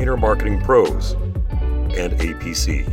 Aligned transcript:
Painter 0.00 0.16
Marketing 0.16 0.58
Pros, 0.58 1.12
and 1.12 2.14
APC. 2.20 2.86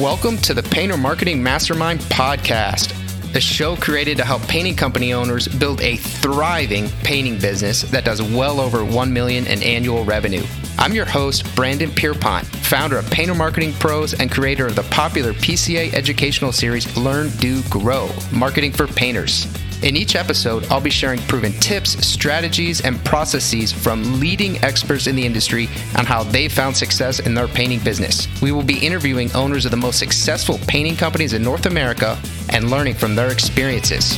Welcome 0.00 0.38
to 0.38 0.54
the 0.54 0.62
Painter 0.70 0.96
Marketing 0.96 1.42
Mastermind 1.42 1.98
podcast, 2.02 2.92
the 3.32 3.40
show 3.40 3.74
created 3.74 4.16
to 4.18 4.24
help 4.24 4.42
painting 4.42 4.76
company 4.76 5.12
owners 5.12 5.48
build 5.48 5.80
a 5.80 5.96
thriving 5.96 6.88
painting 7.02 7.40
business 7.40 7.82
that 7.82 8.04
does 8.04 8.22
well 8.22 8.60
over 8.60 8.84
1 8.84 9.12
million 9.12 9.48
in 9.48 9.60
annual 9.64 10.04
revenue. 10.04 10.44
I'm 10.80 10.94
your 10.94 11.06
host, 11.06 11.56
Brandon 11.56 11.90
Pierpont, 11.90 12.46
founder 12.46 12.98
of 12.98 13.10
Painter 13.10 13.34
Marketing 13.34 13.72
Pros 13.72 14.14
and 14.14 14.30
creator 14.30 14.64
of 14.64 14.76
the 14.76 14.84
popular 14.84 15.32
PCA 15.32 15.92
educational 15.92 16.52
series 16.52 16.96
Learn, 16.96 17.30
Do, 17.38 17.64
Grow 17.64 18.08
Marketing 18.32 18.70
for 18.70 18.86
Painters. 18.86 19.52
In 19.82 19.96
each 19.96 20.14
episode, 20.14 20.64
I'll 20.70 20.80
be 20.80 20.88
sharing 20.88 21.18
proven 21.22 21.50
tips, 21.54 22.06
strategies, 22.06 22.80
and 22.80 23.04
processes 23.04 23.72
from 23.72 24.20
leading 24.20 24.62
experts 24.64 25.08
in 25.08 25.16
the 25.16 25.26
industry 25.26 25.68
on 25.96 26.06
how 26.06 26.22
they 26.22 26.48
found 26.48 26.76
success 26.76 27.18
in 27.18 27.34
their 27.34 27.48
painting 27.48 27.80
business. 27.80 28.28
We 28.40 28.52
will 28.52 28.62
be 28.62 28.78
interviewing 28.78 29.32
owners 29.32 29.64
of 29.64 29.72
the 29.72 29.76
most 29.76 29.98
successful 29.98 30.60
painting 30.68 30.94
companies 30.94 31.32
in 31.32 31.42
North 31.42 31.66
America 31.66 32.16
and 32.50 32.70
learning 32.70 32.94
from 32.94 33.16
their 33.16 33.32
experiences. 33.32 34.16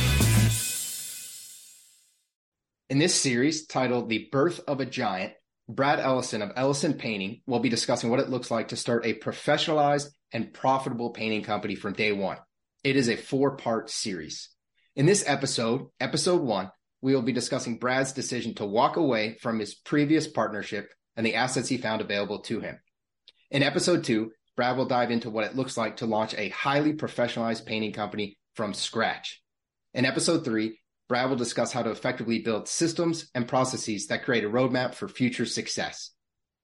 In 2.91 2.99
this 2.99 3.15
series 3.15 3.65
titled 3.65 4.09
The 4.09 4.29
Birth 4.31 4.61
of 4.67 4.79
a 4.79 4.85
Giant, 4.85 5.33
Brad 5.69 5.99
Ellison 5.99 6.41
of 6.41 6.51
Ellison 6.55 6.95
Painting 6.95 7.41
will 7.45 7.59
be 7.59 7.69
discussing 7.69 8.09
what 8.09 8.19
it 8.19 8.29
looks 8.29 8.51
like 8.51 8.69
to 8.69 8.75
start 8.75 9.05
a 9.05 9.13
professionalized 9.13 10.09
and 10.31 10.53
profitable 10.53 11.11
painting 11.11 11.43
company 11.43 11.75
from 11.75 11.93
day 11.93 12.11
one. 12.11 12.37
It 12.83 12.95
is 12.95 13.09
a 13.09 13.15
four 13.15 13.55
part 13.57 13.89
series. 13.89 14.49
In 14.95 15.05
this 15.05 15.23
episode, 15.25 15.87
episode 15.99 16.41
one, 16.41 16.71
we 17.01 17.15
will 17.15 17.21
be 17.21 17.31
discussing 17.31 17.77
Brad's 17.77 18.11
decision 18.11 18.53
to 18.55 18.65
walk 18.65 18.97
away 18.97 19.37
from 19.41 19.59
his 19.59 19.73
previous 19.73 20.27
partnership 20.27 20.91
and 21.15 21.25
the 21.25 21.35
assets 21.35 21.69
he 21.69 21.77
found 21.77 22.01
available 22.01 22.39
to 22.39 22.59
him. 22.59 22.79
In 23.49 23.63
episode 23.63 24.03
two, 24.03 24.31
Brad 24.55 24.77
will 24.77 24.85
dive 24.85 25.11
into 25.11 25.29
what 25.29 25.45
it 25.45 25.55
looks 25.55 25.77
like 25.77 25.97
to 25.97 26.05
launch 26.05 26.33
a 26.35 26.49
highly 26.49 26.93
professionalized 26.93 27.65
painting 27.65 27.93
company 27.93 28.37
from 28.55 28.73
scratch. 28.73 29.41
In 29.93 30.05
episode 30.05 30.43
three, 30.43 30.79
Brad 31.11 31.27
will 31.27 31.35
discuss 31.35 31.73
how 31.73 31.83
to 31.83 31.89
effectively 31.89 32.39
build 32.39 32.69
systems 32.69 33.29
and 33.35 33.45
processes 33.45 34.07
that 34.07 34.23
create 34.23 34.45
a 34.45 34.49
roadmap 34.49 34.95
for 34.95 35.09
future 35.09 35.45
success. 35.45 36.11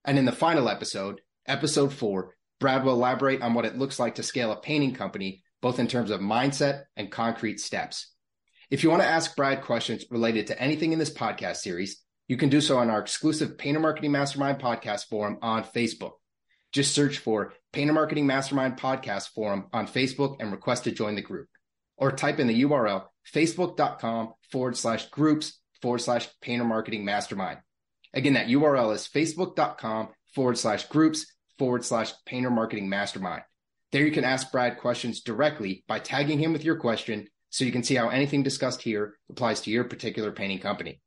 And 0.06 0.18
in 0.18 0.24
the 0.24 0.32
final 0.32 0.70
episode, 0.70 1.20
episode 1.46 1.92
four, 1.92 2.34
Brad 2.62 2.86
will 2.86 2.94
elaborate 2.94 3.42
on 3.42 3.54
what 3.54 3.66
it 3.66 3.78
looks 3.78 4.00
like 4.00 4.16
to 4.16 4.24
scale 4.24 4.54
a 4.54 4.62
painting 4.62 4.94
company, 4.94 5.44
both 5.62 5.80
in 5.80 5.88
terms 5.90 6.12
of 6.12 6.22
mindset 6.22 6.84
and 6.96 7.12
concrete 7.12 7.60
steps. 7.60 8.14
If 8.72 8.86
you 8.86 8.90
want 8.90 9.02
to 9.02 9.08
ask 9.10 9.36
Brad 9.36 9.64
questions 9.64 10.06
related 10.10 10.48
to 10.48 10.62
anything 10.62 10.94
in 10.94 11.00
this 11.00 11.14
podcast 11.14 11.58
series, 11.58 12.02
you 12.30 12.38
can 12.38 12.48
do 12.48 12.62
so 12.62 12.78
on 12.78 12.90
our 12.90 13.02
exclusive 13.02 13.58
Painter 13.58 13.82
Marketing 13.82 14.14
Mastermind 14.14 14.60
podcast 14.60 15.08
forum 15.10 15.40
on 15.42 15.66
Facebook. 15.66 16.14
Just 16.72 16.96
search 16.96 17.18
for 17.18 17.52
Painter 17.74 17.92
Marketing 17.92 18.26
Mastermind 18.26 18.78
podcast 18.78 19.28
forum 19.36 19.66
on 19.74 19.88
Facebook 19.88 20.38
and 20.40 20.54
request 20.54 20.86
to 20.86 20.92
join 20.94 21.16
the 21.16 21.22
group. 21.22 21.50
Or 21.98 22.14
type 22.14 22.40
in 22.40 22.48
the 22.48 22.62
URL 22.62 23.08
facebook.com 23.34 24.34
forward 24.52 24.78
slash 24.78 25.10
groups 25.10 25.60
forward 25.82 26.00
slash 26.00 26.28
painter 26.42 26.66
marketing 26.66 27.06
mastermind. 27.06 27.60
Again, 28.14 28.34
that 28.34 28.48
URL 28.48 28.94
is 28.94 29.08
facebook.com 29.08 30.10
forward 30.34 30.58
slash 30.58 30.88
groups 30.88 31.26
forward 31.58 31.84
slash 31.84 32.14
painter 32.26 32.50
marketing 32.50 32.90
mastermind. 32.90 33.44
There 33.92 34.06
you 34.06 34.12
can 34.12 34.24
ask 34.24 34.52
Brad 34.52 34.78
questions 34.80 35.22
directly 35.22 35.84
by 35.88 36.00
tagging 36.00 36.40
him 36.40 36.54
with 36.54 36.64
your 36.64 36.78
question 36.78 37.28
so 37.50 37.66
you 37.66 37.72
can 37.72 37.84
see 37.84 37.96
how 37.96 38.10
anything 38.10 38.44
discussed 38.44 38.82
here 38.82 39.16
applies 39.30 39.62
to 39.62 39.72
your 39.72 39.86
particular 39.86 40.32
painting 40.32 40.60
company. 40.60 41.02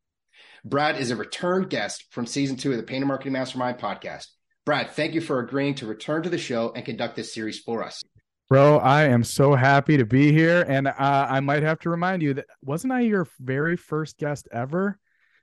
Brad 0.64 0.98
is 0.98 1.10
a 1.10 1.16
return 1.16 1.68
guest 1.68 2.04
from 2.10 2.26
season 2.26 2.56
two 2.56 2.70
of 2.70 2.76
the 2.76 2.82
Painter 2.82 3.06
Marketing 3.06 3.32
Mastermind 3.32 3.78
podcast. 3.78 4.26
Brad, 4.66 4.90
thank 4.90 5.14
you 5.14 5.20
for 5.20 5.40
agreeing 5.40 5.74
to 5.76 5.86
return 5.86 6.22
to 6.22 6.28
the 6.28 6.38
show 6.38 6.72
and 6.74 6.84
conduct 6.84 7.16
this 7.16 7.34
series 7.34 7.58
for 7.58 7.82
us. 7.82 8.02
Bro, 8.50 8.78
I 8.78 9.04
am 9.04 9.22
so 9.22 9.54
happy 9.54 9.96
to 9.96 10.04
be 10.04 10.32
here. 10.32 10.66
And 10.66 10.88
uh, 10.88 10.94
I 10.98 11.38
might 11.38 11.62
have 11.62 11.78
to 11.80 11.88
remind 11.88 12.20
you 12.20 12.34
that 12.34 12.46
wasn't 12.62 12.92
I 12.92 13.02
your 13.02 13.28
very 13.38 13.76
first 13.76 14.18
guest 14.18 14.48
ever? 14.50 14.98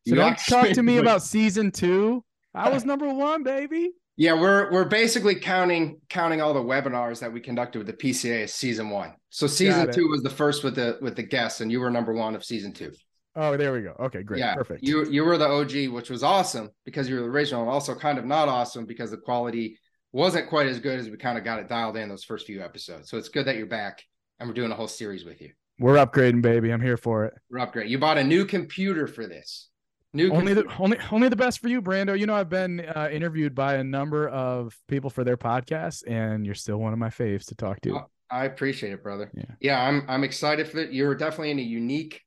So 0.06 0.13
you 0.13 0.16
don't 0.19 0.38
talk 0.38 0.68
to 0.72 0.84
me 0.84 0.97
about 0.97 1.23
season 1.23 1.72
two. 1.72 2.25
I 2.53 2.69
was 2.69 2.84
number 2.84 3.07
one, 3.13 3.44
baby. 3.44 3.91
Yeah, 4.18 4.34
we're 4.34 4.72
we're 4.72 4.85
basically 4.85 5.35
counting 5.35 6.01
counting 6.09 6.41
all 6.41 6.53
the 6.53 6.59
webinars 6.59 7.19
that 7.19 7.31
we 7.31 7.40
conducted 7.40 7.78
with 7.78 7.88
the 7.88 7.94
PCA 7.94 8.44
as 8.44 8.53
season 8.53 8.90
one. 8.90 9.13
So 9.29 9.47
season 9.47 9.89
two 9.94 10.07
was 10.09 10.22
the 10.22 10.29
first 10.29 10.63
with 10.63 10.75
the 10.75 10.97
with 11.01 11.16
the 11.16 11.24
guests, 11.24 11.62
and 11.62 11.72
you 11.72 11.79
were 11.79 11.91
number 11.91 12.13
one 12.13 12.35
of 12.35 12.44
season 12.44 12.74
two. 12.74 12.91
Oh, 13.35 13.56
there 13.56 13.72
we 13.72 13.84
go. 13.84 13.95
Okay, 14.00 14.24
great. 14.24 14.39
Yeah, 14.39 14.56
perfect. 14.56 14.84
You 14.84 15.06
you 15.06 15.24
were 15.24 15.38
the 15.38 15.47
OG, 15.47 15.94
which 15.94 16.09
was 16.09 16.24
awesome 16.24 16.72
because 16.84 17.07
you 17.07 17.16
were 17.16 17.22
the 17.22 17.28
original, 17.28 17.62
and 17.62 17.69
also 17.69 17.94
kind 17.94 18.18
of 18.18 18.25
not 18.25 18.50
awesome 18.50 18.85
because 18.85 19.12
the 19.12 19.18
quality 19.18 19.78
wasn't 20.18 20.50
quite 20.50 20.66
as 20.66 20.80
good 20.80 21.00
as 21.00 21.10
we 21.10 21.16
kind 21.16 21.38
of 21.38 21.44
got 21.44 21.60
it 21.60 21.70
dialed 21.70 21.96
in 21.96 22.10
those 22.10 22.24
first 22.24 22.48
few 22.48 22.62
episodes. 22.62 23.08
So 23.08 23.18
it's 23.18 23.30
good 23.30 23.46
that 23.46 23.56
you're 23.56 23.68
back 23.68 24.04
and 24.40 24.50
we're 24.50 24.56
doing 24.56 24.72
a 24.72 24.76
whole 24.76 24.88
series 24.88 25.24
with 25.24 25.40
you. 25.42 25.52
We're 25.80 26.04
upgrading, 26.04 26.42
baby. 26.42 26.72
I'm 26.72 26.82
here 26.82 26.98
for 26.98 27.26
it. 27.26 27.36
We're 27.52 27.60
upgrading. 27.60 27.90
You 27.90 28.00
bought 28.00 28.18
a 28.18 28.24
new 28.24 28.44
computer 28.44 29.06
for 29.06 29.28
this. 29.28 29.70
New 30.14 30.34
only 30.34 30.56
the 30.56 30.66
only 30.80 30.98
only 31.12 31.30
the 31.30 31.36
best 31.36 31.60
for 31.60 31.68
you, 31.68 31.82
Brando. 31.84 32.18
You 32.18 32.26
know, 32.26 32.34
I've 32.34 32.50
been 32.50 32.80
uh, 32.80 33.10
interviewed 33.12 33.54
by 33.54 33.76
a 33.76 33.84
number 33.84 34.28
of 34.30 34.76
people 34.88 35.12
for 35.12 35.24
their 35.24 35.38
podcasts, 35.38 36.02
and 36.08 36.46
you're 36.46 36.56
still 36.56 36.78
one 36.78 36.94
of 36.94 36.98
my 36.98 37.10
faves 37.10 37.46
to 37.48 37.56
talk 37.56 37.82
to. 37.82 37.98
Oh, 37.98 38.06
I 38.32 38.46
appreciate 38.46 38.94
it, 38.94 39.04
brother. 39.04 39.30
Yeah, 39.36 39.44
yeah 39.60 39.84
I'm 39.84 40.04
I'm 40.08 40.24
excited 40.24 40.68
for 40.68 40.80
it. 40.80 40.94
You're 40.94 41.14
definitely 41.14 41.52
in 41.52 41.60
a 41.60 41.64
unique 41.64 42.22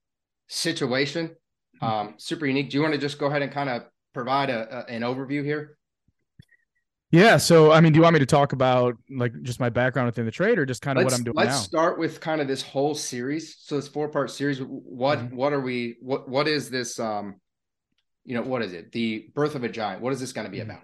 situation, 0.47 1.35
hmm. 1.81 1.85
um, 1.85 2.15
super 2.19 2.47
unique. 2.47 2.71
Do 2.71 2.77
you 2.77 2.83
want 2.83 2.95
to 2.95 3.01
just 3.01 3.19
go 3.19 3.27
ahead 3.27 3.43
and 3.43 3.51
kind 3.51 3.71
of 3.71 3.83
provide 4.15 4.51
a, 4.51 4.85
a, 4.87 4.93
an 4.93 5.03
overview 5.03 5.43
here? 5.43 5.79
Yeah. 7.11 7.39
So, 7.39 7.73
I 7.73 7.81
mean, 7.81 7.93
do 7.93 7.99
you 7.99 8.03
want 8.03 8.15
me 8.15 8.21
to 8.21 8.27
talk 8.27 8.53
about 8.53 8.97
like 9.11 9.33
just 9.43 9.59
my 9.59 9.69
background 9.69 10.07
within 10.07 10.25
the 10.25 10.31
trade, 10.31 10.59
or 10.59 10.67
just 10.67 10.83
kind 10.83 10.99
of 10.99 11.05
let's, 11.05 11.13
what 11.13 11.19
I'm 11.19 11.25
doing 11.25 11.37
let's 11.37 11.49
now? 11.51 11.63
start 11.63 11.99
with 11.99 12.21
kind 12.21 12.41
of 12.41 12.49
this 12.49 12.63
whole 12.63 12.95
series. 12.95 13.57
So, 13.59 13.77
this 13.77 13.89
four 13.89 14.09
part 14.09 14.31
series. 14.31 14.59
What 14.61 15.19
mm-hmm. 15.19 15.37
what 15.37 15.53
are 15.53 15.61
we? 15.61 15.97
What 16.01 16.29
what 16.29 16.47
is 16.47 16.71
this? 16.71 16.99
Um, 16.99 17.37
you 18.25 18.35
know, 18.35 18.43
what 18.43 18.63
is 18.63 18.73
it? 18.73 18.93
The 18.93 19.31
birth 19.35 19.55
of 19.55 19.65
a 19.65 19.69
giant. 19.69 20.03
What 20.03 20.13
is 20.13 20.21
this 20.21 20.33
going 20.33 20.45
to 20.45 20.51
be 20.51 20.59
mm-hmm. 20.59 20.71
about? 20.71 20.83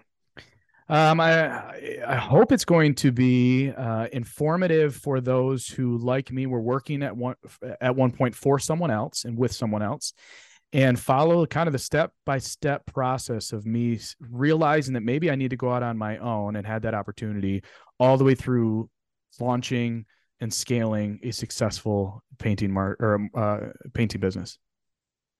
Um, 0.89 1.19
I 1.19 2.05
I 2.05 2.15
hope 2.15 2.51
it's 2.53 2.63
going 2.63 2.95
to 2.95 3.11
be 3.11 3.71
uh, 3.71 4.07
informative 4.13 4.95
for 4.95 5.19
those 5.19 5.67
who, 5.67 5.97
like 5.97 6.31
me, 6.31 6.45
were 6.45 6.61
working 6.61 7.03
at 7.03 7.15
one 7.15 7.35
at 7.81 7.95
one 7.95 8.11
point 8.11 8.35
for 8.35 8.57
someone 8.57 8.89
else 8.89 9.25
and 9.25 9.37
with 9.37 9.51
someone 9.51 9.81
else, 9.81 10.13
and 10.73 10.99
follow 10.99 11.45
kind 11.45 11.67
of 11.67 11.73
the 11.73 11.79
step 11.79 12.11
by 12.25 12.37
step 12.37 12.85
process 12.85 13.53
of 13.53 13.65
me 13.65 13.99
realizing 14.19 14.93
that 14.93 15.03
maybe 15.03 15.31
I 15.31 15.35
need 15.35 15.51
to 15.51 15.57
go 15.57 15.71
out 15.71 15.83
on 15.83 15.97
my 15.97 16.17
own 16.17 16.55
and 16.55 16.67
had 16.67 16.81
that 16.81 16.93
opportunity 16.93 17.63
all 17.99 18.17
the 18.17 18.23
way 18.23 18.35
through 18.35 18.89
launching 19.39 20.05
and 20.39 20.53
scaling 20.53 21.19
a 21.23 21.31
successful 21.31 22.23
painting 22.37 22.71
mar- 22.71 22.97
or 22.99 23.27
uh, 23.35 23.59
painting 23.93 24.21
business. 24.21 24.57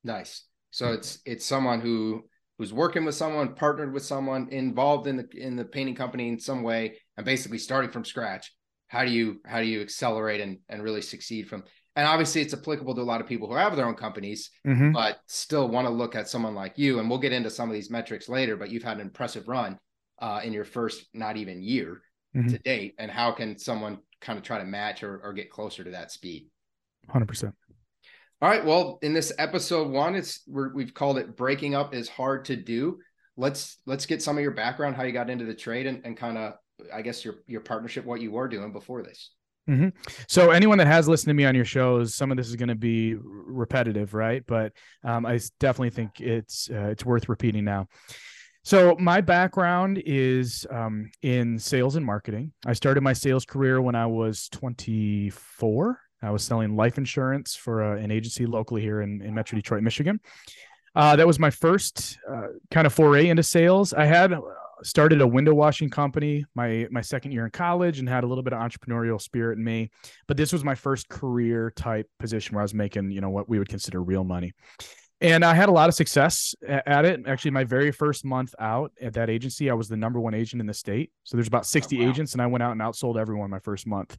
Nice. 0.04 0.46
So 0.72 0.94
it's 0.94 1.19
it's 1.25 1.46
someone 1.46 1.81
who 1.81 2.24
who's 2.57 2.74
working 2.74 3.06
with 3.06 3.16
someone, 3.16 3.56
partnered 3.56 3.94
with 3.94 4.04
someone, 4.04 4.48
involved 4.50 5.07
in 5.07 5.18
the 5.18 5.28
in 5.34 5.56
the 5.56 5.66
painting 5.66 5.96
company 5.96 6.30
in 6.30 6.40
some 6.40 6.63
way, 6.63 6.98
and 7.16 7.25
basically 7.25 7.57
starting 7.57 7.92
from 7.92 8.06
scratch. 8.06 8.54
How 8.88 9.04
do 9.04 9.12
you 9.12 9.42
how 9.46 9.60
do 9.60 9.66
you 9.66 9.81
accelerate 9.81 10.42
and 10.42 10.60
and 10.69 10.81
really 10.81 11.01
succeed 11.01 11.48
from? 11.48 11.63
And 11.98 12.06
obviously, 12.06 12.42
it's 12.42 12.54
applicable 12.54 12.94
to 12.94 13.02
a 13.02 13.04
lot 13.04 13.22
of 13.22 13.28
people 13.28 13.48
who 13.48 13.56
have 13.56 13.76
their 13.76 13.88
own 13.88 13.96
companies, 13.96 14.52
mm-hmm. 14.66 14.92
but 14.92 15.20
still 15.26 15.68
want 15.68 15.88
to 15.88 15.92
look 15.92 16.16
at 16.16 16.30
someone 16.30 16.54
like 16.54 16.78
you. 16.78 17.00
And 17.00 17.10
we'll 17.10 17.18
get 17.18 17.34
into 17.34 17.50
some 17.50 17.70
of 17.70 17.74
these 17.74 17.90
metrics 17.90 18.30
later. 18.30 18.56
But 18.56 18.70
you've 18.70 18.84
had 18.84 18.98
an 18.98 19.02
impressive 19.02 19.48
run 19.48 19.80
uh, 20.20 20.42
in 20.44 20.54
your 20.54 20.64
first 20.64 21.08
not 21.16 21.38
even 21.38 21.60
year 21.60 22.04
mm-hmm. 22.36 22.50
to 22.50 22.60
date. 22.60 22.94
And 23.00 23.10
how 23.10 23.32
can 23.32 23.58
someone 23.58 23.98
kind 24.22 24.38
of 24.38 24.46
try 24.46 24.60
to 24.60 24.64
match 24.64 25.02
or, 25.02 25.20
or 25.24 25.34
get 25.34 25.50
closer 25.50 25.84
to 25.84 25.90
that 25.90 26.12
speed? 26.12 26.52
Hundred 27.10 27.30
percent. 27.30 27.56
All 28.44 28.50
right. 28.50 28.64
Well, 28.64 29.00
in 29.02 29.16
this 29.16 29.34
episode 29.40 29.90
one, 29.90 30.14
it's 30.14 30.44
we 30.48 30.84
have 30.84 30.94
called 30.94 31.18
it 31.18 31.36
"Breaking 31.36 31.74
Up 31.74 31.96
is 31.96 32.08
Hard 32.08 32.46
to 32.46 32.56
Do." 32.56 33.00
Let's 33.38 33.80
let's 33.88 34.06
get 34.06 34.22
some 34.22 34.38
of 34.38 34.44
your 34.44 34.52
background, 34.52 34.96
how 34.96 35.02
you 35.02 35.14
got 35.14 35.32
into 35.32 35.46
the 35.46 35.56
trade, 35.56 35.88
and, 35.88 36.06
and 36.06 36.16
kind 36.16 36.38
of, 36.38 36.54
I 36.94 37.02
guess 37.02 37.26
your 37.26 37.38
your 37.48 37.62
partnership, 37.62 38.06
what 38.06 38.22
you 38.22 38.30
were 38.30 38.48
doing 38.48 38.72
before 38.72 39.02
this. 39.02 39.32
Mm-hmm. 39.69 39.90
So 40.28 40.52
anyone 40.52 40.78
that 40.78 40.88
has 40.88 41.08
listened 41.08 41.30
to 41.30 41.34
me 41.34 41.46
on 41.46 41.56
your 41.56 41.66
shows, 41.66 42.16
some 42.16 42.31
of 42.31 42.38
this 42.38 42.48
is 42.48 42.56
going 42.56 42.69
to 42.69 42.75
be 42.75 43.16
repetitive, 43.22 44.14
right? 44.14 44.44
But 44.48 44.74
um, 45.04 45.25
I 45.25 45.40
definitely 45.60 45.90
think 45.90 46.22
it's 46.22 46.69
uh, 46.69 46.88
it's 46.88 47.06
worth 47.06 47.28
repeating 47.28 47.66
now. 47.66 47.88
So 48.64 48.96
my 49.00 49.22
background 49.22 50.02
is 50.06 50.66
um, 50.69 51.10
in 51.22 51.58
sales 51.58 51.96
and 51.96 52.06
marketing. 52.06 52.52
I 52.66 52.74
started 52.74 53.02
my 53.02 53.14
sales 53.14 53.46
career 53.46 53.81
when 53.81 53.96
I 53.96 54.08
was 54.08 54.50
24. 54.50 56.00
I 56.22 56.31
was 56.31 56.44
selling 56.44 56.75
life 56.75 56.98
insurance 56.98 57.56
for 57.56 57.84
uh, 57.84 57.98
an 57.98 58.12
agency 58.12 58.46
locally 58.46 58.81
here 58.81 59.02
in, 59.02 59.22
in 59.22 59.34
Metro 59.34 59.56
Detroit, 59.56 59.84
Michigan. 59.84 60.20
Uh, 60.96 61.16
that 61.16 61.28
was 61.28 61.40
my 61.40 61.50
first 61.50 62.18
uh, 62.30 62.48
kind 62.72 62.88
of 62.88 62.94
foray 62.94 63.30
into 63.30 63.44
sales. 63.44 63.94
I 63.94 64.06
had 64.06 64.34
started 64.83 65.21
a 65.21 65.27
window 65.27 65.53
washing 65.53 65.89
company 65.89 66.45
my 66.56 66.88
my 66.91 67.01
second 67.01 67.31
year 67.31 67.45
in 67.45 67.51
college 67.51 68.00
and 68.00 68.07
had 68.07 68.24
a 68.24 68.27
little 68.27 68.44
bit 68.44 68.53
of 68.53 68.59
entrepreneurial 68.59 69.21
spirit 69.21 69.57
in 69.57 69.63
me. 69.63 69.89
But 70.27 70.38
this 70.38 70.53
was 70.53 70.63
my 70.63 70.75
first 70.75 71.09
career 71.09 71.71
type 71.75 72.07
position 72.19 72.56
where 72.56 72.62
i 72.62 72.63
was 72.63 72.74
making 72.74 73.12
you 73.12 73.21
know 73.21 73.29
what 73.29 73.50
we 73.50 73.59
would 73.59 73.69
consider 73.69 74.01
real 74.01 74.24
money. 74.24 74.53
And 75.19 75.44
i 75.44 75.53
had 75.53 75.69
a 75.69 75.71
lot 75.71 75.89
of 75.89 75.95
success 75.95 76.53
at 76.68 77.06
it. 77.06 77.21
Actually 77.27 77.51
my 77.51 77.63
very 77.63 77.91
first 77.91 78.24
month 78.24 78.53
out 78.59 78.91
at 79.01 79.13
that 79.13 79.29
agency 79.29 79.69
i 79.69 79.74
was 79.74 79.88
the 79.88 79.97
number 79.97 80.19
one 80.19 80.33
agent 80.33 80.59
in 80.59 80.68
the 80.68 80.74
state. 80.74 81.12
So 81.24 81.38
there's 81.38 81.47
about 81.47 81.65
60 81.65 81.97
oh, 81.97 82.03
wow. 82.03 82.09
agents 82.09 82.33
and 82.33 82.41
i 82.41 82.47
went 82.47 82.63
out 82.63 82.71
and 82.71 82.81
outsold 82.81 83.19
everyone 83.19 83.50
my 83.50 83.59
first 83.59 83.88
month. 83.88 84.18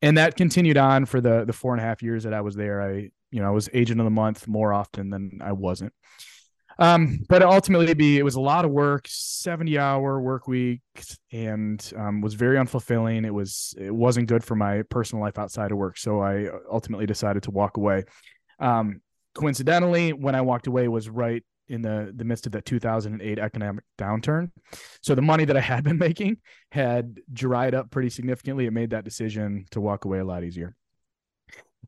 And 0.00 0.18
that 0.18 0.36
continued 0.36 0.78
on 0.78 1.06
for 1.06 1.20
the 1.20 1.44
the 1.44 1.52
four 1.52 1.72
and 1.72 1.80
a 1.80 1.84
half 1.84 2.02
years 2.02 2.24
that 2.24 2.34
i 2.34 2.40
was 2.40 2.56
there. 2.56 2.82
I 2.82 3.10
you 3.30 3.40
know 3.40 3.46
i 3.46 3.50
was 3.50 3.68
agent 3.72 4.00
of 4.00 4.04
the 4.04 4.10
month 4.10 4.46
more 4.46 4.72
often 4.72 5.10
than 5.10 5.40
i 5.42 5.52
wasn't 5.52 5.92
um, 6.78 7.20
but 7.28 7.42
ultimately, 7.42 8.18
it 8.18 8.24
was 8.24 8.34
a 8.34 8.40
lot 8.40 8.64
of 8.64 8.70
work, 8.70 9.06
seventy 9.08 9.78
hour 9.78 10.20
work 10.20 10.48
week, 10.48 10.80
and 11.32 11.92
um, 11.96 12.20
was 12.20 12.34
very 12.34 12.56
unfulfilling. 12.56 13.26
It 13.26 13.30
was 13.30 13.74
it 13.78 13.94
wasn't 13.94 14.28
good 14.28 14.44
for 14.44 14.54
my 14.54 14.82
personal 14.82 15.22
life 15.22 15.38
outside 15.38 15.72
of 15.72 15.78
work, 15.78 15.98
so 15.98 16.20
I 16.20 16.48
ultimately 16.70 17.06
decided 17.06 17.42
to 17.44 17.50
walk 17.50 17.76
away. 17.76 18.04
Um, 18.58 19.00
coincidentally, 19.34 20.12
when 20.12 20.34
I 20.34 20.40
walked 20.40 20.66
away 20.66 20.88
was 20.88 21.08
right 21.08 21.42
in 21.68 21.82
the 21.82 22.12
the 22.14 22.24
midst 22.24 22.46
of 22.46 22.52
that 22.52 22.64
2008 22.64 23.38
economic 23.38 23.84
downturn. 23.98 24.50
So 25.00 25.14
the 25.14 25.22
money 25.22 25.44
that 25.44 25.56
I 25.56 25.60
had 25.60 25.84
been 25.84 25.98
making 26.08 26.38
had 26.70 27.20
dried 27.32 27.74
up 27.74 27.90
pretty 27.90 28.10
significantly. 28.10 28.66
It 28.66 28.72
made 28.72 28.90
that 28.90 29.04
decision 29.04 29.66
to 29.70 29.80
walk 29.80 30.04
away 30.04 30.18
a 30.18 30.24
lot 30.24 30.44
easier 30.44 30.74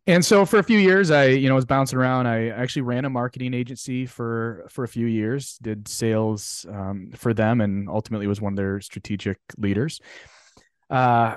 and 0.06 0.24
so 0.24 0.44
for 0.44 0.58
a 0.58 0.62
few 0.62 0.78
years 0.78 1.10
i 1.10 1.26
you 1.26 1.48
know 1.48 1.54
was 1.54 1.64
bouncing 1.64 1.98
around. 1.98 2.26
I 2.26 2.48
actually 2.48 2.82
ran 2.82 3.04
a 3.04 3.10
marketing 3.10 3.54
agency 3.54 4.06
for 4.06 4.66
for 4.68 4.84
a 4.84 4.88
few 4.88 5.06
years 5.06 5.58
did 5.62 5.88
sales 5.88 6.66
um, 6.68 7.10
for 7.16 7.34
them 7.34 7.60
and 7.60 7.88
ultimately 7.88 8.26
was 8.26 8.40
one 8.40 8.52
of 8.52 8.56
their 8.56 8.80
strategic 8.80 9.38
leaders. 9.56 10.00
Uh 10.90 11.36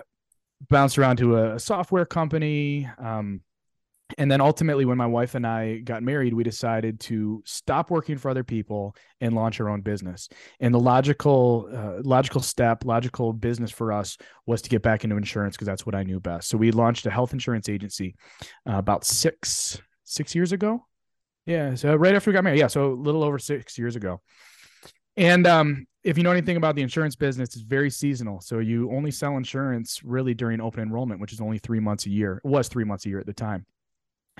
bounced 0.69 0.97
around 0.97 1.17
to 1.17 1.37
a, 1.37 1.59
software 1.59 2.05
company 2.05 2.89
um, 2.97 3.41
and 4.17 4.31
then 4.31 4.41
ultimately 4.41 4.85
when 4.85 4.97
my 4.97 5.05
wife 5.05 5.35
and 5.35 5.45
i 5.45 5.77
got 5.79 6.01
married 6.01 6.33
we 6.33 6.43
decided 6.43 6.99
to 6.99 7.41
stop 7.45 7.91
working 7.91 8.17
for 8.17 8.29
other 8.29 8.43
people 8.43 8.95
and 9.21 9.35
launch 9.35 9.59
our 9.59 9.69
own 9.69 9.81
business. 9.81 10.29
And 10.59 10.73
the 10.73 10.79
logical 10.79 11.69
uh, 11.73 12.01
logical 12.03 12.41
step 12.41 12.85
logical 12.85 13.33
business 13.33 13.71
for 13.71 13.91
us 13.91 14.17
was 14.45 14.61
to 14.61 14.69
get 14.69 14.81
back 14.81 15.03
into 15.03 15.17
insurance 15.17 15.55
because 15.55 15.67
that's 15.67 15.85
what 15.85 15.95
i 15.95 16.03
knew 16.03 16.19
best. 16.19 16.49
So 16.49 16.57
we 16.57 16.71
launched 16.71 17.05
a 17.05 17.11
health 17.11 17.33
insurance 17.33 17.69
agency 17.69 18.15
uh, 18.69 18.77
about 18.77 19.05
six 19.05 19.81
six 20.03 20.35
years 20.35 20.51
ago? 20.51 20.85
Yeah 21.45 21.75
so 21.75 21.95
right 21.95 22.15
after 22.15 22.29
we 22.29 22.33
got 22.33 22.43
married. 22.43 22.59
Yeah 22.59 22.67
so 22.67 22.91
a 22.91 22.93
little 22.93 23.23
over 23.23 23.39
six 23.39 23.77
years 23.77 23.95
ago. 23.95 24.21
And 25.15 25.47
um, 25.47 25.87
if 26.03 26.15
you 26.15 26.23
know 26.23 26.31
anything 26.31 26.57
about 26.57 26.75
the 26.75 26.83
insurance 26.83 27.15
business, 27.15 27.55
it's 27.55 27.63
very 27.63 27.89
seasonal. 27.89 28.39
So 28.39 28.59
you 28.59 28.91
only 28.91 29.09
sell 29.09 29.35
insurance 29.35 30.01
really 30.03 30.35
during 30.35 30.61
open 30.61 30.83
enrollment, 30.83 31.19
which 31.19 31.33
is 31.33 31.41
only 31.41 31.57
three 31.57 31.79
months 31.79 32.05
a 32.05 32.11
year. 32.11 32.39
It 32.45 32.47
was 32.47 32.67
three 32.67 32.83
months 32.83 33.07
a 33.07 33.09
year 33.09 33.19
at 33.19 33.25
the 33.25 33.33
time 33.33 33.65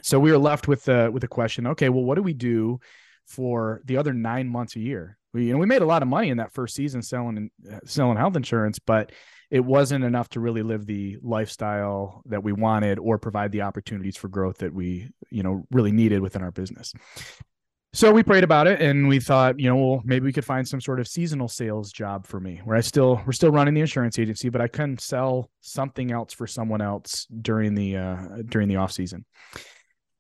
so 0.02 0.20
we 0.20 0.32
were 0.32 0.38
left 0.38 0.68
with 0.68 0.84
the 0.86 1.10
with 1.12 1.22
the 1.22 1.28
question 1.28 1.68
okay 1.68 1.90
well 1.90 2.04
what 2.04 2.16
do 2.16 2.24
we 2.24 2.34
do 2.34 2.80
for 3.28 3.82
the 3.86 3.98
other 3.98 4.14
nine 4.14 4.48
months 4.48 4.76
a 4.76 4.80
year? 4.80 5.18
We 5.34 5.46
you 5.46 5.54
know 5.54 5.60
we 5.60 5.66
made 5.66 5.82
a 5.82 5.86
lot 5.86 6.02
of 6.02 6.08
money 6.08 6.30
in 6.30 6.38
that 6.38 6.54
first 6.54 6.76
season 6.76 7.02
selling 7.02 7.52
uh, 7.72 7.80
selling 7.86 8.18
health 8.18 8.36
insurance 8.36 8.80
but 8.80 9.12
it 9.50 9.64
wasn't 9.64 10.04
enough 10.04 10.28
to 10.30 10.40
really 10.40 10.64
live 10.64 10.86
the 10.86 11.18
lifestyle 11.22 12.22
that 12.26 12.44
we 12.44 12.52
wanted 12.52 13.00
or 13.00 13.18
provide 13.18 13.52
the 13.52 13.62
opportunities 13.62 14.18
for 14.18 14.28
growth 14.30 14.60
that 14.60 14.74
we 14.74 15.10
you 15.30 15.44
know 15.44 15.66
really 15.72 15.92
needed 15.92 16.22
within 16.22 16.42
our 16.42 16.52
business. 16.52 16.94
So 17.94 18.12
we 18.12 18.22
prayed 18.22 18.44
about 18.44 18.68
it 18.68 18.82
and 18.82 19.08
we 19.08 19.20
thought 19.20 19.60
you 19.60 19.70
know 19.70 19.76
well 19.76 20.02
maybe 20.06 20.26
we 20.26 20.34
could 20.34 20.46
find 20.46 20.68
some 20.68 20.80
sort 20.80 21.00
of 21.00 21.08
seasonal 21.08 21.48
sales 21.48 21.92
job 21.92 22.28
for 22.28 22.40
me 22.40 22.62
where 22.64 22.78
i 22.78 22.82
still 22.82 23.22
we're 23.26 23.32
still 23.32 23.50
running 23.50 23.74
the 23.74 23.82
insurance 23.82 24.20
agency 24.20 24.50
but 24.50 24.62
i 24.62 24.68
can 24.68 24.98
sell 25.00 25.50
something 25.62 26.12
else 26.12 26.34
for 26.34 26.46
someone 26.46 26.82
else 26.82 27.26
during 27.42 27.74
the 27.74 27.98
uh 27.98 28.18
during 28.50 28.68
the 28.68 28.76
off 28.76 28.92
season 28.92 29.26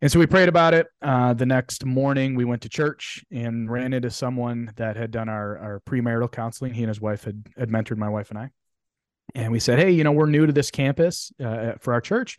and 0.01 0.11
so 0.11 0.19
we 0.19 0.27
prayed 0.27 0.49
about 0.49 0.73
it. 0.73 0.88
Uh, 1.01 1.33
the 1.33 1.45
next 1.45 1.83
morning, 1.85 2.35
we 2.35 2.45
went 2.45 2.61
to 2.61 2.69
church 2.69 3.23
and 3.31 3.69
ran 3.69 3.94
into 3.94 4.11
someone 4.11 4.71
that 4.75 4.95
had 4.95 5.11
done 5.11 5.27
our, 5.27 5.57
our 5.57 5.81
premarital 5.88 6.31
counseling. 6.31 6.73
He 6.73 6.83
and 6.83 6.89
his 6.89 7.01
wife 7.01 7.23
had, 7.23 7.47
had 7.57 7.69
mentored 7.69 7.97
my 7.97 8.09
wife 8.09 8.29
and 8.29 8.38
I. 8.38 8.51
And 9.33 9.51
we 9.51 9.59
said, 9.59 9.79
Hey, 9.79 9.91
you 9.91 10.03
know, 10.03 10.11
we're 10.11 10.27
new 10.27 10.45
to 10.45 10.53
this 10.53 10.71
campus 10.71 11.31
uh, 11.44 11.73
for 11.79 11.94
our 11.94 12.01
church. 12.01 12.38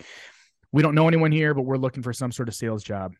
We 0.72 0.82
don't 0.82 0.94
know 0.94 1.08
anyone 1.08 1.32
here, 1.32 1.52
but 1.52 1.62
we're 1.62 1.76
looking 1.76 2.02
for 2.02 2.12
some 2.12 2.30
sort 2.30 2.48
of 2.48 2.54
sales 2.54 2.84
job. 2.84 3.14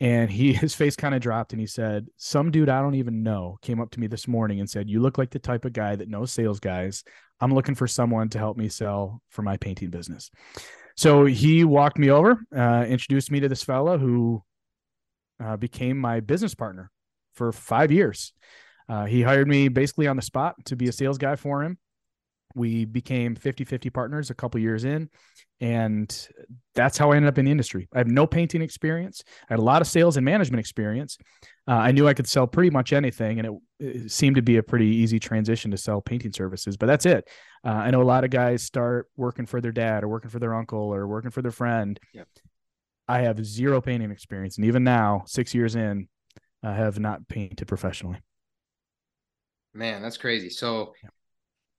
And 0.00 0.30
he, 0.30 0.52
his 0.54 0.74
face 0.74 0.96
kind 0.96 1.14
of 1.14 1.20
dropped 1.20 1.52
and 1.52 1.60
he 1.60 1.66
said, 1.66 2.06
Some 2.16 2.50
dude 2.50 2.70
I 2.70 2.80
don't 2.80 2.94
even 2.94 3.22
know 3.22 3.58
came 3.60 3.80
up 3.80 3.90
to 3.90 4.00
me 4.00 4.06
this 4.06 4.26
morning 4.26 4.60
and 4.60 4.70
said, 4.70 4.88
You 4.88 5.00
look 5.00 5.18
like 5.18 5.30
the 5.30 5.38
type 5.38 5.66
of 5.66 5.74
guy 5.74 5.96
that 5.96 6.08
knows 6.08 6.32
sales 6.32 6.60
guys. 6.60 7.04
I'm 7.40 7.52
looking 7.52 7.74
for 7.74 7.86
someone 7.86 8.30
to 8.30 8.38
help 8.38 8.56
me 8.56 8.70
sell 8.70 9.20
for 9.28 9.42
my 9.42 9.58
painting 9.58 9.90
business. 9.90 10.30
So 10.96 11.26
he 11.26 11.64
walked 11.64 11.98
me 11.98 12.10
over, 12.10 12.38
uh, 12.56 12.86
introduced 12.88 13.30
me 13.30 13.40
to 13.40 13.48
this 13.48 13.62
fella 13.62 13.98
who 13.98 14.42
uh, 15.42 15.56
became 15.56 15.98
my 15.98 16.20
business 16.20 16.54
partner 16.54 16.90
for 17.34 17.52
five 17.52 17.92
years. 17.92 18.32
Uh, 18.88 19.04
he 19.04 19.22
hired 19.22 19.48
me 19.48 19.68
basically 19.68 20.06
on 20.06 20.16
the 20.16 20.22
spot 20.22 20.54
to 20.66 20.76
be 20.76 20.88
a 20.88 20.92
sales 20.92 21.18
guy 21.18 21.36
for 21.36 21.62
him. 21.62 21.78
We 22.56 22.86
became 22.86 23.36
50 23.36 23.64
50 23.64 23.90
partners 23.90 24.30
a 24.30 24.34
couple 24.34 24.60
years 24.60 24.84
in. 24.84 25.10
And 25.60 26.28
that's 26.74 26.98
how 26.98 27.12
I 27.12 27.16
ended 27.16 27.28
up 27.28 27.38
in 27.38 27.44
the 27.46 27.50
industry. 27.50 27.88
I 27.94 27.98
have 27.98 28.08
no 28.08 28.26
painting 28.26 28.60
experience. 28.60 29.22
I 29.48 29.54
had 29.54 29.58
a 29.58 29.62
lot 29.62 29.80
of 29.80 29.88
sales 29.88 30.16
and 30.16 30.24
management 30.24 30.60
experience. 30.60 31.16
Uh, 31.68 31.72
I 31.72 31.92
knew 31.92 32.06
I 32.06 32.14
could 32.14 32.28
sell 32.28 32.46
pretty 32.46 32.70
much 32.70 32.92
anything, 32.92 33.38
and 33.38 33.48
it, 33.80 33.96
it, 34.04 34.10
seemed 34.10 34.36
to 34.36 34.42
be 34.42 34.58
a 34.58 34.62
pretty 34.62 34.86
easy 34.86 35.18
transition 35.18 35.70
to 35.70 35.78
sell 35.78 36.02
painting 36.02 36.32
services. 36.32 36.76
But 36.76 36.86
that's 36.86 37.06
it. 37.06 37.28
Uh, 37.64 37.70
I 37.70 37.90
know 37.90 38.02
a 38.02 38.04
lot 38.04 38.24
of 38.24 38.30
guys 38.30 38.62
start 38.62 39.08
working 39.16 39.46
for 39.46 39.60
their 39.60 39.72
dad, 39.72 40.04
or 40.04 40.08
working 40.08 40.30
for 40.30 40.38
their 40.38 40.54
uncle, 40.54 40.94
or 40.94 41.06
working 41.06 41.30
for 41.30 41.42
their 41.42 41.50
friend. 41.50 41.98
Yep. 42.12 42.28
I 43.08 43.20
have 43.20 43.44
zero 43.44 43.80
painting 43.80 44.10
experience, 44.10 44.58
and 44.58 44.66
even 44.66 44.84
now, 44.84 45.24
six 45.26 45.54
years 45.54 45.74
in, 45.74 46.08
I 46.62 46.74
have 46.74 46.98
not 46.98 47.26
painted 47.28 47.66
professionally. 47.66 48.18
Man, 49.72 50.02
that's 50.02 50.16
crazy. 50.16 50.50
So 50.50 50.92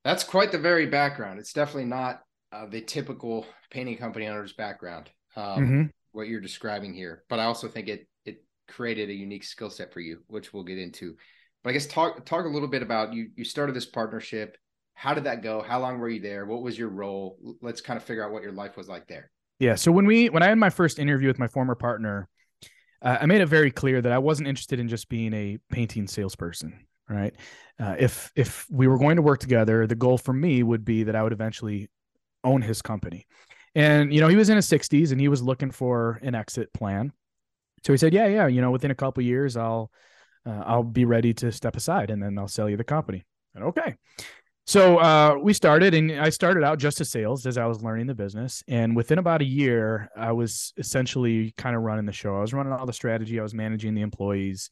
that's 0.08 0.24
quite 0.24 0.54
the 0.54 0.58
very 0.58 0.86
background. 0.86 1.38
It's 1.38 1.52
definitely 1.52 1.86
not 1.86 2.22
uh, 2.54 2.66
the 2.68 2.80
typical 2.80 3.46
painting 3.70 3.98
company 3.98 4.28
owner's 4.28 4.54
background. 4.54 5.10
Um, 5.36 5.44
mm-hmm. 5.44 5.84
What 6.14 6.30
you're 6.30 6.40
describing 6.40 6.94
here, 6.94 7.24
but 7.30 7.40
I 7.40 7.44
also 7.44 7.68
think 7.68 7.90
it 7.90 8.08
it 8.26 8.44
created 8.70 9.10
a 9.10 9.14
unique 9.14 9.44
skill 9.44 9.70
set 9.70 9.94
for 9.94 10.00
you, 10.00 10.24
which 10.28 10.54
we'll 10.54 10.64
get 10.64 10.80
into. 10.80 11.16
But 11.62 11.72
I 11.72 11.74
guess 11.74 11.88
talk 11.88 12.26
talk 12.26 12.46
a 12.46 12.50
little 12.50 12.70
bit 12.70 12.82
about 12.82 13.14
you. 13.14 13.30
You 13.36 13.44
started 13.44 13.76
this 13.76 13.86
partnership. 13.86 14.58
How 14.94 15.14
did 15.14 15.26
that 15.26 15.44
go? 15.44 15.62
How 15.62 15.80
long 15.80 16.00
were 16.00 16.10
you 16.10 16.22
there? 16.22 16.46
What 16.46 16.64
was 16.64 16.80
your 16.80 16.90
role? 16.90 17.38
Let's 17.62 17.82
kind 17.82 17.98
of 17.98 18.04
figure 18.04 18.26
out 18.26 18.32
what 18.32 18.42
your 18.42 18.54
life 18.54 18.78
was 18.78 18.88
like 18.88 19.08
there. 19.08 19.30
Yeah. 19.60 19.76
So 19.76 19.92
when 19.92 20.06
we 20.06 20.30
when 20.30 20.42
I 20.42 20.48
had 20.48 20.58
my 20.58 20.70
first 20.70 21.00
interview 21.00 21.28
with 21.28 21.38
my 21.38 21.50
former 21.50 21.76
partner, 21.76 22.30
uh, 23.02 23.18
I 23.20 23.26
made 23.26 23.42
it 23.42 23.48
very 23.48 23.72
clear 23.72 24.02
that 24.02 24.12
I 24.12 24.18
wasn't 24.20 24.48
interested 24.48 24.80
in 24.80 24.88
just 24.88 25.10
being 25.10 25.34
a 25.34 25.58
painting 25.70 26.08
salesperson. 26.08 26.88
Right. 27.10 27.34
Uh, 27.80 27.96
if 27.98 28.32
if 28.36 28.66
we 28.70 28.88
were 28.88 28.98
going 28.98 29.16
to 29.16 29.22
work 29.22 29.40
together, 29.40 29.88
the 29.88 29.96
goal 29.96 30.18
for 30.18 30.34
me 30.34 30.62
would 30.62 30.84
be 30.84 31.04
that 31.04 31.16
I 31.16 31.24
would 31.24 31.32
eventually 31.32 31.90
own 32.44 32.62
his 32.62 32.82
company. 32.82 33.26
And 33.76 34.14
you 34.14 34.20
know, 34.20 34.28
he 34.28 34.36
was 34.36 34.50
in 34.50 34.56
his 34.56 34.68
60s 34.68 35.12
and 35.12 35.22
he 35.22 35.28
was 35.28 35.42
looking 35.42 35.72
for 35.72 36.20
an 36.22 36.36
exit 36.36 36.74
plan. 36.74 37.14
So 37.86 37.94
he 37.94 37.98
said, 37.98 38.14
"Yeah, 38.14 38.28
yeah, 38.28 38.48
you 38.48 38.60
know, 38.60 38.72
within 38.72 38.92
a 38.92 38.96
couple 38.96 39.24
years, 39.24 39.56
I'll 39.56 39.92
uh, 40.46 40.64
I'll 40.66 40.84
be 40.84 41.06
ready 41.06 41.34
to 41.36 41.52
step 41.52 41.76
aside, 41.76 42.10
and 42.10 42.22
then 42.22 42.38
I'll 42.38 42.48
sell 42.48 42.70
you 42.70 42.76
the 42.76 42.84
company." 42.84 43.26
And 43.56 43.66
okay, 43.66 43.96
so 44.68 44.98
uh, 44.98 45.38
we 45.42 45.54
started, 45.54 45.94
and 45.94 46.12
I 46.12 46.30
started 46.30 46.62
out 46.62 46.78
just 46.78 47.00
as 47.00 47.10
sales 47.10 47.46
as 47.46 47.58
I 47.58 47.66
was 47.68 47.82
learning 47.82 48.08
the 48.08 48.14
business. 48.14 48.66
And 48.68 48.98
within 48.98 49.18
about 49.18 49.42
a 49.42 49.46
year, 49.46 50.10
I 50.14 50.34
was 50.34 50.74
essentially 50.76 51.54
kind 51.58 51.74
of 51.74 51.84
running 51.84 52.06
the 52.06 52.12
show. 52.12 52.36
I 52.36 52.42
was 52.42 52.54
running 52.54 52.74
all 52.74 52.86
the 52.86 52.92
strategy. 52.92 53.40
I 53.40 53.44
was 53.44 53.54
managing 53.54 53.94
the 53.94 54.02
employees. 54.02 54.70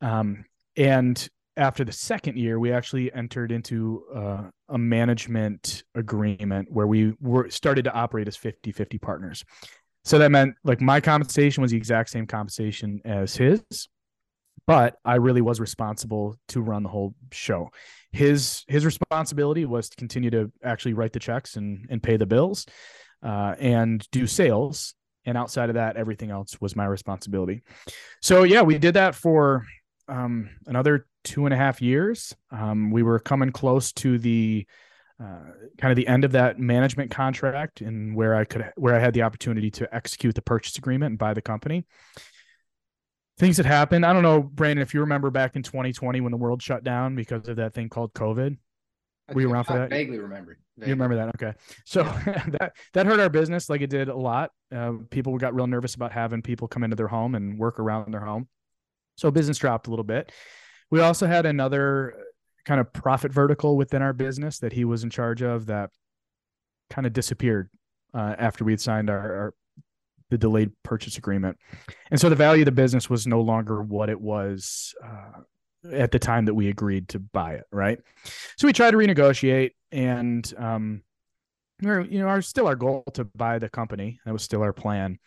Um, 0.00 0.46
and 0.74 1.28
after 1.56 1.84
the 1.84 1.92
second 1.92 2.36
year, 2.38 2.58
we 2.58 2.72
actually 2.72 3.12
entered 3.12 3.52
into 3.52 4.04
uh, 4.14 4.42
a 4.68 4.78
management 4.78 5.84
agreement 5.94 6.68
where 6.70 6.86
we 6.86 7.14
were 7.20 7.50
started 7.50 7.84
to 7.84 7.92
operate 7.92 8.28
as 8.28 8.36
50 8.36 8.72
50 8.72 8.98
partners. 8.98 9.44
So 10.04 10.18
that 10.18 10.30
meant 10.30 10.54
like 10.64 10.80
my 10.80 11.00
compensation 11.00 11.62
was 11.62 11.70
the 11.70 11.76
exact 11.78 12.10
same 12.10 12.26
compensation 12.26 13.00
as 13.04 13.36
his, 13.36 13.62
but 14.66 14.96
I 15.04 15.16
really 15.16 15.40
was 15.42 15.60
responsible 15.60 16.36
to 16.48 16.60
run 16.60 16.82
the 16.82 16.88
whole 16.90 17.14
show. 17.32 17.70
His 18.12 18.64
his 18.68 18.84
responsibility 18.84 19.64
was 19.64 19.88
to 19.90 19.96
continue 19.96 20.30
to 20.30 20.52
actually 20.62 20.94
write 20.94 21.12
the 21.12 21.20
checks 21.20 21.56
and 21.56 21.86
and 21.90 22.02
pay 22.02 22.16
the 22.16 22.26
bills. 22.26 22.66
uh, 23.22 23.54
and 23.58 24.06
do 24.12 24.26
sales. 24.26 24.94
And 25.26 25.38
outside 25.38 25.70
of 25.70 25.76
that, 25.76 25.96
everything 25.96 26.30
else 26.30 26.60
was 26.60 26.76
my 26.76 26.84
responsibility. 26.86 27.62
So 28.20 28.42
yeah, 28.42 28.62
we 28.62 28.78
did 28.78 28.94
that 28.94 29.14
for 29.14 29.64
um, 30.08 30.50
another 30.66 31.06
two 31.24 31.46
and 31.46 31.54
a 31.54 31.56
half 31.56 31.80
years. 31.80 32.34
Um, 32.50 32.90
we 32.90 33.02
were 33.02 33.18
coming 33.18 33.50
close 33.50 33.92
to 33.92 34.18
the 34.18 34.66
uh, 35.22 35.52
kind 35.78 35.92
of 35.92 35.96
the 35.96 36.06
end 36.06 36.24
of 36.24 36.32
that 36.32 36.58
management 36.58 37.10
contract 37.10 37.80
and 37.80 38.16
where 38.16 38.34
I 38.34 38.44
could 38.44 38.72
where 38.76 38.94
I 38.94 38.98
had 38.98 39.14
the 39.14 39.22
opportunity 39.22 39.70
to 39.72 39.94
execute 39.94 40.34
the 40.34 40.42
purchase 40.42 40.76
agreement 40.76 41.12
and 41.12 41.18
buy 41.18 41.34
the 41.34 41.42
company. 41.42 41.86
Things 43.38 43.56
that 43.56 43.66
happened. 43.66 44.06
I 44.06 44.12
don't 44.12 44.22
know, 44.22 44.42
Brandon, 44.42 44.82
if 44.82 44.94
you 44.94 45.00
remember 45.00 45.30
back 45.30 45.56
in 45.56 45.62
2020 45.62 46.20
when 46.20 46.30
the 46.30 46.36
world 46.36 46.62
shut 46.62 46.84
down 46.84 47.16
because 47.16 47.48
of 47.48 47.56
that 47.56 47.74
thing 47.74 47.88
called 47.88 48.12
COVID. 48.14 48.56
Were 49.32 49.40
you 49.40 49.50
around 49.50 49.64
for 49.64 49.72
that? 49.72 49.90
Vaguely 49.90 50.18
remember. 50.18 50.58
Vaguely. 50.76 50.90
You 50.90 50.94
remember 50.94 51.16
that? 51.16 51.28
Okay. 51.36 51.56
So 51.84 52.02
yeah. 52.02 52.44
that 52.58 52.72
that 52.92 53.06
hurt 53.06 53.20
our 53.20 53.30
business 53.30 53.70
like 53.70 53.80
it 53.80 53.90
did 53.90 54.08
a 54.08 54.16
lot. 54.16 54.50
Uh, 54.74 54.92
people 55.10 55.36
got 55.38 55.54
real 55.54 55.66
nervous 55.66 55.94
about 55.94 56.12
having 56.12 56.42
people 56.42 56.68
come 56.68 56.84
into 56.84 56.96
their 56.96 57.08
home 57.08 57.34
and 57.34 57.58
work 57.58 57.78
around 57.80 58.12
their 58.12 58.20
home. 58.20 58.48
So 59.16 59.30
business 59.30 59.58
dropped 59.58 59.86
a 59.86 59.90
little 59.90 60.04
bit. 60.04 60.32
We 60.90 61.00
also 61.00 61.26
had 61.26 61.46
another 61.46 62.14
kind 62.64 62.80
of 62.80 62.92
profit 62.92 63.32
vertical 63.32 63.76
within 63.76 64.02
our 64.02 64.12
business 64.12 64.58
that 64.58 64.72
he 64.72 64.84
was 64.84 65.04
in 65.04 65.10
charge 65.10 65.42
of 65.42 65.66
that 65.66 65.90
kind 66.90 67.06
of 67.06 67.12
disappeared 67.12 67.70
uh, 68.14 68.34
after 68.38 68.64
we 68.64 68.72
had 68.72 68.80
signed 68.80 69.10
our, 69.10 69.18
our, 69.18 69.54
the 70.30 70.38
delayed 70.38 70.70
purchase 70.82 71.18
agreement, 71.18 71.58
and 72.10 72.20
so 72.20 72.28
the 72.28 72.36
value 72.36 72.62
of 72.62 72.66
the 72.66 72.72
business 72.72 73.10
was 73.10 73.26
no 73.26 73.40
longer 73.40 73.82
what 73.82 74.08
it 74.08 74.20
was 74.20 74.94
uh, 75.04 75.40
at 75.92 76.12
the 76.12 76.18
time 76.18 76.46
that 76.46 76.54
we 76.54 76.68
agreed 76.68 77.08
to 77.08 77.18
buy 77.18 77.54
it. 77.54 77.64
Right, 77.70 77.98
so 78.56 78.66
we 78.66 78.72
tried 78.72 78.92
to 78.92 78.96
renegotiate, 78.96 79.72
and 79.92 80.50
um, 80.56 81.02
we're 81.82 82.00
you 82.02 82.20
know 82.20 82.28
our 82.28 82.40
still 82.40 82.66
our 82.66 82.76
goal 82.76 83.04
to 83.14 83.24
buy 83.24 83.58
the 83.58 83.68
company. 83.68 84.18
That 84.24 84.32
was 84.32 84.42
still 84.42 84.62
our 84.62 84.72
plan, 84.72 85.18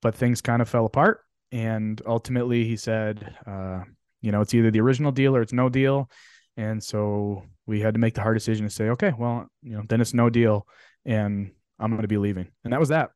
but 0.00 0.14
things 0.14 0.40
kind 0.40 0.62
of 0.62 0.68
fell 0.68 0.86
apart, 0.86 1.20
and 1.56 2.02
ultimately 2.06 2.64
he 2.64 2.76
said, 2.76 3.34
uh, 3.46 3.80
you 4.20 4.32
know, 4.32 4.40
it's 4.40 4.54
either 4.54 4.70
the 4.70 4.80
original 4.80 5.12
deal 5.12 5.36
or 5.36 5.42
it's 5.42 5.52
no 5.52 5.68
deal 5.68 6.10
and 6.56 6.82
so 6.82 7.44
we 7.66 7.80
had 7.80 7.94
to 7.94 8.00
make 8.00 8.14
the 8.14 8.22
hard 8.22 8.36
decision 8.36 8.66
to 8.66 8.70
say, 8.70 8.88
okay, 8.90 9.12
well, 9.16 9.48
you 9.62 9.76
know, 9.76 9.82
then 9.88 10.00
it's 10.00 10.14
no 10.14 10.30
deal 10.30 10.66
and 11.04 11.50
I'm 11.78 11.90
going 11.90 12.02
to 12.02 12.08
be 12.08 12.18
leaving. 12.18 12.48
And 12.64 12.72
that 12.72 12.80
was 12.80 12.88
that. 12.88 13.10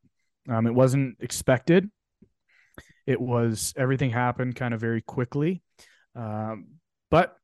Um, 0.49 0.67
it 0.67 0.73
wasn't 0.73 1.17
expected. 1.19 1.89
It 3.07 3.19
was 3.19 3.73
everything 3.75 4.11
happened 4.11 4.55
kind 4.55 4.73
of 4.73 4.79
very 4.79 5.01
quickly. 5.01 5.63
Um, 6.15 6.67
but 7.09 7.35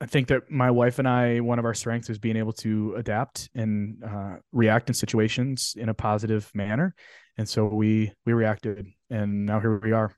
I 0.00 0.06
think 0.06 0.28
that 0.28 0.50
my 0.50 0.70
wife 0.70 0.98
and 0.98 1.08
I, 1.08 1.40
one 1.40 1.58
of 1.58 1.64
our 1.64 1.74
strengths 1.74 2.10
is 2.10 2.18
being 2.18 2.36
able 2.36 2.52
to 2.54 2.94
adapt 2.96 3.48
and 3.54 4.02
uh, 4.04 4.36
react 4.52 4.90
in 4.90 4.94
situations 4.94 5.74
in 5.76 5.88
a 5.88 5.94
positive 5.94 6.50
manner. 6.54 6.94
And 7.36 7.48
so 7.48 7.66
we 7.66 8.12
we 8.24 8.32
reacted, 8.32 8.86
and 9.10 9.46
now 9.46 9.60
here 9.60 9.78
we 9.78 9.92
are. 9.92 10.14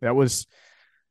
That 0.00 0.14
was 0.16 0.46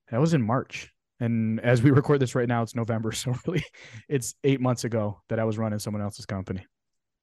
that 0.10 0.20
was 0.20 0.34
in 0.34 0.42
March. 0.42 0.90
And 1.20 1.60
as 1.62 1.82
we 1.82 1.92
record 1.92 2.20
this 2.20 2.36
right 2.36 2.48
now, 2.48 2.64
it's 2.64 2.76
November. 2.76 3.12
So 3.12 3.34
really 3.48 3.64
it's 4.10 4.36
eight 4.44 4.62
months 4.62 4.84
ago 4.84 5.22
that 5.30 5.40
I 5.40 5.44
was 5.44 5.58
running 5.58 5.80
someone 5.80 6.02
else's 6.02 6.26
company. 6.26 6.66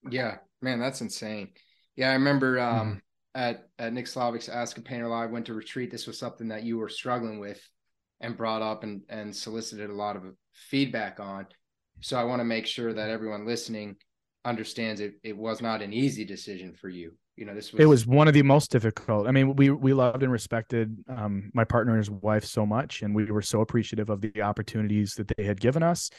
Yeah, 0.09 0.37
man, 0.63 0.81
that's 0.81 1.01
insane. 1.01 1.51
Yeah, 1.97 2.11
I 2.11 2.15
remember 2.15 2.59
um, 2.59 2.89
mm-hmm. 2.89 2.99
at, 3.35 3.69
at 3.79 3.93
Nick 3.93 4.07
Slavik's 4.07 4.49
Ask 4.49 4.79
a 4.79 4.81
Painter 4.81 5.09
Live, 5.09 5.31
Winter 5.31 5.55
Retreat. 5.55 5.91
This 5.91 6.07
was 6.07 6.19
something 6.19 6.49
that 6.49 6.63
you 6.63 6.79
were 6.79 6.89
struggling 6.89 7.39
with 7.39 7.61
and 8.21 8.37
brought 8.37 8.63
up 8.63 8.83
and, 8.83 9.03
and 9.09 9.35
solicited 9.35 9.91
a 9.91 9.95
lot 9.95 10.17
of 10.17 10.23
feedback 10.55 11.21
on. 11.21 11.47
So 12.01 12.17
I 12.17 12.25
want 12.25 12.41
to 12.41 12.45
make 12.45 12.67
sure 12.67 12.95
that 12.95 13.11
everyone 13.11 13.47
listening 13.47 13.97
understands 14.45 15.01
it, 15.01 15.15
it 15.23 15.37
was 15.37 15.61
not 15.61 15.83
an 15.83 15.93
easy 15.93 16.25
decision 16.25 16.75
for 16.75 16.89
you 16.89 17.13
you 17.41 17.47
know 17.47 17.55
this 17.55 17.73
was 17.73 17.81
it 17.81 17.87
was 17.87 18.07
one 18.07 18.29
of 18.29 18.35
the 18.35 18.43
most 18.43 18.71
difficult. 18.71 19.27
I 19.27 19.33
mean 19.33 19.57
we 19.57 19.71
we 19.71 19.95
loved 19.95 20.23
and 20.23 20.31
respected 20.31 20.95
um, 21.09 21.51
my 21.55 21.65
partner 21.65 21.95
and 21.95 21.99
his 21.99 22.11
wife 22.11 22.45
so 22.45 22.67
much 22.67 23.01
and 23.03 23.15
we 23.15 23.25
were 23.25 23.43
so 23.43 23.63
appreciative 23.63 24.11
of 24.11 24.21
the 24.21 24.43
opportunities 24.43 25.15
that 25.15 25.33
they 25.37 25.45
had 25.45 25.59
given 25.59 25.83
us. 25.83 26.11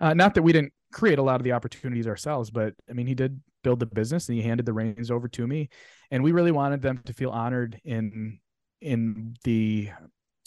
Uh, 0.00 0.14
not 0.14 0.34
that 0.34 0.42
we 0.42 0.52
didn't 0.52 0.72
create 0.92 1.18
a 1.18 1.22
lot 1.22 1.40
of 1.40 1.44
the 1.44 1.52
opportunities 1.52 2.06
ourselves 2.06 2.50
but 2.50 2.72
i 2.88 2.92
mean 2.92 3.06
he 3.06 3.14
did 3.14 3.38
build 3.62 3.78
the 3.78 3.86
business 3.86 4.28
and 4.28 4.36
he 4.36 4.42
handed 4.42 4.64
the 4.64 4.72
reins 4.72 5.10
over 5.10 5.28
to 5.28 5.46
me 5.46 5.68
and 6.10 6.24
we 6.24 6.32
really 6.32 6.50
wanted 6.50 6.80
them 6.80 7.00
to 7.04 7.12
feel 7.12 7.30
honored 7.30 7.78
in 7.84 8.40
in 8.80 9.36
the 9.44 9.90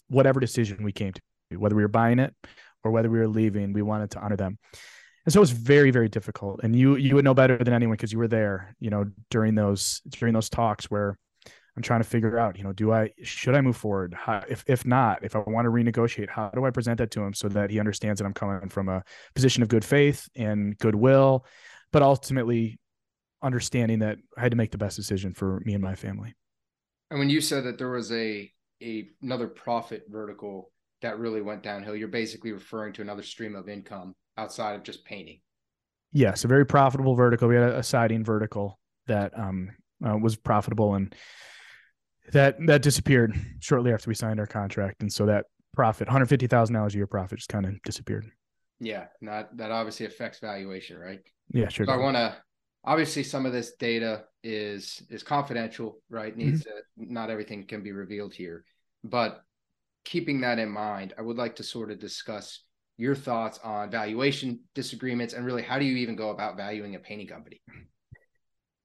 whatever 0.09 0.39
decision 0.39 0.83
we 0.83 0.91
came 0.91 1.13
to 1.13 1.21
whether 1.57 1.75
we 1.75 1.83
were 1.83 1.87
buying 1.87 2.17
it 2.17 2.33
or 2.83 2.91
whether 2.91 3.09
we 3.09 3.19
were 3.19 3.27
leaving 3.27 3.73
we 3.73 3.81
wanted 3.81 4.09
to 4.09 4.19
honor 4.19 4.35
them 4.35 4.57
and 5.25 5.33
so 5.33 5.39
it 5.39 5.41
was 5.41 5.51
very 5.51 5.91
very 5.91 6.09
difficult. 6.09 6.61
And 6.63 6.75
you 6.75 6.95
you 6.95 7.15
would 7.15 7.25
know 7.25 7.33
better 7.33 7.57
than 7.57 7.73
anyone 7.73 7.95
because 7.95 8.11
you 8.11 8.19
were 8.19 8.27
there 8.27 8.75
you 8.79 8.89
know 8.89 9.05
during 9.29 9.55
those 9.55 10.01
during 10.09 10.33
those 10.33 10.49
talks 10.49 10.85
where 10.91 11.17
i'm 11.75 11.83
trying 11.83 12.01
to 12.01 12.07
figure 12.07 12.37
out 12.37 12.57
you 12.57 12.63
know 12.63 12.73
do 12.73 12.91
i 12.91 13.09
should 13.23 13.55
i 13.55 13.61
move 13.61 13.77
forward? 13.77 14.13
How, 14.13 14.43
if 14.47 14.63
if 14.67 14.85
not 14.85 15.23
if 15.23 15.35
i 15.35 15.39
want 15.39 15.65
to 15.65 15.71
renegotiate 15.71 16.29
how 16.29 16.49
do 16.49 16.65
i 16.65 16.71
present 16.71 16.97
that 16.97 17.11
to 17.11 17.21
him 17.21 17.33
so 17.33 17.47
that 17.49 17.69
he 17.69 17.79
understands 17.79 18.19
that 18.19 18.25
i'm 18.25 18.33
coming 18.33 18.69
from 18.69 18.89
a 18.89 19.03
position 19.33 19.63
of 19.63 19.69
good 19.69 19.85
faith 19.85 20.27
and 20.35 20.77
goodwill 20.77 21.45
but 21.91 22.01
ultimately 22.01 22.79
understanding 23.41 23.99
that 23.99 24.17
i 24.37 24.41
had 24.41 24.51
to 24.51 24.57
make 24.57 24.71
the 24.71 24.77
best 24.77 24.95
decision 24.95 25.33
for 25.33 25.61
me 25.65 25.73
and 25.73 25.83
my 25.83 25.95
family. 25.95 26.33
And 27.09 27.19
when 27.19 27.29
you 27.29 27.41
said 27.41 27.63
that 27.65 27.77
there 27.77 27.91
was 27.91 28.11
a, 28.11 28.51
a 28.81 29.09
another 29.21 29.47
profit 29.47 30.03
vertical 30.09 30.71
that 31.01 31.19
really 31.19 31.41
went 31.41 31.63
downhill 31.63 31.95
you're 31.95 32.07
basically 32.07 32.51
referring 32.51 32.93
to 32.93 33.01
another 33.01 33.23
stream 33.23 33.55
of 33.55 33.67
income 33.67 34.15
outside 34.37 34.75
of 34.75 34.83
just 34.83 35.05
painting. 35.05 35.39
Yes, 36.11 36.43
a 36.43 36.47
very 36.47 36.65
profitable 36.65 37.15
vertical. 37.15 37.47
We 37.47 37.55
had 37.55 37.69
a, 37.69 37.83
siding 37.83 38.23
vertical 38.23 38.79
that 39.07 39.37
um, 39.37 39.71
uh, 40.05 40.17
was 40.17 40.35
profitable 40.35 40.95
and 40.95 41.13
that 42.31 42.55
that 42.67 42.81
disappeared 42.81 43.35
shortly 43.59 43.91
after 43.91 44.09
we 44.09 44.15
signed 44.15 44.39
our 44.39 44.47
contract, 44.47 45.01
and 45.01 45.11
so 45.11 45.25
that 45.25 45.45
profit, 45.73 46.07
one 46.07 46.13
hundred 46.13 46.27
fifty 46.27 46.47
thousand 46.47 46.75
dollars 46.75 46.93
a 46.93 46.97
year 46.97 47.07
profit, 47.07 47.39
just 47.39 47.49
kind 47.49 47.65
of 47.65 47.81
disappeared. 47.83 48.25
Yeah, 48.79 49.07
that 49.21 49.57
that 49.57 49.71
obviously 49.71 50.05
affects 50.05 50.39
valuation, 50.39 50.97
right? 50.97 51.19
Yeah, 51.51 51.67
sure. 51.69 51.85
So 51.85 51.91
I 51.91 51.97
want 51.97 52.15
to 52.15 52.35
obviously 52.85 53.23
some 53.23 53.45
of 53.45 53.51
this 53.51 53.73
data 53.75 54.25
is 54.43 55.01
is 55.09 55.23
confidential, 55.23 55.99
right? 56.09 56.35
Needs 56.35 56.63
mm-hmm. 56.63 57.03
to, 57.03 57.13
not 57.13 57.29
everything 57.29 57.65
can 57.65 57.83
be 57.83 57.91
revealed 57.91 58.33
here, 58.33 58.63
but 59.03 59.41
keeping 60.05 60.41
that 60.41 60.59
in 60.59 60.69
mind, 60.69 61.13
I 61.17 61.21
would 61.21 61.37
like 61.37 61.57
to 61.57 61.63
sort 61.63 61.91
of 61.91 61.99
discuss 61.99 62.61
your 62.97 63.15
thoughts 63.15 63.59
on 63.63 63.89
valuation 63.89 64.59
disagreements 64.75 65.33
and 65.33 65.45
really 65.45 65.63
how 65.63 65.79
do 65.79 65.85
you 65.85 65.97
even 65.97 66.15
go 66.15 66.29
about 66.29 66.57
valuing 66.57 66.95
a 66.95 66.99
painting 66.99 67.27
company? 67.27 67.61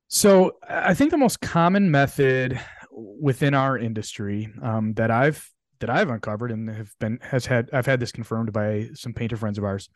So 0.08 0.56
I 0.66 0.94
think 0.94 1.10
the 1.10 1.18
most 1.18 1.40
common 1.40 1.90
method 1.90 2.58
within 2.90 3.54
our 3.54 3.76
industry 3.76 4.52
um, 4.62 4.94
that 4.94 5.10
I've 5.10 5.48
that 5.80 5.90
I've 5.90 6.10
uncovered 6.10 6.50
and 6.50 6.68
have 6.70 6.92
been 6.98 7.18
has 7.22 7.46
had 7.46 7.68
I've 7.72 7.86
had 7.86 8.00
this 8.00 8.10
confirmed 8.10 8.52
by 8.52 8.88
some 8.94 9.12
painter 9.12 9.36
friends 9.36 9.58
of 9.58 9.64
ours. 9.64 9.88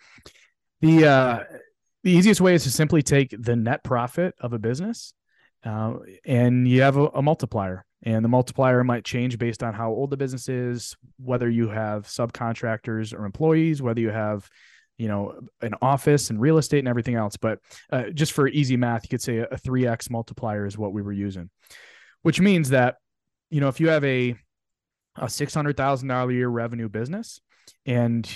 The 0.81 1.07
uh, 1.07 1.45
the 2.04 2.11
easiest 2.11 2.40
way 2.40 2.54
is 2.54 2.64
to 2.64 2.71
simply 2.71 3.02
take 3.02 3.35
the 3.38 3.57
net 3.57 3.83
profit 3.83 4.35
of 4.40 4.52
a 4.52 4.59
business, 4.59 5.14
uh, 5.64 5.95
and 6.25 6.69
you 6.69 6.83
have 6.83 6.97
a, 6.97 7.07
a 7.09 7.23
multiplier 7.23 7.85
and 8.04 8.25
the 8.25 8.28
multiplier 8.28 8.82
might 8.82 9.04
change 9.04 9.38
based 9.38 9.62
on 9.62 9.75
how 9.75 9.90
old 9.90 10.11
the 10.11 10.16
business 10.16 10.49
is 10.49 10.97
whether 11.18 11.49
you 11.49 11.68
have 11.68 12.06
subcontractors 12.06 13.14
or 13.16 13.25
employees 13.25 13.80
whether 13.82 14.00
you 14.00 14.11
have 14.11 14.49
you 14.99 15.09
know 15.09 15.35
an 15.62 15.75
office 15.80 16.30
and 16.30 16.40
real 16.40 16.59
estate 16.59 16.80
and 16.80 16.88
everything 16.88 17.14
else. 17.14 17.37
But 17.37 17.59
uh, 17.90 18.11
just 18.11 18.32
for 18.32 18.47
easy 18.49 18.76
math 18.76 19.04
you 19.04 19.09
could 19.09 19.23
say 19.23 19.38
a, 19.38 19.44
a 19.44 19.56
3x 19.56 20.11
multiplier 20.11 20.66
is 20.66 20.76
what 20.78 20.92
we 20.92 21.02
were 21.02 21.12
using 21.12 21.50
which 22.23 22.40
means 22.40 22.71
that 22.71 22.97
you 23.50 23.61
know 23.61 23.68
if 23.68 23.80
you 23.80 23.88
have 23.88 24.04
a 24.04 24.35
a 25.16 25.26
$600,000 25.26 26.30
a 26.30 26.32
year 26.32 26.49
revenue 26.49 26.88
business 26.88 27.40
and 27.85 28.28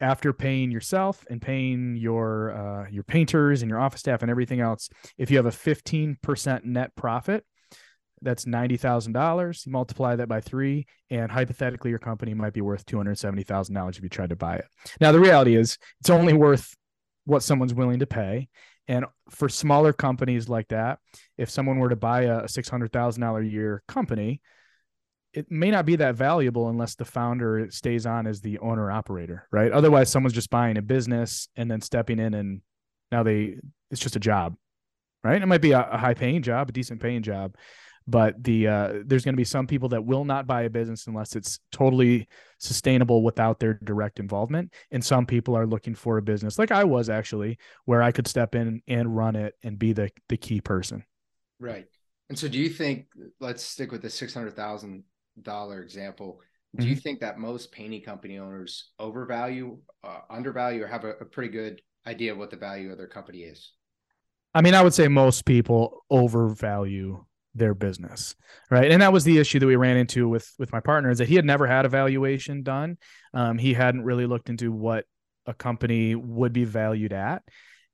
after 0.00 0.32
paying 0.32 0.72
yourself 0.72 1.24
and 1.30 1.40
paying 1.40 1.96
your 1.96 2.50
uh, 2.52 2.90
your 2.90 3.04
painters 3.04 3.62
and 3.62 3.70
your 3.70 3.78
office 3.78 4.00
staff 4.00 4.22
and 4.22 4.30
everything 4.30 4.60
else 4.60 4.88
if 5.16 5.30
you 5.30 5.36
have 5.36 5.46
a 5.46 5.50
15% 5.50 6.64
net 6.64 6.94
profit 6.96 7.44
that's 8.22 8.46
ninety 8.46 8.76
thousand 8.76 9.12
dollars. 9.12 9.64
You 9.66 9.72
multiply 9.72 10.16
that 10.16 10.28
by 10.28 10.40
three, 10.40 10.86
and 11.10 11.30
hypothetically, 11.30 11.90
your 11.90 11.98
company 11.98 12.34
might 12.34 12.52
be 12.52 12.60
worth 12.60 12.86
two 12.86 12.96
hundred 12.96 13.18
seventy 13.18 13.42
thousand 13.42 13.74
dollars 13.74 13.96
if 13.96 14.02
you 14.02 14.08
tried 14.08 14.30
to 14.30 14.36
buy 14.36 14.56
it. 14.56 14.66
Now, 15.00 15.12
the 15.12 15.20
reality 15.20 15.56
is, 15.56 15.78
it's 16.00 16.10
only 16.10 16.32
worth 16.32 16.74
what 17.24 17.42
someone's 17.42 17.74
willing 17.74 18.00
to 18.00 18.06
pay. 18.06 18.48
And 18.86 19.06
for 19.30 19.48
smaller 19.48 19.94
companies 19.94 20.48
like 20.48 20.68
that, 20.68 20.98
if 21.38 21.48
someone 21.48 21.78
were 21.78 21.88
to 21.88 21.96
buy 21.96 22.22
a 22.22 22.48
six 22.48 22.68
hundred 22.68 22.92
thousand 22.92 23.22
dollar 23.22 23.40
a 23.40 23.46
year 23.46 23.82
company, 23.88 24.42
it 25.32 25.50
may 25.50 25.70
not 25.70 25.86
be 25.86 25.96
that 25.96 26.14
valuable 26.14 26.68
unless 26.68 26.94
the 26.94 27.04
founder 27.04 27.66
stays 27.70 28.06
on 28.06 28.26
as 28.26 28.40
the 28.40 28.58
owner 28.58 28.90
operator, 28.90 29.48
right? 29.50 29.72
Otherwise, 29.72 30.10
someone's 30.10 30.34
just 30.34 30.50
buying 30.50 30.76
a 30.76 30.82
business 30.82 31.48
and 31.56 31.70
then 31.70 31.80
stepping 31.80 32.18
in, 32.18 32.34
and 32.34 32.60
now 33.10 33.22
they 33.22 33.56
it's 33.90 34.00
just 34.00 34.16
a 34.16 34.20
job, 34.20 34.54
right? 35.22 35.40
It 35.40 35.46
might 35.46 35.62
be 35.62 35.72
a 35.72 35.82
high 35.82 36.14
paying 36.14 36.42
job, 36.42 36.68
a 36.68 36.72
decent 36.72 37.00
paying 37.00 37.22
job, 37.22 37.56
but 38.06 38.42
the 38.42 38.68
uh, 38.68 38.92
there's 39.06 39.24
going 39.24 39.34
to 39.34 39.36
be 39.36 39.44
some 39.44 39.66
people 39.66 39.88
that 39.88 40.04
will 40.04 40.24
not 40.24 40.46
buy 40.46 40.62
a 40.62 40.70
business 40.70 41.06
unless 41.06 41.36
it's 41.36 41.58
totally 41.72 42.28
sustainable 42.58 43.22
without 43.22 43.58
their 43.58 43.74
direct 43.84 44.20
involvement 44.20 44.72
and 44.90 45.04
some 45.04 45.26
people 45.26 45.56
are 45.56 45.66
looking 45.66 45.94
for 45.94 46.18
a 46.18 46.22
business 46.22 46.58
like 46.58 46.70
i 46.70 46.84
was 46.84 47.08
actually 47.08 47.58
where 47.84 48.02
i 48.02 48.12
could 48.12 48.26
step 48.26 48.54
in 48.54 48.82
and 48.88 49.16
run 49.16 49.36
it 49.36 49.54
and 49.62 49.78
be 49.78 49.92
the 49.92 50.10
the 50.28 50.36
key 50.36 50.60
person 50.60 51.04
Right. 51.58 51.86
And 52.28 52.38
so 52.38 52.48
do 52.48 52.58
you 52.58 52.68
think 52.68 53.06
let's 53.40 53.62
stick 53.62 53.92
with 53.92 54.02
the 54.02 54.10
$600,000 54.10 55.82
example. 55.82 56.40
Do 56.76 56.88
you 56.88 56.94
Mhm. 56.94 57.00
think 57.02 57.20
that 57.20 57.38
most 57.38 57.70
painting 57.70 58.02
company 58.02 58.38
owners 58.38 58.90
overvalue, 58.98 59.78
uh, 60.02 60.20
undervalue, 60.28 60.82
or 60.82 60.88
have 60.88 61.04
a, 61.04 61.10
a 61.20 61.24
pretty 61.24 61.50
good 61.50 61.80
idea 62.06 62.32
of 62.32 62.38
what 62.38 62.50
the 62.50 62.56
value 62.56 62.90
of 62.90 62.98
their 62.98 63.06
company 63.06 63.40
is? 63.42 63.72
I 64.54 64.62
mean, 64.62 64.74
I 64.74 64.82
would 64.82 64.94
say 64.94 65.08
most 65.08 65.44
people 65.44 66.04
overvalue 66.10 67.24
their 67.54 67.74
business, 67.74 68.34
right? 68.70 68.90
And 68.90 69.02
that 69.02 69.12
was 69.12 69.24
the 69.24 69.38
issue 69.38 69.58
that 69.60 69.66
we 69.66 69.76
ran 69.76 69.96
into 69.96 70.28
with 70.28 70.52
with 70.58 70.72
my 70.72 70.80
partner 70.80 71.10
is 71.10 71.18
that 71.18 71.28
he 71.28 71.36
had 71.36 71.44
never 71.44 71.66
had 71.66 71.84
a 71.84 71.88
valuation 71.88 72.62
done. 72.62 72.98
Um, 73.32 73.58
he 73.58 73.74
hadn't 73.74 74.04
really 74.04 74.26
looked 74.26 74.50
into 74.50 74.72
what 74.72 75.04
a 75.46 75.54
company 75.54 76.14
would 76.14 76.52
be 76.52 76.64
valued 76.64 77.12
at, 77.12 77.42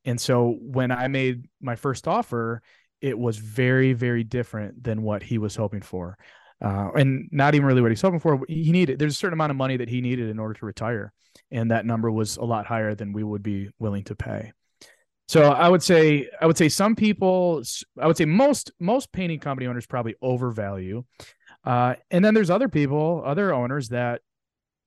and 0.04 0.20
so 0.20 0.56
when 0.60 0.90
I 0.90 1.08
made 1.08 1.48
my 1.60 1.76
first 1.76 2.08
offer, 2.08 2.62
it 3.00 3.18
was 3.18 3.36
very 3.36 3.92
very 3.92 4.24
different 4.24 4.82
than 4.82 5.02
what 5.02 5.22
he 5.22 5.38
was 5.38 5.56
hoping 5.56 5.82
for, 5.82 6.16
uh, 6.62 6.90
and 6.94 7.28
not 7.30 7.54
even 7.54 7.66
really 7.66 7.82
what 7.82 7.90
he's 7.90 8.02
hoping 8.02 8.20
for. 8.20 8.40
He 8.48 8.72
needed 8.72 8.98
there's 8.98 9.14
a 9.14 9.18
certain 9.18 9.34
amount 9.34 9.50
of 9.50 9.56
money 9.56 9.76
that 9.76 9.88
he 9.88 10.00
needed 10.00 10.30
in 10.30 10.38
order 10.38 10.54
to 10.54 10.66
retire, 10.66 11.12
and 11.50 11.70
that 11.70 11.86
number 11.86 12.10
was 12.10 12.36
a 12.36 12.44
lot 12.44 12.66
higher 12.66 12.94
than 12.94 13.12
we 13.12 13.22
would 13.22 13.42
be 13.42 13.68
willing 13.78 14.04
to 14.04 14.14
pay. 14.14 14.52
So 15.30 15.44
I 15.44 15.68
would 15.68 15.80
say 15.80 16.28
I 16.40 16.46
would 16.46 16.58
say 16.58 16.68
some 16.68 16.96
people 16.96 17.62
I 18.00 18.08
would 18.08 18.16
say 18.16 18.24
most 18.24 18.72
most 18.80 19.12
painting 19.12 19.38
company 19.38 19.68
owners 19.68 19.86
probably 19.86 20.16
overvalue, 20.20 21.04
uh, 21.62 21.94
and 22.10 22.24
then 22.24 22.34
there's 22.34 22.50
other 22.50 22.68
people 22.68 23.22
other 23.24 23.54
owners 23.54 23.90
that 23.90 24.22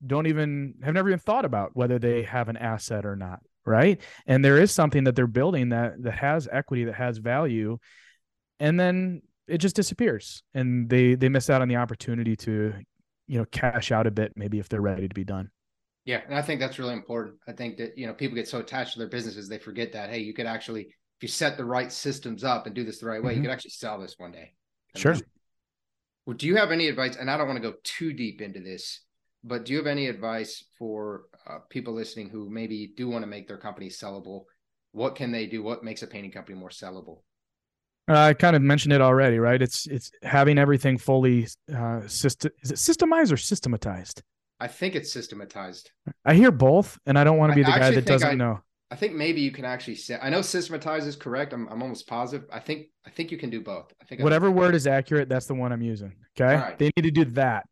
don't 0.06 0.26
even 0.26 0.74
have 0.82 0.92
never 0.92 1.08
even 1.08 1.18
thought 1.18 1.46
about 1.46 1.70
whether 1.72 1.98
they 1.98 2.24
have 2.24 2.50
an 2.50 2.58
asset 2.58 3.06
or 3.06 3.16
not, 3.16 3.40
right? 3.64 4.02
And 4.26 4.44
there 4.44 4.58
is 4.58 4.70
something 4.70 5.04
that 5.04 5.16
they're 5.16 5.26
building 5.26 5.70
that 5.70 6.02
that 6.02 6.12
has 6.12 6.46
equity 6.52 6.84
that 6.84 6.96
has 6.96 7.16
value, 7.16 7.78
and 8.60 8.78
then 8.78 9.22
it 9.48 9.58
just 9.58 9.76
disappears, 9.76 10.42
and 10.52 10.90
they 10.90 11.14
they 11.14 11.30
miss 11.30 11.48
out 11.48 11.62
on 11.62 11.68
the 11.68 11.76
opportunity 11.76 12.36
to 12.36 12.74
you 13.28 13.38
know 13.38 13.46
cash 13.46 13.90
out 13.92 14.06
a 14.06 14.10
bit 14.10 14.34
maybe 14.36 14.58
if 14.58 14.68
they're 14.68 14.82
ready 14.82 15.08
to 15.08 15.14
be 15.14 15.24
done. 15.24 15.50
Yeah, 16.04 16.20
and 16.26 16.34
I 16.34 16.42
think 16.42 16.60
that's 16.60 16.78
really 16.78 16.92
important. 16.92 17.36
I 17.48 17.52
think 17.52 17.78
that 17.78 17.96
you 17.96 18.06
know 18.06 18.14
people 18.14 18.34
get 18.34 18.48
so 18.48 18.58
attached 18.58 18.92
to 18.92 18.98
their 18.98 19.08
businesses 19.08 19.48
they 19.48 19.58
forget 19.58 19.92
that 19.92 20.10
hey, 20.10 20.18
you 20.20 20.34
could 20.34 20.46
actually 20.46 20.82
if 20.82 21.22
you 21.22 21.28
set 21.28 21.56
the 21.56 21.64
right 21.64 21.90
systems 21.90 22.44
up 22.44 22.66
and 22.66 22.74
do 22.74 22.84
this 22.84 22.98
the 22.98 23.06
right 23.06 23.22
way, 23.22 23.32
Mhm. 23.32 23.36
you 23.36 23.42
could 23.42 23.50
actually 23.50 23.70
sell 23.70 24.00
this 24.00 24.18
one 24.18 24.32
day. 24.32 24.54
Sure. 24.96 25.16
Well, 26.26 26.36
do 26.36 26.46
you 26.46 26.56
have 26.56 26.70
any 26.70 26.88
advice? 26.88 27.16
And 27.16 27.30
I 27.30 27.36
don't 27.36 27.46
want 27.46 27.62
to 27.62 27.70
go 27.70 27.76
too 27.82 28.12
deep 28.12 28.40
into 28.40 28.60
this, 28.60 29.00
but 29.42 29.64
do 29.64 29.72
you 29.72 29.78
have 29.78 29.86
any 29.86 30.06
advice 30.06 30.64
for 30.78 31.24
uh, 31.46 31.58
people 31.68 31.94
listening 31.94 32.30
who 32.30 32.50
maybe 32.50 32.92
do 32.96 33.08
want 33.08 33.22
to 33.22 33.26
make 33.26 33.46
their 33.46 33.58
company 33.58 33.88
sellable? 33.88 34.44
What 34.92 35.16
can 35.16 35.32
they 35.32 35.46
do? 35.46 35.62
What 35.62 35.84
makes 35.84 36.02
a 36.02 36.06
painting 36.06 36.32
company 36.32 36.58
more 36.58 36.70
sellable? 36.70 37.22
Uh, 38.08 38.18
I 38.18 38.34
kind 38.34 38.54
of 38.54 38.62
mentioned 38.62 38.92
it 38.92 39.00
already, 39.00 39.38
right? 39.38 39.60
It's 39.60 39.86
it's 39.86 40.10
having 40.22 40.58
everything 40.58 40.98
fully 40.98 41.48
uh, 41.74 42.06
system. 42.06 42.52
Is 42.62 42.70
it 42.70 42.76
systemized 42.76 43.32
or 43.32 43.36
systematized? 43.36 44.22
I 44.60 44.68
think 44.68 44.94
it's 44.94 45.12
systematized. 45.12 45.90
I 46.24 46.34
hear 46.34 46.50
both, 46.50 46.98
and 47.06 47.18
I 47.18 47.24
don't 47.24 47.38
want 47.38 47.50
to 47.50 47.54
I 47.54 47.56
be 47.56 47.62
the 47.62 47.78
guy 47.78 47.90
that 47.90 48.06
doesn't 48.06 48.28
I- 48.28 48.34
know. 48.34 48.60
I 48.90 48.96
think 48.96 49.14
maybe 49.14 49.40
you 49.40 49.50
can 49.50 49.64
actually 49.64 49.96
say. 49.96 50.16
I 50.22 50.30
know 50.30 50.40
systematized 50.40 51.08
is 51.08 51.16
correct. 51.16 51.52
I'm, 51.52 51.66
I'm 51.68 51.82
almost 51.82 52.06
positive. 52.06 52.46
I 52.52 52.60
think 52.60 52.86
I 53.04 53.10
think 53.10 53.32
you 53.32 53.38
can 53.38 53.50
do 53.50 53.60
both. 53.60 53.92
I 54.00 54.04
think 54.04 54.20
I- 54.20 54.24
Whatever 54.24 54.50
word 54.52 54.74
is 54.74 54.86
accurate, 54.86 55.28
that's 55.28 55.46
the 55.46 55.54
one 55.54 55.72
I'm 55.72 55.82
using. 55.82 56.12
Okay, 56.38 56.54
right. 56.54 56.78
they 56.78 56.90
need 56.96 57.02
to 57.02 57.10
do 57.10 57.24
that. 57.32 57.66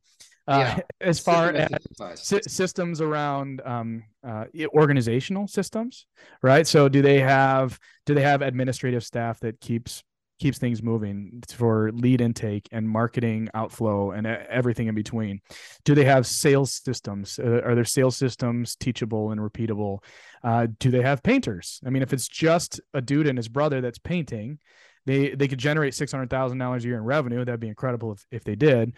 Uh, 0.49 0.75
Yeah. 0.79 0.81
As 1.01 1.21
far 1.21 1.51
as 1.53 1.71
sy- 2.17 2.41
systems 2.41 3.01
around 3.01 3.61
um, 3.65 4.03
uh, 4.27 4.47
organizational 4.75 5.47
systems, 5.47 6.07
right? 6.43 6.67
So 6.67 6.89
do 6.89 7.03
they 7.03 7.21
have 7.21 7.79
do 8.07 8.15
they 8.15 8.23
have 8.23 8.43
administrative 8.43 9.05
staff 9.05 9.39
that 9.41 9.61
keeps 9.61 10.03
keeps 10.43 10.59
things 10.59 10.83
moving 10.83 11.43
for 11.49 11.93
lead 11.93 12.21
intake 12.21 12.69
and 12.73 12.89
marketing 12.89 13.49
outflow 13.55 14.11
and 14.11 14.27
everything 14.27 14.89
in 14.89 14.95
between? 14.95 15.41
Do 15.85 15.95
they 15.95 16.05
have 16.05 16.27
sales 16.27 16.81
systems? 16.85 17.39
Uh, 17.39 17.63
are 17.65 17.77
their 17.77 17.85
sales 17.85 18.17
systems 18.17 18.75
teachable 18.75 19.31
and 19.31 19.41
repeatable? 19.41 20.03
Uh, 20.43 20.67
do 20.81 20.91
they 20.91 21.03
have 21.03 21.23
painters? 21.23 21.81
I 21.87 21.91
mean, 21.91 22.03
if 22.03 22.13
it's 22.13 22.27
just 22.27 22.81
a 22.93 23.01
dude 23.01 23.29
and 23.29 23.39
his 23.39 23.49
brother 23.49 23.81
that's 23.81 23.99
painting, 23.99 24.59
they 25.07 25.31
they 25.31 25.49
could 25.49 25.59
generate 25.59 25.95
six 25.95 26.11
hundred 26.13 26.31
thousand 26.31 26.59
dollars 26.59 26.85
a 26.85 26.89
year 26.89 26.97
in 26.97 27.05
revenue. 27.05 27.45
That'd 27.45 27.61
be 27.61 27.69
incredible 27.69 28.13
if 28.13 28.27
if 28.31 28.45
they 28.45 28.57
did. 28.57 28.95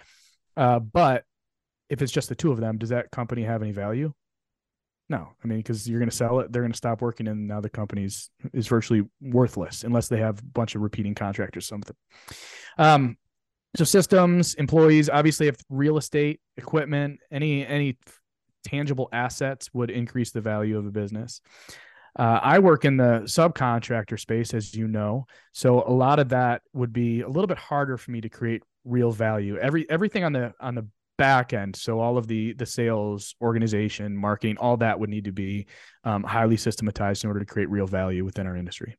Uh, 0.56 0.78
but 0.78 1.24
if 1.90 2.00
it's 2.00 2.12
just 2.12 2.30
the 2.30 2.34
two 2.34 2.52
of 2.52 2.60
them, 2.60 2.78
does 2.78 2.88
that 2.88 3.10
company 3.10 3.42
have 3.42 3.62
any 3.62 3.72
value? 3.72 4.12
No, 5.14 5.28
I 5.44 5.46
mean, 5.46 5.58
because 5.58 5.88
you're 5.88 6.00
going 6.00 6.10
to 6.10 6.16
sell 6.16 6.40
it, 6.40 6.50
they're 6.50 6.62
going 6.62 6.72
to 6.72 6.76
stop 6.76 7.00
working, 7.00 7.28
and 7.28 7.46
now 7.46 7.60
the 7.60 7.70
company's 7.70 8.30
is 8.52 8.66
virtually 8.66 9.02
worthless 9.20 9.84
unless 9.84 10.08
they 10.08 10.18
have 10.18 10.40
a 10.40 10.42
bunch 10.42 10.74
of 10.74 10.80
repeating 10.80 11.14
contractors. 11.14 11.68
Something. 11.68 11.94
Um, 12.78 13.16
so 13.76 13.84
systems, 13.84 14.54
employees, 14.54 15.08
obviously, 15.08 15.46
if 15.46 15.56
real 15.70 15.98
estate, 15.98 16.40
equipment, 16.56 17.20
any 17.30 17.64
any 17.64 17.96
tangible 18.64 19.08
assets 19.12 19.70
would 19.72 19.88
increase 19.88 20.32
the 20.32 20.40
value 20.40 20.76
of 20.76 20.84
a 20.84 20.90
business. 20.90 21.40
Uh, 22.18 22.40
I 22.42 22.58
work 22.58 22.84
in 22.84 22.96
the 22.96 23.22
subcontractor 23.24 24.18
space, 24.18 24.52
as 24.52 24.74
you 24.74 24.88
know, 24.88 25.26
so 25.52 25.84
a 25.86 25.94
lot 25.94 26.18
of 26.18 26.30
that 26.30 26.62
would 26.72 26.92
be 26.92 27.20
a 27.20 27.28
little 27.28 27.46
bit 27.46 27.58
harder 27.58 27.96
for 27.98 28.10
me 28.10 28.20
to 28.20 28.28
create 28.28 28.64
real 28.84 29.12
value. 29.12 29.58
Every 29.58 29.88
everything 29.88 30.24
on 30.24 30.32
the 30.32 30.54
on 30.58 30.74
the 30.74 30.88
back 31.16 31.52
end, 31.52 31.76
so 31.76 32.00
all 32.00 32.18
of 32.18 32.26
the 32.26 32.52
the 32.54 32.66
sales, 32.66 33.34
organization, 33.40 34.16
marketing, 34.16 34.56
all 34.58 34.76
that 34.78 34.98
would 34.98 35.10
need 35.10 35.24
to 35.24 35.32
be 35.32 35.66
um, 36.04 36.22
highly 36.24 36.56
systematized 36.56 37.24
in 37.24 37.28
order 37.28 37.40
to 37.40 37.46
create 37.46 37.70
real 37.70 37.86
value 37.86 38.24
within 38.24 38.46
our 38.46 38.56
industry. 38.56 38.96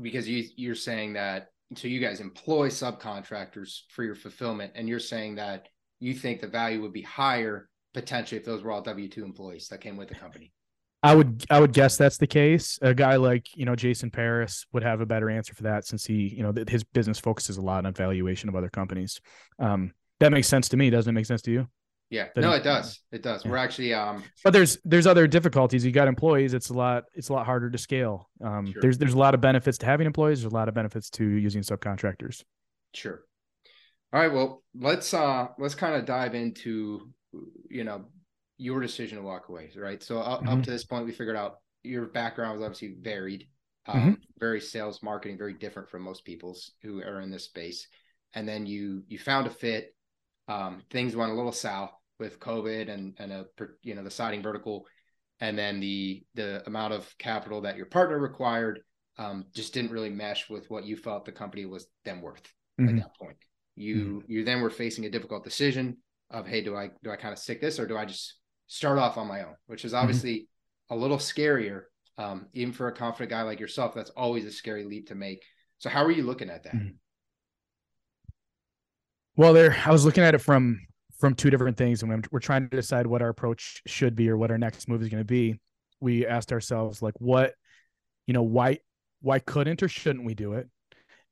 because 0.00 0.28
you 0.28 0.44
you're 0.56 0.74
saying 0.74 1.12
that 1.14 1.48
so 1.76 1.88
you 1.88 2.00
guys 2.00 2.20
employ 2.20 2.68
subcontractors 2.68 3.80
for 3.90 4.04
your 4.04 4.14
fulfillment 4.14 4.72
and 4.74 4.88
you're 4.88 4.98
saying 4.98 5.36
that 5.36 5.68
you 6.00 6.14
think 6.14 6.40
the 6.40 6.48
value 6.48 6.80
would 6.82 6.92
be 6.92 7.02
higher 7.02 7.68
potentially 7.94 8.38
if 8.38 8.44
those 8.44 8.62
were 8.62 8.72
all 8.72 8.82
W2 8.82 9.18
employees 9.18 9.68
that 9.68 9.80
came 9.80 9.96
with 9.96 10.08
the 10.08 10.14
company. 10.14 10.52
I 11.02 11.14
would 11.14 11.44
I 11.50 11.58
would 11.60 11.72
guess 11.72 11.96
that's 11.96 12.16
the 12.16 12.26
case. 12.28 12.78
A 12.80 12.94
guy 12.94 13.16
like 13.16 13.46
you 13.56 13.64
know 13.64 13.74
Jason 13.74 14.10
Paris 14.10 14.66
would 14.72 14.82
have 14.84 15.00
a 15.00 15.06
better 15.06 15.28
answer 15.30 15.52
for 15.54 15.64
that 15.64 15.84
since 15.84 16.04
he 16.04 16.32
you 16.36 16.42
know 16.42 16.52
his 16.68 16.84
business 16.84 17.18
focuses 17.18 17.56
a 17.56 17.62
lot 17.62 17.86
on 17.86 17.92
valuation 17.92 18.48
of 18.48 18.54
other 18.54 18.68
companies. 18.70 19.20
Um, 19.58 19.92
that 20.22 20.32
makes 20.32 20.48
sense 20.48 20.68
to 20.70 20.76
me. 20.76 20.90
Doesn't 20.90 21.10
it 21.10 21.14
make 21.14 21.26
sense 21.26 21.42
to 21.42 21.50
you? 21.52 21.68
Yeah. 22.10 22.28
That 22.34 22.40
no, 22.42 22.52
it 22.52 22.62
does. 22.62 23.00
It 23.10 23.22
does. 23.22 23.44
Yeah. 23.44 23.50
We're 23.50 23.56
actually 23.56 23.94
um 23.94 24.24
But 24.44 24.52
there's 24.52 24.78
there's 24.84 25.06
other 25.06 25.26
difficulties. 25.26 25.84
You 25.84 25.92
got 25.92 26.08
employees. 26.08 26.52
It's 26.54 26.68
a 26.70 26.74
lot. 26.74 27.04
It's 27.14 27.28
a 27.30 27.32
lot 27.32 27.46
harder 27.46 27.70
to 27.70 27.78
scale. 27.78 28.28
Um, 28.44 28.66
Sure. 28.66 28.82
There's 28.82 28.98
there's 28.98 29.14
a 29.14 29.18
lot 29.18 29.34
of 29.34 29.40
benefits 29.40 29.78
to 29.78 29.86
having 29.86 30.06
employees. 30.06 30.42
There's 30.42 30.52
a 30.52 30.54
lot 30.54 30.68
of 30.68 30.74
benefits 30.74 31.10
to 31.10 31.24
using 31.24 31.62
subcontractors. 31.62 32.42
sure. 32.94 33.22
All 34.12 34.20
right, 34.20 34.32
well, 34.32 34.62
let's 34.78 35.14
uh 35.14 35.48
let's 35.58 35.74
kind 35.74 35.94
of 35.94 36.04
dive 36.04 36.34
into 36.34 37.08
you 37.70 37.84
know 37.84 38.04
your 38.58 38.80
decision 38.80 39.16
to 39.18 39.24
walk 39.24 39.48
away, 39.48 39.70
right? 39.74 40.02
So 40.02 40.18
up, 40.20 40.46
up 40.46 40.62
to 40.62 40.70
this 40.70 40.84
point 40.84 41.06
we 41.06 41.12
figured 41.12 41.34
out 41.36 41.56
your 41.82 42.06
background 42.06 42.58
was 42.58 42.64
obviously 42.66 42.94
varied. 43.00 43.48
Mm-hmm. 43.88 43.98
Um, 43.98 44.18
very 44.38 44.60
sales 44.60 45.02
marketing, 45.02 45.38
very 45.38 45.54
different 45.54 45.88
from 45.88 46.02
most 46.02 46.24
people's 46.24 46.72
who 46.82 47.00
are 47.02 47.20
in 47.22 47.30
this 47.30 47.44
space. 47.44 47.88
And 48.34 48.46
then 48.46 48.66
you 48.66 49.02
you 49.08 49.18
found 49.18 49.46
a 49.46 49.50
fit. 49.50 49.94
Um, 50.48 50.82
things 50.90 51.14
went 51.16 51.32
a 51.32 51.34
little 51.34 51.52
south 51.52 51.92
with 52.18 52.40
COVID 52.40 52.88
and 52.90 53.14
and 53.18 53.32
a 53.32 53.46
you 53.82 53.94
know 53.94 54.02
the 54.02 54.10
siding 54.10 54.42
vertical, 54.42 54.86
and 55.40 55.58
then 55.58 55.80
the 55.80 56.24
the 56.34 56.62
amount 56.66 56.94
of 56.94 57.12
capital 57.18 57.62
that 57.62 57.76
your 57.76 57.86
partner 57.86 58.18
required 58.18 58.80
um, 59.18 59.46
just 59.54 59.74
didn't 59.74 59.90
really 59.92 60.10
mesh 60.10 60.48
with 60.48 60.70
what 60.70 60.84
you 60.84 60.96
felt 60.96 61.24
the 61.24 61.32
company 61.32 61.66
was 61.66 61.86
then 62.04 62.20
worth 62.20 62.42
at 62.86 62.86
Mhm. 62.86 62.98
that 62.98 63.14
point. 63.16 63.36
You 63.74 64.22
you 64.26 64.44
then 64.44 64.60
were 64.60 64.70
facing 64.70 65.04
a 65.06 65.10
difficult 65.10 65.44
decision 65.44 65.98
of 66.30 66.46
hey, 66.46 66.62
do 66.62 66.76
I 66.76 66.90
do 67.02 67.10
I 67.10 67.16
kind 67.16 67.32
of 67.32 67.38
stick 67.38 67.60
this 67.60 67.78
or 67.78 67.86
do 67.86 67.96
I 67.96 68.04
just 68.04 68.38
start 68.66 68.98
off 68.98 69.18
on 69.18 69.28
my 69.28 69.42
own, 69.42 69.54
which 69.66 69.84
is 69.84 69.94
obviously 69.94 70.48
a 70.90 70.96
little 70.96 71.18
scarier. 71.18 71.82
Um, 72.18 72.46
even 72.52 72.72
for 72.72 72.88
a 72.88 72.92
confident 72.92 73.30
guy 73.30 73.42
like 73.42 73.60
yourself, 73.60 73.94
that's 73.94 74.10
always 74.10 74.44
a 74.44 74.52
scary 74.52 74.84
leap 74.84 75.08
to 75.08 75.14
make. 75.14 75.42
So 75.78 75.88
how 75.88 76.04
are 76.04 76.10
you 76.10 76.22
looking 76.24 76.50
at 76.50 76.64
that? 76.64 76.74
Well, 79.36 79.52
there 79.52 79.76
I 79.84 79.90
was 79.90 80.04
looking 80.04 80.24
at 80.24 80.34
it 80.34 80.38
from 80.38 80.80
from 81.18 81.34
two 81.34 81.50
different 81.50 81.76
things, 81.76 82.02
and 82.02 82.26
we're 82.30 82.40
trying 82.40 82.68
to 82.68 82.76
decide 82.76 83.06
what 83.06 83.22
our 83.22 83.28
approach 83.28 83.80
should 83.86 84.16
be 84.16 84.28
or 84.28 84.36
what 84.36 84.50
our 84.50 84.58
next 84.58 84.88
move 84.88 85.02
is 85.02 85.08
going 85.08 85.20
to 85.20 85.24
be, 85.24 85.60
we 86.00 86.26
asked 86.26 86.52
ourselves 86.52 87.00
like, 87.00 87.14
what, 87.18 87.54
you 88.26 88.34
know, 88.34 88.42
why 88.42 88.78
why 89.20 89.38
couldn't 89.38 89.82
or 89.82 89.88
shouldn't 89.88 90.24
we 90.26 90.34
do 90.34 90.54
it, 90.54 90.68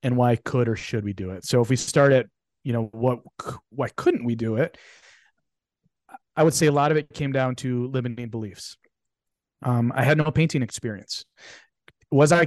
and 0.03 0.17
why 0.17 0.37
could 0.37 0.69
or 0.69 0.77
should 0.77 1.05
we 1.05 1.13
do 1.13 1.31
it? 1.31 1.45
So 1.45 1.61
if 1.61 1.69
we 1.69 1.77
start 1.77 2.13
at, 2.13 2.27
you 2.65 2.73
know, 2.73 2.89
what 2.93 3.21
why 3.71 3.89
couldn't 3.97 4.25
we 4.25 4.35
do 4.35 4.57
it? 4.57 4.79
I 6.37 6.45
would 6.45 6.55
say 6.55 6.67
a 6.67 6.73
lot 6.73 6.91
of 6.91 6.97
it 6.97 7.13
came 7.13 7.33
down 7.33 7.57
to 7.57 7.89
limiting 7.89 8.31
beliefs. 8.31 8.79
Um, 9.63 9.93
I 9.95 10.05
had 10.05 10.17
no 10.17 10.31
painting 10.31 10.63
experience. 10.63 11.25
Was 12.11 12.33
I 12.33 12.47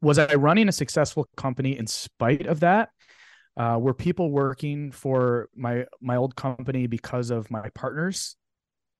was 0.00 0.18
I 0.18 0.34
running 0.34 0.68
a 0.68 0.72
successful 0.72 1.28
company 1.36 1.76
in 1.76 1.86
spite 1.86 2.46
of 2.46 2.60
that? 2.60 2.90
Uh, 3.58 3.76
were 3.78 3.92
people 3.92 4.30
working 4.30 4.92
for 4.92 5.48
my 5.54 5.84
my 6.00 6.16
old 6.16 6.36
company 6.36 6.86
because 6.86 7.30
of 7.30 7.50
my 7.50 7.68
partner's 7.70 8.36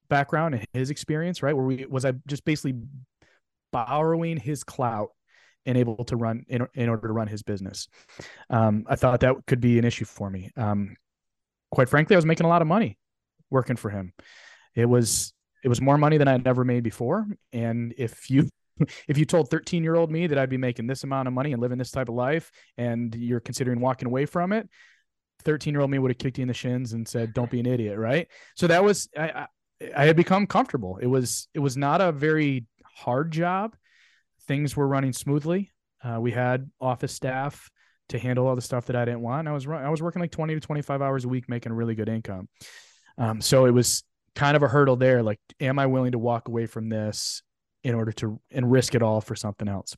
background 0.09 0.55
and 0.55 0.67
his 0.73 0.91
experience? 0.91 1.43
Right? 1.43 1.57
Were 1.57 1.65
we 1.65 1.87
was 1.87 2.05
I 2.05 2.13
just 2.27 2.45
basically 2.45 2.81
borrowing 3.73 4.37
his 4.37 4.65
clout 4.65 5.11
and 5.67 5.77
able 5.77 6.05
to 6.07 6.17
run 6.17 6.45
in, 6.49 6.67
in 6.75 6.89
order 6.89 7.09
to 7.09 7.13
run 7.13 7.29
his 7.29 7.43
business. 7.43 7.89
Um, 8.49 8.85
I 8.89 8.97
thought 8.97 9.21
that 9.21 9.35
could 9.47 9.61
be 9.61 9.79
an 9.79 9.85
issue 9.85 10.07
for 10.07 10.31
me. 10.31 10.51
Um, 10.57 10.97
quite 11.71 11.89
frankly, 11.91 12.17
I 12.17 12.19
was 12.19 12.27
making 12.27 12.47
a 12.47 12.49
lot 12.49 12.63
of 12.63 12.69
money 12.69 12.99
working 13.51 13.77
for 13.77 13.91
him. 13.91 14.13
It 14.75 14.87
was 14.87 15.33
it 15.63 15.69
was 15.69 15.81
more 15.81 15.99
money 15.99 16.17
than 16.19 16.29
I'd 16.29 16.47
ever 16.47 16.65
made 16.65 16.85
before. 16.85 17.27
And 17.53 17.93
if 17.99 18.31
you 18.31 18.49
if 19.09 19.19
you 19.19 19.25
told 19.25 19.51
13 19.51 19.83
year 19.83 19.97
old 19.97 20.11
me 20.11 20.27
that 20.27 20.39
I'd 20.39 20.51
be 20.51 20.57
making 20.57 20.87
this 20.87 21.05
amount 21.05 21.29
of 21.29 21.35
money 21.35 21.53
and 21.53 21.61
living 21.61 21.79
this 21.79 21.91
type 21.91 22.09
of 22.09 22.15
life, 22.15 22.51
and 22.77 23.15
you're 23.15 23.41
considering 23.41 23.81
walking 23.81 24.07
away 24.07 24.27
from 24.27 24.53
it, 24.53 24.69
13 25.45 25.73
year 25.73 25.81
old 25.81 25.91
me 25.91 25.99
would 25.99 26.11
have 26.11 26.19
kicked 26.19 26.39
you 26.39 26.43
in 26.43 26.49
the 26.49 26.55
shins 26.55 26.93
and 26.93 27.07
said, 27.07 27.35
"Don't 27.35 27.51
be 27.51 27.61
an 27.61 27.67
idiot," 27.67 27.99
right? 27.99 28.29
So 28.57 28.67
that 28.67 28.83
was 28.83 29.09
I, 29.17 29.29
I, 29.29 29.47
I 29.97 30.05
had 30.07 30.17
become 30.17 30.47
comfortable. 30.47 30.99
It 31.01 31.07
was 31.07 31.49
it 31.55 31.61
was 31.61 31.77
not 31.77 32.01
a 32.01 32.13
very 32.13 32.67
hard 32.97 33.31
job. 33.31 33.77
Things 34.47 34.77
were 34.77 34.89
running 34.89 35.13
smoothly. 35.13 35.73
Uh, 36.03 36.21
we 36.21 36.31
had 36.33 36.71
office 36.81 37.13
staff 37.13 37.71
to 38.09 38.19
handle 38.19 38.47
all 38.47 38.57
the 38.57 38.63
stuff 38.63 38.87
that 38.87 38.97
I 38.97 39.05
didn't 39.05 39.21
want. 39.21 39.49
I 39.49 39.53
was 39.53 39.67
I 39.67 39.89
was 39.89 40.03
working 40.03 40.21
like 40.21 40.31
20 40.31 40.55
to 40.55 40.61
25 40.61 41.03
hours 41.03 41.25
a 41.25 41.29
week, 41.29 41.49
making 41.49 41.73
a 41.73 41.75
really 41.75 41.95
good 41.95 42.09
income. 42.09 42.49
Um, 43.17 43.41
so 43.41 43.67
it 43.67 43.73
was 43.73 44.05
kind 44.35 44.57
of 44.57 44.63
a 44.63 44.69
hurdle 44.69 44.97
there. 44.97 45.23
Like, 45.23 45.41
am 45.61 45.79
I 45.79 45.87
willing 45.87 46.13
to 46.13 46.19
walk 46.19 46.49
away 46.49 46.67
from 46.67 46.89
this 46.89 47.43
in 47.85 47.95
order 47.95 48.13
to 48.13 48.41
and 48.51 48.71
risk 48.71 48.95
it 48.95 49.03
all 49.03 49.21
for 49.21 49.37
something 49.37 49.69
else? 49.69 49.97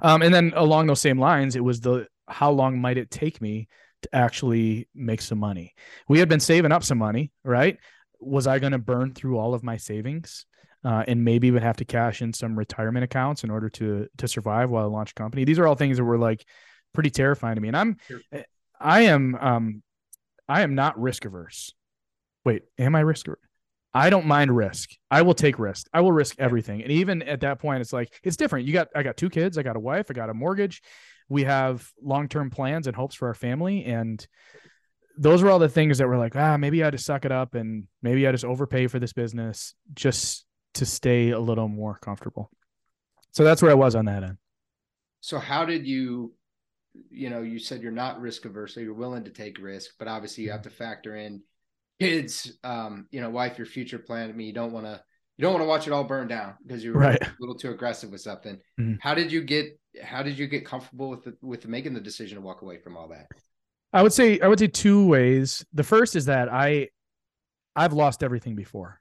Um, 0.00 0.22
and 0.22 0.34
then 0.34 0.52
along 0.56 0.86
those 0.86 1.00
same 1.00 1.18
lines, 1.18 1.56
it 1.56 1.64
was 1.64 1.80
the 1.80 2.06
how 2.28 2.50
long 2.50 2.80
might 2.80 2.98
it 2.98 3.10
take 3.10 3.40
me 3.40 3.68
to 4.02 4.14
actually 4.14 4.88
make 4.94 5.20
some 5.20 5.38
money? 5.38 5.74
We 6.08 6.18
had 6.18 6.28
been 6.28 6.40
saving 6.40 6.72
up 6.72 6.84
some 6.84 6.98
money, 6.98 7.32
right? 7.44 7.78
Was 8.18 8.46
I 8.46 8.58
going 8.58 8.72
to 8.72 8.78
burn 8.78 9.14
through 9.14 9.38
all 9.38 9.54
of 9.54 9.62
my 9.62 9.76
savings? 9.76 10.46
Uh, 10.82 11.04
and 11.06 11.22
maybe 11.22 11.46
even 11.46 11.62
have 11.62 11.76
to 11.76 11.84
cash 11.84 12.22
in 12.22 12.32
some 12.32 12.58
retirement 12.58 13.04
accounts 13.04 13.44
in 13.44 13.50
order 13.50 13.68
to 13.68 14.08
to 14.16 14.26
survive 14.26 14.70
while 14.70 14.84
I 14.84 14.86
launch 14.86 15.10
a 15.10 15.14
company. 15.14 15.44
These 15.44 15.58
are 15.58 15.66
all 15.66 15.74
things 15.74 15.98
that 15.98 16.04
were 16.04 16.16
like 16.16 16.42
pretty 16.94 17.10
terrifying 17.10 17.56
to 17.56 17.60
me. 17.60 17.68
And 17.68 17.76
I'm, 17.76 17.96
I 18.80 19.02
am, 19.02 19.34
um, 19.34 19.82
I 20.48 20.62
am 20.62 20.74
not 20.74 20.98
risk 20.98 21.26
averse. 21.26 21.74
Wait, 22.46 22.62
am 22.78 22.96
I 22.96 23.00
risk 23.00 23.28
averse? 23.28 23.49
I 23.92 24.10
don't 24.10 24.26
mind 24.26 24.54
risk. 24.56 24.90
I 25.10 25.22
will 25.22 25.34
take 25.34 25.58
risk. 25.58 25.88
I 25.92 26.00
will 26.00 26.12
risk 26.12 26.36
everything. 26.38 26.82
And 26.82 26.92
even 26.92 27.22
at 27.22 27.40
that 27.40 27.58
point, 27.58 27.80
it's 27.80 27.92
like 27.92 28.12
it's 28.22 28.36
different. 28.36 28.66
You 28.66 28.72
got 28.72 28.88
I 28.94 29.02
got 29.02 29.16
two 29.16 29.30
kids, 29.30 29.58
I 29.58 29.62
got 29.62 29.76
a 29.76 29.80
wife, 29.80 30.06
I 30.10 30.14
got 30.14 30.30
a 30.30 30.34
mortgage. 30.34 30.82
We 31.28 31.44
have 31.44 31.88
long-term 32.02 32.50
plans 32.50 32.86
and 32.86 32.96
hopes 32.96 33.14
for 33.14 33.28
our 33.28 33.34
family. 33.34 33.84
And 33.84 34.24
those 35.16 35.42
were 35.42 35.50
all 35.50 35.58
the 35.58 35.68
things 35.68 35.98
that 35.98 36.08
were 36.08 36.18
like, 36.18 36.34
ah, 36.34 36.56
maybe 36.56 36.82
I 36.82 36.90
just 36.90 37.04
suck 37.04 37.24
it 37.24 37.32
up 37.32 37.54
and 37.54 37.84
maybe 38.02 38.26
I 38.26 38.32
just 38.32 38.44
overpay 38.44 38.88
for 38.88 38.98
this 38.98 39.12
business 39.12 39.74
just 39.94 40.44
to 40.74 40.86
stay 40.86 41.30
a 41.30 41.38
little 41.38 41.68
more 41.68 41.98
comfortable. 42.00 42.50
So 43.32 43.44
that's 43.44 43.62
where 43.62 43.70
I 43.70 43.74
was 43.74 43.94
on 43.94 44.06
that 44.06 44.24
end. 44.24 44.38
So 45.20 45.38
how 45.38 45.64
did 45.64 45.86
you 45.86 46.32
you 47.10 47.30
know, 47.30 47.42
you 47.42 47.58
said 47.58 47.82
you're 47.82 47.92
not 47.92 48.20
risk 48.20 48.44
averse, 48.44 48.74
so 48.74 48.80
you're 48.80 48.94
willing 48.94 49.24
to 49.24 49.30
take 49.30 49.58
risk, 49.60 49.92
but 49.98 50.08
obviously 50.08 50.44
you 50.44 50.50
have 50.50 50.62
to 50.62 50.70
factor 50.70 51.16
in 51.16 51.40
kids, 52.00 52.52
um, 52.64 53.06
you 53.10 53.20
know, 53.20 53.30
wife, 53.30 53.58
your 53.58 53.66
future 53.66 53.98
plan. 53.98 54.30
I 54.30 54.32
mean, 54.32 54.46
you 54.46 54.52
don't 54.52 54.72
want 54.72 54.86
to, 54.86 55.00
you 55.36 55.42
don't 55.42 55.52
want 55.52 55.62
to 55.62 55.68
watch 55.68 55.86
it 55.86 55.92
all 55.92 56.04
burn 56.04 56.28
down 56.28 56.54
because 56.66 56.82
you're 56.82 56.94
right. 56.94 57.20
a 57.22 57.32
little 57.40 57.54
too 57.54 57.70
aggressive 57.70 58.10
with 58.10 58.20
something. 58.20 58.58
Mm-hmm. 58.78 58.94
How 59.00 59.14
did 59.14 59.30
you 59.30 59.42
get, 59.42 59.78
how 60.02 60.22
did 60.22 60.38
you 60.38 60.46
get 60.46 60.64
comfortable 60.64 61.10
with 61.10 61.24
the, 61.24 61.36
with 61.42 61.66
making 61.66 61.94
the 61.94 62.00
decision 62.00 62.36
to 62.36 62.42
walk 62.42 62.62
away 62.62 62.78
from 62.78 62.96
all 62.96 63.08
that? 63.08 63.26
I 63.92 64.02
would 64.02 64.12
say, 64.12 64.40
I 64.40 64.48
would 64.48 64.58
say 64.58 64.66
two 64.66 65.06
ways. 65.06 65.64
The 65.72 65.82
first 65.84 66.16
is 66.16 66.26
that 66.26 66.52
I, 66.52 66.88
I've 67.76 67.92
lost 67.92 68.22
everything 68.22 68.56
before. 68.56 69.00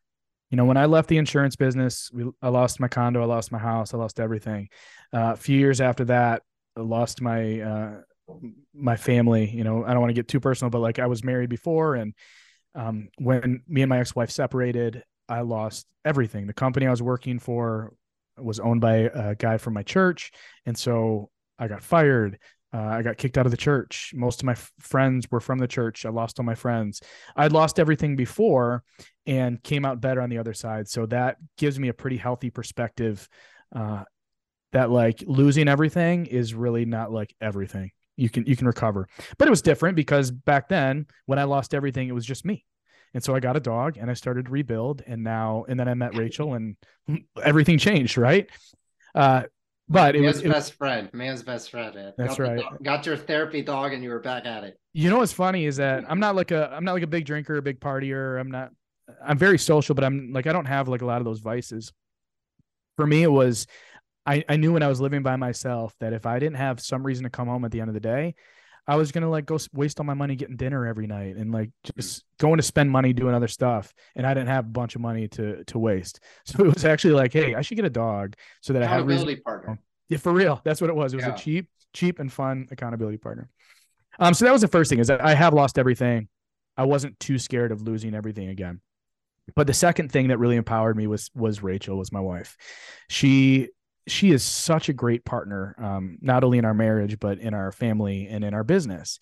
You 0.49 0.57
know, 0.57 0.65
when 0.65 0.77
I 0.77 0.85
left 0.85 1.09
the 1.09 1.17
insurance 1.17 1.55
business, 1.55 2.09
we, 2.11 2.25
I 2.41 2.49
lost 2.49 2.79
my 2.79 2.87
condo, 2.87 3.21
I 3.21 3.25
lost 3.25 3.51
my 3.51 3.59
house, 3.59 3.93
I 3.93 3.97
lost 3.97 4.19
everything. 4.19 4.69
Uh, 5.13 5.33
a 5.33 5.35
few 5.35 5.57
years 5.57 5.79
after 5.79 6.05
that, 6.05 6.41
I 6.75 6.81
lost 6.81 7.21
my 7.21 7.61
uh, 7.61 8.01
my 8.73 8.95
family. 8.95 9.49
You 9.49 9.63
know, 9.63 9.83
I 9.83 9.91
don't 9.91 9.99
want 9.99 10.09
to 10.09 10.15
get 10.15 10.27
too 10.27 10.39
personal, 10.39 10.71
but 10.71 10.79
like 10.79 10.97
I 10.97 11.05
was 11.05 11.23
married 11.23 11.49
before, 11.49 11.95
and 11.95 12.15
um, 12.75 13.09
when 13.17 13.61
me 13.67 13.81
and 13.81 13.89
my 13.89 13.99
ex 13.99 14.15
wife 14.15 14.31
separated, 14.31 15.03
I 15.27 15.41
lost 15.41 15.87
everything. 16.05 16.47
The 16.47 16.53
company 16.53 16.87
I 16.87 16.91
was 16.91 17.01
working 17.01 17.39
for 17.39 17.93
was 18.37 18.59
owned 18.59 18.81
by 18.81 19.09
a 19.13 19.35
guy 19.35 19.57
from 19.57 19.73
my 19.73 19.83
church, 19.83 20.31
and 20.65 20.77
so 20.77 21.29
I 21.57 21.67
got 21.67 21.83
fired. 21.83 22.39
Uh, 22.71 22.81
I 22.81 23.01
got 23.01 23.17
kicked 23.17 23.37
out 23.37 23.47
of 23.47 23.51
the 23.51 23.57
church. 23.57 24.11
Most 24.13 24.41
of 24.41 24.45
my 24.45 24.51
f- 24.51 24.71
friends 24.79 25.27
were 25.31 25.39
from 25.39 25.57
the 25.57 25.67
church. 25.67 26.05
I 26.05 26.09
lost 26.09 26.39
all 26.39 26.45
my 26.45 26.53
friends. 26.53 27.01
I'd 27.35 27.51
lost 27.51 27.79
everything 27.79 28.15
before 28.15 28.83
and 29.25 29.61
came 29.63 29.85
out 29.85 30.01
better 30.01 30.21
on 30.21 30.29
the 30.29 30.37
other 30.37 30.53
side. 30.53 30.87
So 30.87 31.07
that 31.07 31.37
gives 31.57 31.79
me 31.79 31.87
a 31.87 31.93
pretty 31.93 32.17
healthy 32.17 32.51
perspective 32.51 33.27
uh, 33.75 34.03
that 34.71 34.91
like 34.91 35.23
losing 35.25 35.67
everything 35.67 36.27
is 36.27 36.53
really 36.53 36.85
not 36.85 37.11
like 37.11 37.35
everything. 37.41 37.89
You 38.19 38.29
can 38.29 38.45
you 38.45 38.55
can 38.55 38.67
recover. 38.67 39.07
But 39.37 39.47
it 39.47 39.51
was 39.51 39.61
different 39.61 39.95
because 39.95 40.31
back 40.31 40.69
then 40.69 41.07
when 41.25 41.39
I 41.39 41.43
lost 41.43 41.73
everything, 41.73 42.07
it 42.07 42.13
was 42.13 42.25
just 42.25 42.45
me. 42.45 42.65
And 43.13 43.23
so 43.23 43.33
I 43.33 43.39
got 43.39 43.57
a 43.57 43.59
dog 43.59 43.97
and 43.97 44.09
I 44.09 44.13
started 44.13 44.45
to 44.45 44.51
rebuild 44.51 45.01
and 45.07 45.23
now 45.23 45.65
and 45.67 45.79
then 45.79 45.87
I 45.87 45.93
met 45.93 46.15
Rachel 46.15 46.53
and 46.53 46.75
everything 47.43 47.77
changed, 47.77 48.17
right? 48.17 48.47
Uh 49.15 49.43
but 49.89 50.15
it 50.15 50.21
man's 50.21 50.35
was 50.37 50.45
it, 50.45 50.51
best 50.51 50.73
friend, 50.73 51.09
man's 51.13 51.41
best 51.41 51.71
friend. 51.71 51.95
Man. 51.95 52.13
That's 52.15 52.37
got 52.37 52.43
right. 52.43 52.63
got 52.83 53.05
your 53.07 53.17
therapy 53.17 53.63
dog, 53.63 53.91
and 53.91 54.03
you 54.03 54.11
were 54.11 54.19
back 54.19 54.45
at 54.45 54.63
it. 54.63 54.79
You 54.93 55.09
know 55.09 55.17
what's 55.17 55.33
funny 55.33 55.65
is 55.65 55.77
that 55.77 56.05
I'm 56.07 56.19
not 56.19 56.35
like 56.35 56.51
a 56.51 56.69
I'm 56.71 56.85
not 56.85 56.93
like 56.93 57.03
a 57.03 57.07
big 57.07 57.25
drinker, 57.25 57.57
a 57.57 57.61
big 57.61 57.79
partier. 57.79 58.39
I'm 58.39 58.51
not. 58.51 58.69
I'm 59.25 59.39
very 59.39 59.57
social, 59.57 59.95
but 59.95 60.03
I'm 60.03 60.31
like 60.31 60.45
I 60.45 60.53
don't 60.53 60.67
have 60.67 60.87
like 60.87 61.01
a 61.01 61.07
lot 61.07 61.17
of 61.17 61.25
those 61.25 61.39
vices. 61.39 61.91
For 62.97 63.07
me, 63.07 63.23
it 63.23 63.31
was 63.31 63.65
I, 64.25 64.43
I 64.47 64.57
knew 64.57 64.73
when 64.73 64.83
I 64.83 64.87
was 64.87 65.01
living 65.01 65.23
by 65.23 65.35
myself 65.35 65.95
that 65.99 66.13
if 66.13 66.25
I 66.25 66.39
didn't 66.39 66.57
have 66.57 66.79
some 66.79 67.05
reason 67.05 67.23
to 67.23 67.29
come 67.29 67.47
home 67.47 67.65
at 67.65 67.71
the 67.71 67.81
end 67.81 67.89
of 67.89 67.93
the 67.93 67.99
day, 67.99 68.35
I 68.87 68.95
was 68.95 69.11
gonna 69.11 69.29
like 69.29 69.45
go 69.45 69.57
waste 69.71 69.99
all 69.99 70.05
my 70.05 70.15
money 70.15 70.35
getting 70.35 70.55
dinner 70.55 70.85
every 70.85 71.05
night 71.05 71.35
and 71.35 71.51
like 71.51 71.69
just 71.97 72.23
going 72.39 72.57
to 72.57 72.63
spend 72.63 72.89
money 72.89 73.13
doing 73.13 73.35
other 73.35 73.47
stuff. 73.47 73.93
And 74.15 74.25
I 74.25 74.33
didn't 74.33 74.49
have 74.49 74.65
a 74.65 74.69
bunch 74.69 74.95
of 74.95 75.01
money 75.01 75.27
to 75.29 75.63
to 75.65 75.79
waste. 75.79 76.19
So 76.45 76.65
it 76.65 76.73
was 76.73 76.85
actually 76.85 77.13
like, 77.13 77.33
hey, 77.33 77.53
I 77.53 77.61
should 77.61 77.75
get 77.75 77.85
a 77.85 77.89
dog 77.91 78.35
so 78.61 78.73
that 78.73 78.81
I 78.81 78.87
have 78.87 79.01
a 79.01 79.05
reason. 79.05 79.41
partner. 79.45 79.79
Yeah, 80.09 80.17
for 80.17 80.33
real. 80.33 80.59
That's 80.63 80.81
what 80.81 80.89
it 80.89 80.95
was. 80.95 81.13
It 81.13 81.17
was 81.17 81.25
yeah. 81.27 81.35
a 81.35 81.37
cheap, 81.37 81.69
cheap 81.93 82.19
and 82.19 82.33
fun 82.33 82.67
accountability 82.71 83.17
partner. 83.17 83.47
Um, 84.17 84.33
so 84.33 84.45
that 84.45 84.51
was 84.51 84.61
the 84.61 84.67
first 84.67 84.89
thing 84.89 84.99
is 84.99 85.07
that 85.07 85.21
I 85.21 85.35
have 85.35 85.53
lost 85.53 85.77
everything. 85.77 86.27
I 86.75 86.85
wasn't 86.85 87.19
too 87.19 87.37
scared 87.37 87.71
of 87.71 87.83
losing 87.83 88.15
everything 88.15 88.49
again. 88.49 88.81
But 89.55 89.67
the 89.67 89.73
second 89.73 90.11
thing 90.11 90.29
that 90.29 90.39
really 90.39 90.55
empowered 90.55 90.97
me 90.97 91.07
was 91.07 91.29
was 91.35 91.61
Rachel, 91.61 91.97
was 91.97 92.11
my 92.11 92.19
wife. 92.19 92.57
She 93.09 93.69
she 94.09 94.31
is 94.31 94.43
such 94.43 94.89
a 94.89 94.93
great 94.93 95.25
partner, 95.25 95.75
um, 95.77 96.17
not 96.21 96.43
only 96.43 96.57
in 96.57 96.65
our 96.65 96.73
marriage 96.73 97.19
but 97.19 97.39
in 97.39 97.53
our 97.53 97.71
family 97.71 98.27
and 98.27 98.43
in 98.43 98.53
our 98.53 98.63
business. 98.63 99.19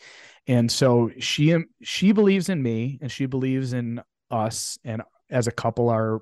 And 0.48 0.72
so 0.72 1.12
she 1.20 1.56
she 1.84 2.12
believes 2.12 2.50
in 2.50 2.62
me, 2.62 3.00
and 3.02 3.12
she 3.12 3.26
believes 3.26 3.74
in 3.74 4.02
us, 4.32 4.78
and 4.84 5.02
as 5.30 5.48
a 5.48 5.52
couple, 5.52 5.90
our 5.90 6.22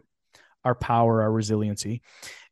our 0.64 0.76
power, 0.76 1.22
our 1.22 1.32
resiliency. 1.32 2.02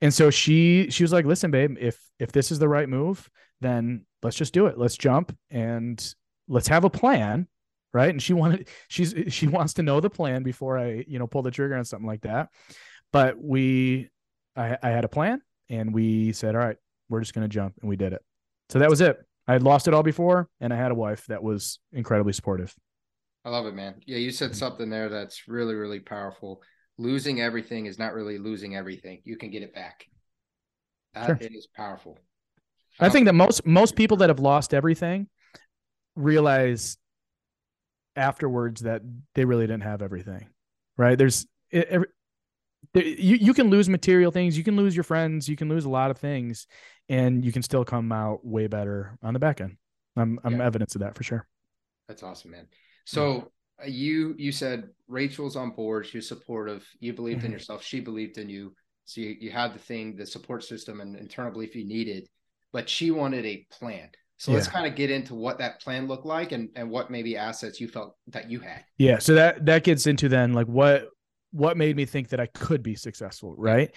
And 0.01 0.13
so 0.13 0.29
she 0.29 0.89
she 0.89 1.03
was 1.03 1.11
like, 1.11 1.25
"Listen, 1.25 1.51
babe, 1.51 1.77
if 1.79 1.99
if 2.19 2.31
this 2.31 2.51
is 2.51 2.59
the 2.59 2.69
right 2.69 2.87
move, 2.87 3.29
then 3.61 4.05
let's 4.21 4.37
just 4.37 4.53
do 4.53 4.67
it. 4.67 4.77
Let's 4.77 4.97
jump 4.97 5.35
and 5.49 6.15
let's 6.47 6.67
have 6.67 6.83
a 6.83 6.89
plan." 6.89 7.47
Right. 7.91 8.09
And 8.09 8.21
she 8.21 8.33
wanted 8.33 8.69
she's 8.87 9.13
she 9.29 9.47
wants 9.47 9.73
to 9.75 9.83
know 9.83 9.99
the 9.99 10.09
plan 10.09 10.41
before 10.41 10.79
I, 10.79 11.05
you 11.07 11.19
know, 11.19 11.27
pull 11.27 11.43
the 11.43 11.51
trigger 11.51 11.75
on 11.75 11.85
something 11.85 12.07
like 12.07 12.21
that. 12.21 12.49
But 13.11 13.37
we 13.39 14.09
I, 14.55 14.77
I 14.81 14.89
had 14.89 15.05
a 15.05 15.09
plan 15.09 15.41
and 15.69 15.93
we 15.93 16.31
said, 16.33 16.55
all 16.55 16.61
right, 16.61 16.77
we're 17.09 17.21
just 17.21 17.33
going 17.33 17.47
to 17.47 17.53
jump, 17.53 17.75
and 17.81 17.89
we 17.89 17.95
did 17.95 18.13
it. 18.13 18.21
So 18.69 18.79
that 18.79 18.89
was 18.89 19.01
it. 19.01 19.17
I 19.47 19.53
had 19.53 19.63
lost 19.63 19.87
it 19.87 19.93
all 19.93 20.03
before, 20.03 20.49
and 20.61 20.73
I 20.73 20.77
had 20.77 20.91
a 20.91 20.95
wife 20.95 21.25
that 21.27 21.43
was 21.43 21.79
incredibly 21.91 22.33
supportive. 22.33 22.73
I 23.45 23.49
love 23.49 23.65
it, 23.65 23.75
man. 23.75 23.95
Yeah, 24.05 24.17
you 24.17 24.31
said 24.31 24.55
something 24.55 24.89
there 24.89 25.09
that's 25.09 25.47
really, 25.47 25.75
really 25.75 25.99
powerful. 25.99 26.61
Losing 26.97 27.41
everything 27.41 27.87
is 27.87 27.99
not 27.99 28.13
really 28.13 28.37
losing 28.37 28.75
everything. 28.75 29.21
You 29.25 29.35
can 29.35 29.51
get 29.51 29.63
it 29.63 29.73
back. 29.73 30.05
That 31.13 31.25
sure. 31.25 31.37
it 31.41 31.51
is 31.53 31.67
powerful. 31.75 32.17
I 32.99 33.09
think 33.09 33.23
um, 33.23 33.25
that 33.25 33.33
most 33.33 33.65
most 33.65 33.95
people 33.95 34.17
that 34.17 34.29
have 34.29 34.39
lost 34.39 34.73
everything 34.73 35.27
realize 36.15 36.97
afterwards 38.15 38.81
that 38.81 39.01
they 39.35 39.43
really 39.43 39.67
didn't 39.67 39.83
have 39.83 40.01
everything. 40.01 40.47
Right? 40.97 41.17
There's 41.17 41.45
every, 41.71 42.07
you, 42.93 43.37
you 43.37 43.53
can 43.53 43.69
lose 43.69 43.89
material 43.89 44.31
things 44.31 44.57
you 44.57 44.63
can 44.63 44.75
lose 44.75 44.95
your 44.95 45.03
friends 45.03 45.47
you 45.47 45.55
can 45.55 45.69
lose 45.69 45.85
a 45.85 45.89
lot 45.89 46.11
of 46.11 46.17
things 46.17 46.67
and 47.09 47.43
you 47.43 47.51
can 47.51 47.61
still 47.61 47.83
come 47.83 48.11
out 48.11 48.45
way 48.45 48.67
better 48.67 49.17
on 49.23 49.33
the 49.33 49.39
back 49.39 49.61
end 49.61 49.77
i'm 50.15 50.39
i'm 50.43 50.57
yeah. 50.57 50.65
evidence 50.65 50.95
of 50.95 51.01
that 51.01 51.15
for 51.15 51.23
sure 51.23 51.47
that's 52.07 52.23
awesome 52.23 52.51
man 52.51 52.67
so 53.05 53.51
yeah. 53.79 53.87
you 53.87 54.35
you 54.37 54.51
said 54.51 54.89
rachel's 55.07 55.55
on 55.55 55.71
board 55.71 56.05
she 56.05 56.17
was 56.17 56.27
supportive 56.27 56.87
you 56.99 57.13
believed 57.13 57.39
mm-hmm. 57.39 57.47
in 57.47 57.51
yourself 57.51 57.83
she 57.83 57.99
believed 57.99 58.37
in 58.37 58.49
you 58.49 58.73
so 59.05 59.21
you, 59.21 59.35
you 59.39 59.51
had 59.51 59.73
the 59.73 59.79
thing 59.79 60.15
the 60.15 60.25
support 60.25 60.63
system 60.63 61.01
and 61.01 61.15
internal 61.15 61.51
belief 61.51 61.75
you 61.75 61.85
needed 61.85 62.27
but 62.71 62.89
she 62.89 63.11
wanted 63.11 63.45
a 63.45 63.65
plan 63.71 64.09
so 64.37 64.51
yeah. 64.51 64.57
let's 64.57 64.67
kind 64.67 64.85
of 64.85 64.95
get 64.95 65.09
into 65.09 65.35
what 65.35 65.59
that 65.59 65.79
plan 65.79 66.07
looked 66.07 66.25
like 66.25 66.51
and, 66.51 66.67
and 66.75 66.89
what 66.89 67.09
maybe 67.09 67.37
assets 67.37 67.79
you 67.79 67.87
felt 67.87 68.17
that 68.27 68.51
you 68.51 68.59
had. 68.59 68.83
Yeah. 68.97 69.19
So 69.19 69.35
that 69.35 69.65
that 69.67 69.85
gets 69.85 70.05
into 70.05 70.27
then 70.27 70.51
like 70.51 70.67
what 70.67 71.07
what 71.53 71.77
made 71.77 71.95
me 71.95 72.05
think 72.05 72.29
that 72.29 72.39
I 72.39 72.47
could 72.47 72.83
be 72.83 72.95
successful, 72.95 73.55
right? 73.57 73.95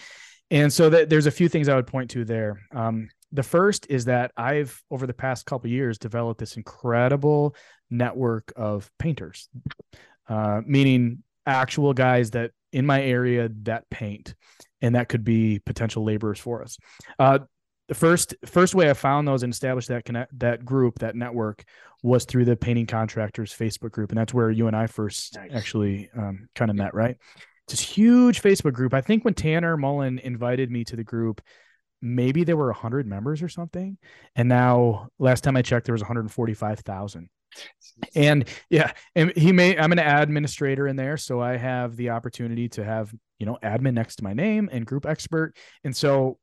And 0.51 0.73
so 0.73 0.88
that 0.90 1.11
there's 1.11 1.27
a 1.27 1.31
few 1.33 1.49
things 1.49 1.69
I 1.69 1.75
would 1.75 1.88
point 1.88 2.11
to 2.11 2.25
there. 2.25 2.61
Um, 2.73 3.09
the 3.33 3.42
first 3.42 3.87
is 3.90 4.05
that 4.05 4.31
I've 4.37 4.81
over 4.90 5.07
the 5.07 5.14
past 5.14 5.47
couple 5.47 5.69
years 5.69 5.99
developed 5.99 6.38
this 6.38 6.57
incredible 6.57 7.57
network 7.90 8.53
of 8.55 8.88
painters, 8.99 9.49
uh, 10.29 10.61
meaning 10.64 11.25
actual 11.45 11.92
guys 11.92 12.31
that 12.33 12.53
in 12.73 12.87
my 12.87 13.03
area 13.03 13.49
that 13.62 13.88
paint, 13.90 14.35
and 14.81 14.95
that 14.95 15.09
could 15.09 15.25
be 15.25 15.59
potential 15.64 16.05
laborers 16.05 16.38
for 16.38 16.62
us. 16.62 16.79
Uh, 17.19 17.40
the 17.88 17.94
first 17.94 18.35
first 18.44 18.75
way 18.75 18.90
I 18.90 18.94
found 18.94 19.29
those 19.29 19.42
and 19.42 19.53
established 19.53 19.88
that 19.88 20.05
connect 20.05 20.38
that 20.38 20.64
group 20.64 20.99
that 20.99 21.14
network 21.14 21.64
was 22.03 22.25
through 22.25 22.44
the 22.44 22.57
painting 22.57 22.87
contractors 22.87 23.55
Facebook 23.55 23.92
group, 23.92 24.11
and 24.11 24.18
that's 24.18 24.35
where 24.35 24.51
you 24.51 24.66
and 24.66 24.77
I 24.77 24.87
first 24.87 25.37
nice. 25.37 25.51
actually 25.55 26.11
um, 26.16 26.49
kind 26.55 26.70
of 26.70 26.77
met. 26.77 26.94
Right, 26.94 27.16
it's 27.64 27.75
this 27.75 27.81
huge 27.81 28.42
Facebook 28.42 28.72
group. 28.72 28.94
I 28.94 29.01
think 29.01 29.25
when 29.25 29.35
Tanner 29.35 29.77
Mullen 29.77 30.18
invited 30.18 30.70
me 30.70 30.85
to 30.85 30.96
the 30.96 31.05
group, 31.05 31.40
maybe 32.03 32.44
there 32.44 32.57
were 32.57 32.66
100 32.66 33.07
members 33.07 33.42
or 33.42 33.49
something 33.49 33.96
and 34.37 34.49
now 34.49 35.09
last 35.18 35.42
time 35.42 35.57
i 35.57 35.62
checked 35.62 35.87
there 35.87 35.94
was 35.94 36.03
145000 36.03 37.29
and 38.14 38.49
yeah 38.68 38.92
and 39.14 39.33
he 39.37 39.51
may 39.51 39.79
i'm 39.79 39.92
an 39.92 39.99
administrator 39.99 40.87
in 40.87 40.96
there 40.96 41.16
so 41.16 41.40
i 41.40 41.57
have 41.57 41.96
the 41.96 42.11
opportunity 42.11 42.68
to 42.68 42.85
have 42.85 43.14
you 43.38 43.46
know 43.46 43.59
admin 43.62 43.94
next 43.94 44.16
to 44.16 44.25
my 44.25 44.35
name 44.35 44.68
and 44.70 44.87
group 44.87 45.07
expert 45.07 45.55
and 45.85 45.96
so 45.96 46.38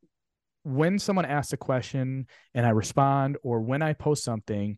when 0.63 0.97
someone 0.99 1.25
asks 1.25 1.53
a 1.53 1.57
question 1.57 2.27
and 2.53 2.65
i 2.65 2.69
respond 2.69 3.37
or 3.43 3.61
when 3.61 3.81
i 3.81 3.93
post 3.93 4.23
something 4.23 4.77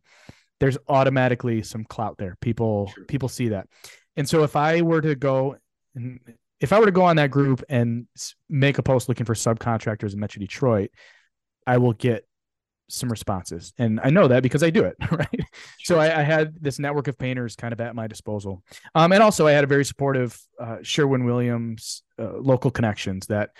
there's 0.58 0.78
automatically 0.88 1.62
some 1.62 1.84
clout 1.84 2.16
there 2.18 2.36
people 2.40 2.90
True. 2.92 3.04
people 3.04 3.28
see 3.28 3.48
that 3.48 3.68
and 4.16 4.28
so 4.28 4.42
if 4.42 4.56
i 4.56 4.82
were 4.82 5.00
to 5.00 5.14
go 5.14 5.56
and 5.94 6.20
if 6.60 6.72
I 6.72 6.78
were 6.78 6.86
to 6.86 6.92
go 6.92 7.02
on 7.02 7.16
that 7.16 7.30
group 7.30 7.62
and 7.68 8.06
make 8.48 8.78
a 8.78 8.82
post 8.82 9.08
looking 9.08 9.26
for 9.26 9.34
subcontractors 9.34 10.14
in 10.14 10.20
Metro 10.20 10.40
Detroit, 10.40 10.90
I 11.66 11.78
will 11.78 11.92
get 11.92 12.26
some 12.88 13.10
responses. 13.10 13.72
And 13.78 14.00
I 14.02 14.10
know 14.10 14.28
that 14.28 14.42
because 14.42 14.62
I 14.62 14.70
do 14.70 14.84
it, 14.84 14.96
right? 15.10 15.28
Sure. 15.32 15.96
So 15.96 15.98
I, 15.98 16.20
I, 16.20 16.22
had 16.22 16.54
this 16.60 16.78
network 16.78 17.08
of 17.08 17.18
painters 17.18 17.56
kind 17.56 17.72
of 17.72 17.80
at 17.80 17.96
my 17.96 18.06
disposal. 18.06 18.62
Um, 18.94 19.12
and 19.12 19.22
also 19.22 19.46
I 19.46 19.52
had 19.52 19.64
a 19.64 19.66
very 19.66 19.84
supportive 19.84 20.38
uh, 20.60 20.76
Sherwin 20.82 21.24
Williams 21.24 22.02
uh, 22.18 22.38
local 22.38 22.70
connections 22.70 23.26
that 23.26 23.50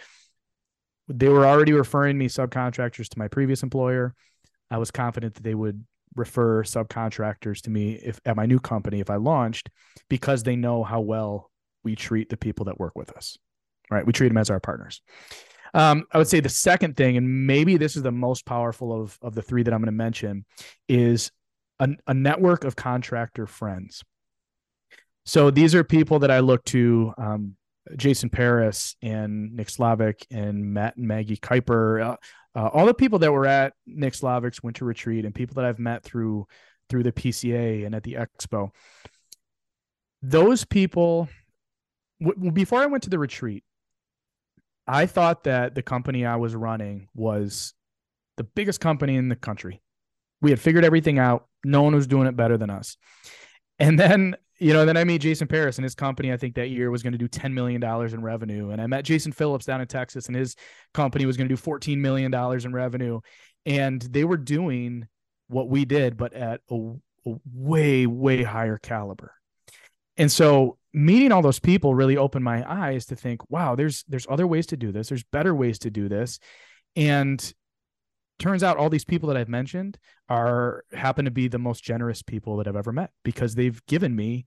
they 1.09 1.29
were 1.29 1.47
already 1.47 1.73
referring 1.73 2.19
me 2.19 2.29
subcontractors 2.29 3.09
to 3.09 3.19
my 3.19 3.29
previous 3.29 3.63
employer. 3.63 4.15
I 4.71 4.79
was 4.79 4.91
confident 4.91 5.35
that 5.35 5.43
they 5.43 5.55
would 5.55 5.85
refer 6.17 6.63
subcontractors 6.63 7.61
to 7.63 7.71
me 7.71 7.93
if 7.93 8.21
at 8.25 8.37
my 8.37 8.47
new 8.47 8.59
company 8.59 9.01
if 9.01 9.11
I 9.11 9.17
launched 9.17 9.71
because 10.09 10.43
they 10.43 10.57
know 10.57 10.83
how 10.83 11.01
well 11.01 11.51
we 11.85 11.95
treat 11.95 12.29
the 12.29 12.37
people 12.37 12.65
that 12.65 12.81
work 12.81 12.97
with 12.97 13.13
us, 13.17 13.39
right? 13.91 14.05
We 14.05 14.13
treat 14.13 14.29
them 14.29 14.39
as 14.39 14.51
our 14.51 14.61
partners. 14.61 15.03
Um, 15.75 16.05
I 16.11 16.19
would 16.19 16.29
say 16.29 16.41
the 16.41 16.49
second 16.49 16.97
thing, 16.97 17.17
and 17.17 17.47
maybe 17.47 17.77
this 17.77 17.97
is 17.97 18.03
the 18.03 18.11
most 18.11 18.47
powerful 18.47 18.99
of, 18.99 19.19
of 19.21 19.35
the 19.35 19.43
three 19.43 19.63
that 19.63 19.75
I'm 19.75 19.81
going 19.81 19.87
to 19.87 19.93
mention, 19.93 20.47
is 20.89 21.31
a, 21.79 21.91
a 22.07 22.15
network 22.15 22.65
of 22.65 22.77
contractor 22.77 23.47
friends. 23.47 24.03
So 25.27 25.51
these 25.51 25.75
are 25.75 25.85
people 25.85 26.21
that 26.21 26.31
I 26.31 26.41
look 26.41 26.65
to, 26.67 27.13
um, 27.19 27.57
Jason 27.97 28.31
Paris 28.31 28.97
and 29.03 29.55
Nick 29.55 29.69
Slavik 29.69 30.27
and 30.31 30.75
Matt 30.75 30.97
and 30.97 31.07
Maggie 31.07 31.37
Kuiper, 31.37 32.03
uh, 32.03 32.17
uh, 32.59 32.69
all 32.69 32.87
the 32.87 32.95
people 32.95 33.19
that 33.21 33.33
were 33.33 33.47
at 33.47 33.75
Nick 33.87 34.15
Slavik's 34.15 34.63
winter 34.63 34.85
retreat 34.85 35.25
and 35.25 35.35
people 35.35 35.55
that 35.55 35.65
I've 35.65 35.79
met 35.79 36.03
through 36.03 36.47
through 36.89 37.03
the 37.03 37.13
PCA 37.13 37.85
and 37.85 37.95
at 37.95 38.03
the 38.03 38.15
expo. 38.15 38.71
Those 40.23 40.65
people 40.65 41.29
w- 42.23 42.51
before 42.53 42.81
I 42.81 42.87
went 42.87 43.05
to 43.05 43.11
the 43.11 43.19
retreat, 43.19 43.65
I 44.87 45.07
thought 45.07 45.45
that 45.45 45.75
the 45.75 45.83
company 45.83 46.25
I 46.25 46.37
was 46.37 46.55
running 46.55 47.09
was 47.15 47.75
the 48.37 48.45
biggest 48.45 48.81
company 48.81 49.17
in 49.17 49.29
the 49.29 49.37
country. 49.37 49.83
We 50.41 50.51
had 50.51 50.61
figured 50.61 50.85
everything 50.85 51.19
out. 51.19 51.47
No 51.65 51.83
one 51.83 51.95
was 51.95 52.07
doing 52.07 52.27
it 52.29 52.37
better 52.37 52.57
than 52.57 52.71
us. 52.71 52.97
And 53.79 53.99
then, 53.99 54.37
you 54.59 54.73
know, 54.73 54.81
and 54.81 54.89
then 54.89 54.97
I 54.97 55.05
meet 55.05 55.21
Jason 55.21 55.47
Paris 55.47 55.77
and 55.77 55.85
his 55.85 55.95
company, 55.95 56.33
I 56.33 56.37
think 56.37 56.55
that 56.55 56.71
year 56.71 56.91
was 56.91 57.03
going 57.03 57.13
to 57.13 57.19
do 57.19 57.29
$10 57.29 57.53
million 57.53 57.83
in 57.83 58.23
revenue. 58.23 58.71
And 58.71 58.81
I 58.81 58.87
met 58.87 59.05
Jason 59.05 59.33
Phillips 59.33 59.67
down 59.67 59.81
in 59.81 59.87
Texas 59.87 60.27
and 60.27 60.37
his 60.37 60.57
company 60.95 61.27
was 61.27 61.37
going 61.37 61.49
to 61.49 61.55
do 61.55 61.61
$14 61.61 61.99
million 61.99 62.33
in 62.35 62.73
revenue. 62.73 63.21
And 63.67 64.01
they 64.01 64.25
were 64.25 64.37
doing 64.37 65.07
what 65.49 65.69
we 65.69 65.85
did, 65.85 66.17
but 66.17 66.33
at 66.33 66.61
a, 66.71 66.75
a 67.27 67.35
way, 67.53 68.07
way 68.07 68.43
higher 68.43 68.79
caliber. 68.79 69.33
And 70.17 70.33
so 70.33 70.79
meeting 70.95 71.31
all 71.31 71.43
those 71.43 71.61
people 71.61 71.95
really 71.95 72.17
opened 72.17 72.45
my 72.45 72.65
eyes 72.67 73.07
to 73.07 73.17
think, 73.17 73.49
wow, 73.51 73.75
there's 73.75 74.05
there's 74.09 74.27
other 74.31 74.47
ways 74.47 74.67
to 74.69 74.77
do 74.77 74.93
this. 74.93 75.09
There's 75.09 75.25
better 75.25 75.55
ways 75.55 75.79
to 75.81 75.91
do 75.91 76.09
this. 76.09 76.39
And 76.97 77.53
turns 78.39 78.63
out 78.63 78.77
all 78.77 78.91
these 78.91 79.05
people 79.05 79.29
that 79.29 79.37
I've 79.37 79.49
mentioned 79.49 79.99
are 80.29 80.85
happen 80.93 81.25
to 81.25 81.31
be 81.31 81.49
the 81.49 81.59
most 81.59 81.83
generous 81.83 82.23
people 82.23 82.57
that 82.59 82.69
I've 82.69 82.77
ever 82.77 82.93
met 82.93 83.11
because 83.25 83.55
they've 83.55 83.85
given 83.87 84.15
me 84.15 84.45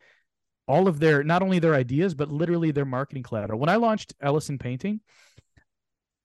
all 0.68 0.88
of 0.88 1.00
their 1.00 1.24
not 1.24 1.42
only 1.42 1.60
their 1.60 1.74
ideas 1.74 2.14
but 2.14 2.30
literally 2.30 2.72
their 2.72 2.86
marketing 2.86 3.24
collateral. 3.24 3.60
When 3.60 3.70
I 3.70 3.78
launched 3.78 4.14
Ellison 4.22 4.60
Painting, 4.60 5.02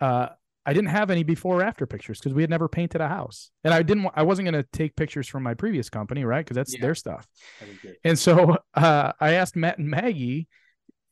uh, 0.00 0.28
I 0.66 0.72
didn't 0.72 0.90
have 0.90 1.10
any 1.10 1.22
before 1.24 1.60
or 1.60 1.62
after 1.62 1.86
pictures 1.86 2.18
because 2.18 2.32
we 2.32 2.42
had 2.42 2.50
never 2.50 2.68
painted 2.68 3.00
a 3.00 3.08
house, 3.08 3.50
and 3.64 3.74
I 3.74 3.82
didn't. 3.82 4.08
I 4.14 4.22
wasn't 4.22 4.46
going 4.50 4.62
to 4.62 4.68
take 4.72 4.96
pictures 4.96 5.28
from 5.28 5.42
my 5.42 5.52
previous 5.52 5.90
company, 5.90 6.24
right? 6.24 6.44
Because 6.44 6.54
that's 6.54 6.74
yeah. 6.74 6.80
their 6.80 6.94
stuff. 6.94 7.26
And 8.02 8.18
so 8.18 8.56
uh, 8.74 9.12
I 9.20 9.32
asked 9.32 9.56
Matt 9.56 9.78
and 9.78 9.90
Maggie, 9.90 10.48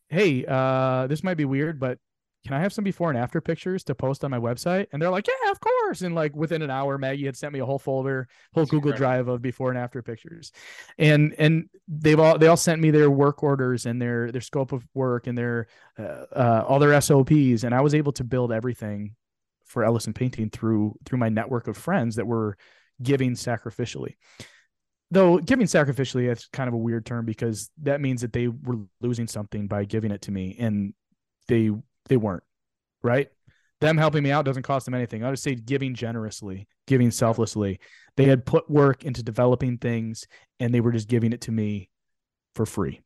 "Hey, 0.09 0.47
uh, 0.47 1.07
this 1.07 1.23
might 1.23 1.37
be 1.37 1.45
weird, 1.45 1.79
but 1.79 1.99
can 2.45 2.55
I 2.55 2.61
have 2.61 2.73
some 2.73 2.83
before 2.83 3.11
and 3.11 3.19
after 3.19 3.41
pictures 3.41 3.85
to 3.85 3.95
post 3.95 4.25
on 4.25 4.31
my 4.31 4.39
website?" 4.39 4.87
And 4.93 5.01
they're 5.01 5.11
like, 5.11 5.27
"Yeah, 5.29 5.51
of 5.51 5.61
course." 5.61 6.03
And 6.03 6.15
like 6.15 6.35
within 6.35 6.63
an 6.63 6.71
hour, 6.71 6.99
Maggie 6.99 7.27
had 7.27 7.37
sent 7.37 7.53
me 7.53 7.61
a 7.61 7.67
whole 7.67 7.79
folder, 7.79 8.29
whole 8.55 8.67
Google 8.67 8.93
Drive 8.93 9.29
of 9.29 9.43
before 9.43 9.71
and 9.71 9.79
after 9.79 10.03
pictures, 10.03 10.53
and 10.99 11.35
and 11.39 11.69
they've 11.87 12.19
all 12.19 12.39
they 12.39 12.49
all 12.49 12.57
sent 12.57 12.81
me 12.81 12.91
their 12.91 13.11
work 13.11 13.43
orders 13.43 13.87
and 13.87 14.03
their 14.03 14.33
their 14.33 14.41
scope 14.41 14.73
of 14.73 14.87
work 14.95 15.27
and 15.27 15.39
their 15.39 15.69
uh, 15.99 16.25
uh 16.35 16.65
all 16.67 16.79
their 16.79 17.01
SOPs, 17.01 17.65
and 17.65 17.75
I 17.75 17.81
was 17.81 17.95
able 17.95 18.13
to 18.13 18.25
build 18.25 18.53
everything 18.53 19.15
for 19.65 19.85
Ellison 19.85 20.13
Painting 20.13 20.51
through 20.51 20.97
through 21.05 21.19
my 21.19 21.29
network 21.29 21.69
of 21.69 21.77
friends 21.77 22.17
that 22.17 22.27
were 22.27 22.57
giving 23.03 23.33
sacrificially. 23.33 24.17
Though 25.11 25.39
giving 25.39 25.67
sacrificially 25.67 26.31
is 26.31 26.47
kind 26.53 26.69
of 26.69 26.75
a 26.75 26.79
weird 26.79 27.05
term 27.05 27.27
because 27.27 27.71
that 27.83 28.01
means 28.01 28.23
that 28.23 28.33
they 28.33 28.49
were 28.49 28.81
losing 29.01 29.27
something 29.27 29.69
by 29.69 29.85
giving 29.85 30.11
it 30.11 30.23
to 30.23 30.33
me, 30.33 30.57
and 30.59 30.95
they 31.49 31.71
they 32.07 32.17
weren't 32.17 32.43
right. 33.03 33.29
Them 33.81 33.97
helping 33.97 34.23
me 34.23 34.31
out 34.31 34.45
doesn't 34.45 34.63
cost 34.63 34.85
them 34.85 34.95
anything. 34.95 35.25
I 35.25 35.31
would 35.31 35.39
say 35.39 35.55
giving 35.55 35.95
generously, 35.95 36.69
giving 36.87 37.11
selflessly. 37.11 37.81
They 38.17 38.25
had 38.25 38.47
put 38.47 38.71
work 38.71 39.05
into 39.05 39.23
developing 39.23 39.79
things, 39.79 40.27
and 40.61 40.73
they 40.73 40.81
were 40.81 40.93
just 40.93 41.09
giving 41.09 41.33
it 41.33 41.43
to 41.43 41.53
me 41.53 41.89
for 42.55 42.67
free 42.67 43.01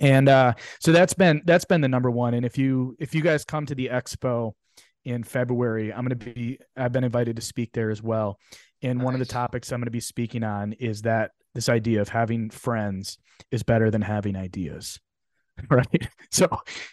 and 0.00 0.28
uh, 0.28 0.52
so 0.80 0.92
that's 0.92 1.14
been 1.14 1.40
that's 1.46 1.64
been 1.64 1.80
the 1.80 1.88
number 1.88 2.10
one 2.10 2.34
and 2.34 2.44
if 2.44 2.58
you 2.58 2.94
if 2.98 3.14
you 3.14 3.22
guys 3.22 3.46
come 3.46 3.64
to 3.64 3.74
the 3.74 3.86
expo 3.86 4.52
in 5.08 5.22
February. 5.22 5.92
I'm 5.92 6.06
going 6.06 6.18
to 6.18 6.32
be, 6.34 6.58
I've 6.76 6.92
been 6.92 7.04
invited 7.04 7.36
to 7.36 7.42
speak 7.42 7.72
there 7.72 7.90
as 7.90 8.02
well. 8.02 8.38
And 8.82 8.98
nice. 8.98 9.04
one 9.04 9.14
of 9.14 9.20
the 9.20 9.26
topics 9.26 9.72
I'm 9.72 9.80
going 9.80 9.86
to 9.86 9.90
be 9.90 10.00
speaking 10.00 10.44
on 10.44 10.74
is 10.74 11.02
that 11.02 11.32
this 11.54 11.68
idea 11.68 12.00
of 12.00 12.08
having 12.08 12.50
friends 12.50 13.18
is 13.50 13.62
better 13.62 13.90
than 13.90 14.02
having 14.02 14.36
ideas. 14.36 15.00
Right. 15.70 16.08
So 16.30 16.48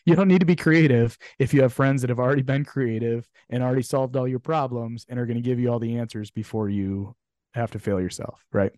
you 0.06 0.16
don't 0.16 0.28
need 0.28 0.40
to 0.40 0.46
be 0.46 0.56
creative 0.56 1.18
if 1.40 1.54
you 1.54 1.62
have 1.62 1.74
friends 1.74 2.02
that 2.02 2.10
have 2.10 2.20
already 2.20 2.42
been 2.42 2.66
creative 2.66 3.28
and 3.50 3.62
already 3.62 3.84
solved 3.84 4.16
all 4.16 4.28
your 4.28 4.40
problems 4.40 5.06
and 5.08 5.20
are 5.20 5.26
going 5.26 5.38
to 5.38 5.42
give 5.42 5.60
you 5.60 5.70
all 5.70 5.80
the 5.80 5.98
answers 5.98 6.32
before 6.32 6.70
you 6.70 7.16
have 7.54 7.72
to 7.72 7.80
fail 7.80 8.02
yourself. 8.02 8.44
Right. 8.52 8.72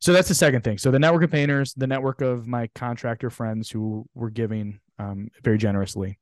So 0.00 0.12
that's 0.12 0.28
the 0.28 0.34
second 0.34 0.62
thing. 0.62 0.78
So 0.78 0.90
the 0.90 0.98
network 0.98 1.22
of 1.22 1.30
painters, 1.30 1.72
the 1.74 1.86
network 1.86 2.20
of 2.20 2.46
my 2.46 2.68
contractor 2.74 3.30
friends 3.30 3.70
who 3.70 4.06
were 4.14 4.30
giving 4.30 4.80
um, 4.98 5.30
very 5.42 5.58
generously. 5.58 6.18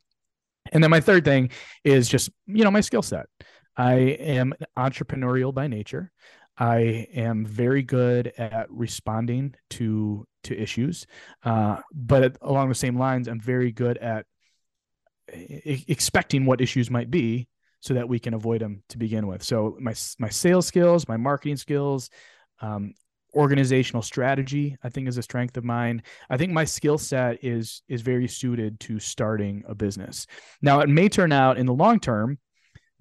And 0.70 0.82
then 0.82 0.90
my 0.90 1.00
third 1.00 1.24
thing 1.24 1.50
is 1.82 2.08
just, 2.08 2.30
you 2.46 2.62
know, 2.62 2.70
my 2.70 2.80
skill 2.80 3.02
set. 3.02 3.26
I 3.76 3.94
am 3.94 4.54
entrepreneurial 4.76 5.52
by 5.52 5.66
nature. 5.66 6.12
I 6.58 7.06
am 7.14 7.46
very 7.46 7.82
good 7.82 8.32
at 8.38 8.70
responding 8.70 9.54
to 9.70 10.26
to 10.44 10.60
issues, 10.60 11.06
uh, 11.44 11.80
but 11.94 12.36
along 12.42 12.68
the 12.68 12.74
same 12.74 12.98
lines, 12.98 13.28
I'm 13.28 13.40
very 13.40 13.72
good 13.72 13.96
at 13.98 14.26
I- 15.32 15.84
expecting 15.88 16.44
what 16.44 16.60
issues 16.60 16.90
might 16.90 17.10
be, 17.10 17.48
so 17.80 17.94
that 17.94 18.08
we 18.08 18.18
can 18.18 18.34
avoid 18.34 18.60
them 18.60 18.82
to 18.90 18.98
begin 18.98 19.26
with. 19.26 19.42
So 19.42 19.76
my 19.80 19.94
my 20.18 20.28
sales 20.28 20.66
skills, 20.66 21.08
my 21.08 21.16
marketing 21.16 21.56
skills, 21.56 22.10
um, 22.60 22.94
organizational 23.34 24.02
strategy 24.02 24.76
i 24.82 24.90
think 24.90 25.08
is 25.08 25.16
a 25.16 25.22
strength 25.22 25.56
of 25.56 25.64
mine 25.64 26.02
i 26.28 26.36
think 26.36 26.52
my 26.52 26.64
skill 26.64 26.98
set 26.98 27.42
is 27.42 27.82
is 27.88 28.02
very 28.02 28.28
suited 28.28 28.78
to 28.78 28.98
starting 28.98 29.64
a 29.66 29.74
business 29.74 30.26
now 30.60 30.80
it 30.80 30.88
may 30.88 31.08
turn 31.08 31.32
out 31.32 31.56
in 31.56 31.64
the 31.64 31.72
long 31.72 31.98
term 31.98 32.38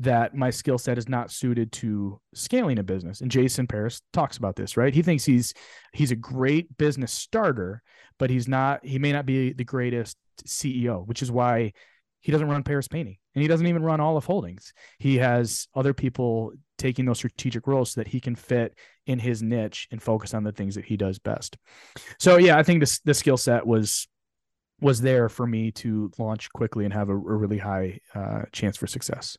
that 0.01 0.35
my 0.35 0.49
skill 0.49 0.77
set 0.77 0.97
is 0.97 1.07
not 1.07 1.31
suited 1.31 1.71
to 1.71 2.19
scaling 2.33 2.79
a 2.79 2.83
business 2.83 3.21
and 3.21 3.31
jason 3.31 3.67
paris 3.67 4.01
talks 4.13 4.37
about 4.37 4.55
this 4.55 4.77
right 4.77 4.93
he 4.93 5.01
thinks 5.01 5.23
he's 5.23 5.53
he's 5.93 6.11
a 6.11 6.15
great 6.15 6.77
business 6.77 7.11
starter 7.11 7.81
but 8.19 8.29
he's 8.29 8.47
not 8.47 8.85
he 8.85 8.99
may 8.99 9.11
not 9.11 9.25
be 9.25 9.53
the 9.53 9.63
greatest 9.63 10.17
ceo 10.45 11.05
which 11.05 11.21
is 11.21 11.31
why 11.31 11.71
he 12.19 12.31
doesn't 12.31 12.49
run 12.49 12.63
paris 12.63 12.87
painting 12.87 13.17
and 13.35 13.41
he 13.41 13.47
doesn't 13.47 13.67
even 13.67 13.83
run 13.83 13.99
all 13.99 14.17
of 14.17 14.25
holdings 14.25 14.73
he 14.99 15.17
has 15.17 15.67
other 15.75 15.93
people 15.93 16.51
taking 16.81 17.05
those 17.05 17.17
strategic 17.17 17.67
roles 17.67 17.91
so 17.91 18.01
that 18.01 18.07
he 18.07 18.19
can 18.19 18.35
fit 18.35 18.73
in 19.05 19.19
his 19.19 19.43
niche 19.43 19.87
and 19.91 20.01
focus 20.01 20.33
on 20.33 20.43
the 20.43 20.51
things 20.51 20.73
that 20.73 20.83
he 20.83 20.97
does 20.97 21.19
best. 21.19 21.57
So 22.19 22.37
yeah, 22.37 22.57
I 22.57 22.63
think 22.63 22.79
this 22.79 22.99
the 23.01 23.13
skill 23.13 23.37
set 23.37 23.65
was 23.65 24.07
was 24.81 24.99
there 24.99 25.29
for 25.29 25.45
me 25.45 25.71
to 25.71 26.11
launch 26.17 26.51
quickly 26.53 26.85
and 26.85 26.93
have 26.93 27.09
a, 27.09 27.13
a 27.13 27.15
really 27.15 27.59
high 27.59 27.99
uh, 28.15 28.43
chance 28.51 28.77
for 28.77 28.87
success. 28.87 29.37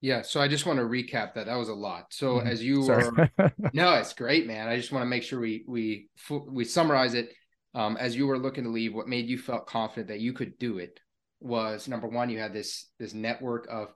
Yeah, 0.00 0.22
so 0.22 0.40
I 0.40 0.48
just 0.48 0.64
want 0.64 0.78
to 0.78 0.84
recap 0.84 1.34
that. 1.34 1.46
That 1.46 1.56
was 1.56 1.68
a 1.68 1.74
lot. 1.74 2.06
So 2.10 2.36
mm-hmm. 2.36 2.48
as 2.48 2.62
you 2.62 2.82
were, 2.82 3.30
no, 3.72 3.94
it's 3.94 4.14
great, 4.14 4.46
man. 4.46 4.68
I 4.68 4.76
just 4.76 4.92
want 4.92 5.02
to 5.02 5.08
make 5.08 5.22
sure 5.22 5.40
we 5.40 5.64
we 5.66 6.08
we 6.48 6.64
summarize 6.64 7.14
it. 7.14 7.32
Um, 7.74 7.96
as 7.96 8.16
you 8.16 8.26
were 8.26 8.38
looking 8.38 8.64
to 8.64 8.70
leave, 8.70 8.94
what 8.94 9.08
made 9.08 9.28
you 9.28 9.38
felt 9.38 9.66
confident 9.66 10.08
that 10.08 10.20
you 10.20 10.32
could 10.32 10.58
do 10.58 10.78
it 10.78 10.98
was 11.38 11.86
number 11.86 12.08
one, 12.08 12.30
you 12.30 12.38
had 12.38 12.52
this 12.52 12.86
this 12.98 13.14
network 13.14 13.66
of 13.70 13.88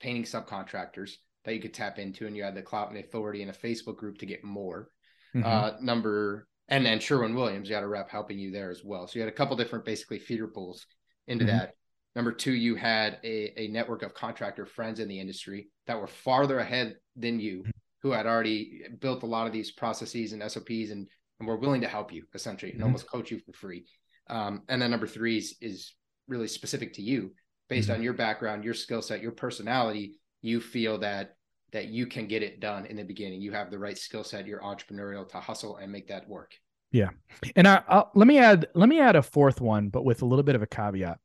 painting 0.00 0.24
subcontractors 0.24 1.12
that 1.44 1.54
you 1.54 1.60
could 1.60 1.74
tap 1.74 1.98
into, 1.98 2.26
and 2.26 2.36
you 2.36 2.42
had 2.42 2.54
the 2.54 2.62
clout 2.62 2.90
and 2.90 2.98
authority 2.98 3.42
in 3.42 3.50
a 3.50 3.52
Facebook 3.52 3.96
group 3.96 4.18
to 4.18 4.26
get 4.26 4.42
more. 4.42 4.88
Mm-hmm. 5.34 5.46
Uh, 5.46 5.72
number 5.80 6.48
and 6.70 6.86
then 6.86 7.00
Sherwin 7.00 7.34
Williams, 7.34 7.68
you 7.68 7.74
had 7.74 7.84
a 7.84 7.88
rep 7.88 8.10
helping 8.10 8.38
you 8.38 8.52
there 8.52 8.70
as 8.70 8.82
well. 8.84 9.06
So 9.06 9.18
you 9.18 9.22
had 9.22 9.32
a 9.32 9.36
couple 9.36 9.56
different 9.56 9.84
basically 9.84 10.20
feeder 10.20 10.46
pools 10.46 10.86
into 11.26 11.44
mm-hmm. 11.44 11.58
that. 11.58 11.74
Number 12.16 12.32
two, 12.32 12.52
you 12.52 12.74
had 12.74 13.18
a, 13.22 13.52
a 13.60 13.68
network 13.68 14.02
of 14.02 14.14
contractor 14.14 14.66
friends 14.66 15.00
in 15.00 15.08
the 15.08 15.20
industry 15.20 15.68
that 15.86 16.00
were 16.00 16.06
farther 16.06 16.58
ahead 16.58 16.96
than 17.16 17.38
you, 17.38 17.58
mm-hmm. 17.58 17.70
who 18.02 18.10
had 18.10 18.26
already 18.26 18.82
built 18.98 19.22
a 19.22 19.26
lot 19.26 19.46
of 19.46 19.52
these 19.52 19.70
processes 19.70 20.32
and 20.32 20.42
SOPs 20.50 20.90
and, 20.90 21.06
and 21.38 21.48
were 21.48 21.56
willing 21.56 21.80
to 21.82 21.88
help 21.88 22.12
you 22.12 22.24
essentially 22.34 22.72
and 22.72 22.80
mm-hmm. 22.80 22.86
almost 22.86 23.10
coach 23.10 23.30
you 23.30 23.38
for 23.38 23.52
free. 23.52 23.84
Um, 24.28 24.62
and 24.68 24.82
then 24.82 24.90
number 24.90 25.06
three 25.06 25.38
is, 25.38 25.56
is 25.60 25.94
really 26.28 26.48
specific 26.48 26.92
to 26.94 27.02
you 27.02 27.32
based 27.68 27.88
mm-hmm. 27.88 27.98
on 27.98 28.02
your 28.02 28.12
background, 28.12 28.64
your 28.64 28.74
skill 28.74 29.02
set, 29.02 29.22
your 29.22 29.32
personality. 29.32 30.18
You 30.42 30.60
feel 30.60 30.98
that 30.98 31.36
that 31.72 31.88
you 31.88 32.06
can 32.06 32.26
get 32.26 32.42
it 32.42 32.60
done 32.60 32.86
in 32.86 32.96
the 32.96 33.04
beginning. 33.04 33.40
You 33.40 33.52
have 33.52 33.70
the 33.70 33.78
right 33.78 33.96
skill 33.96 34.24
set, 34.24 34.46
you're 34.46 34.60
entrepreneurial 34.60 35.28
to 35.28 35.38
hustle 35.38 35.76
and 35.76 35.90
make 35.90 36.08
that 36.08 36.28
work. 36.28 36.52
Yeah. 36.90 37.10
And 37.54 37.68
I, 37.68 37.82
I'll, 37.88 38.10
let 38.14 38.26
me 38.26 38.38
add, 38.38 38.66
let 38.74 38.88
me 38.88 38.98
add 38.98 39.14
a 39.14 39.22
fourth 39.22 39.60
one, 39.60 39.88
but 39.88 40.04
with 40.04 40.22
a 40.22 40.24
little 40.24 40.42
bit 40.42 40.56
of 40.56 40.62
a 40.62 40.66
caveat. 40.66 41.18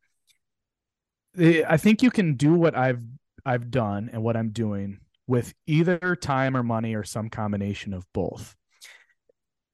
Eh, 1.37 1.63
I 1.67 1.77
think 1.77 2.01
you 2.01 2.11
can 2.11 2.35
do 2.35 2.53
what 2.53 2.75
I've, 2.75 3.01
I've 3.45 3.71
done 3.71 4.09
and 4.11 4.23
what 4.23 4.37
I'm 4.37 4.49
doing 4.49 4.99
with 5.27 5.53
either 5.67 6.15
time 6.15 6.55
or 6.55 6.63
money 6.63 6.95
or 6.95 7.03
some 7.03 7.29
combination 7.29 7.93
of 7.93 8.05
both. 8.13 8.55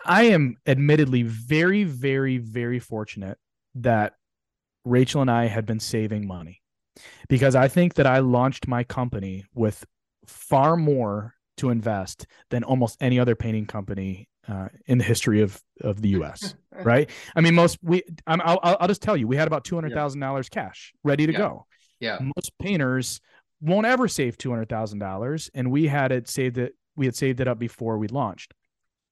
I 0.06 0.24
am 0.24 0.58
admittedly 0.66 1.24
very, 1.24 1.84
very, 1.84 2.38
very 2.38 2.80
fortunate 2.80 3.38
that 3.76 4.14
Rachel 4.84 5.22
and 5.22 5.30
I 5.30 5.46
had 5.46 5.66
been 5.66 5.80
saving 5.80 6.26
money 6.26 6.62
because 7.30 7.56
I 7.56 7.68
think 7.68 7.96
that 7.96 8.08
I 8.08 8.20
launched 8.20 8.68
my 8.68 8.84
company 8.84 9.46
with 9.54 9.86
far 10.26 10.76
more 10.76 11.36
to 11.58 11.70
invest 11.70 12.26
than 12.50 12.64
almost 12.64 12.98
any 13.02 13.20
other 13.20 13.36
painting 13.36 13.68
company 13.68 14.28
uh, 14.48 14.68
in 14.88 14.98
the 14.98 15.04
history 15.04 15.42
of 15.42 15.62
of 15.82 16.02
the 16.02 16.10
U.S. 16.10 16.56
right? 16.84 17.10
I 17.36 17.42
mean, 17.42 17.56
most 17.56 17.78
we 17.82 18.04
i 18.28 18.36
will 18.36 18.60
I'll 18.64 18.88
just 18.88 19.02
tell 19.02 19.18
you, 19.18 19.28
we 19.28 19.36
had 19.36 19.48
about 19.48 19.64
two 19.64 19.76
hundred 19.76 19.94
thousand 19.94 20.22
yeah. 20.22 20.28
dollars 20.28 20.50
cash 20.50 20.94
ready 21.04 21.26
to 21.26 21.34
yeah. 21.34 21.38
go. 21.38 21.66
Yeah, 22.00 22.20
most 22.22 22.58
painters 22.60 23.22
won't 23.62 23.86
ever 23.86 24.08
save 24.08 24.38
two 24.38 24.50
hundred 24.50 24.70
thousand 24.70 25.00
dollars, 25.00 25.50
and 25.54 25.72
we 25.72 25.88
had 25.88 26.12
it 26.12 26.28
saved 26.28 26.58
it. 26.58 26.76
We 26.96 27.06
had 27.06 27.16
saved 27.16 27.40
it 27.40 27.48
up 27.48 27.60
before 27.60 27.98
we 27.98 28.08
launched, 28.08 28.54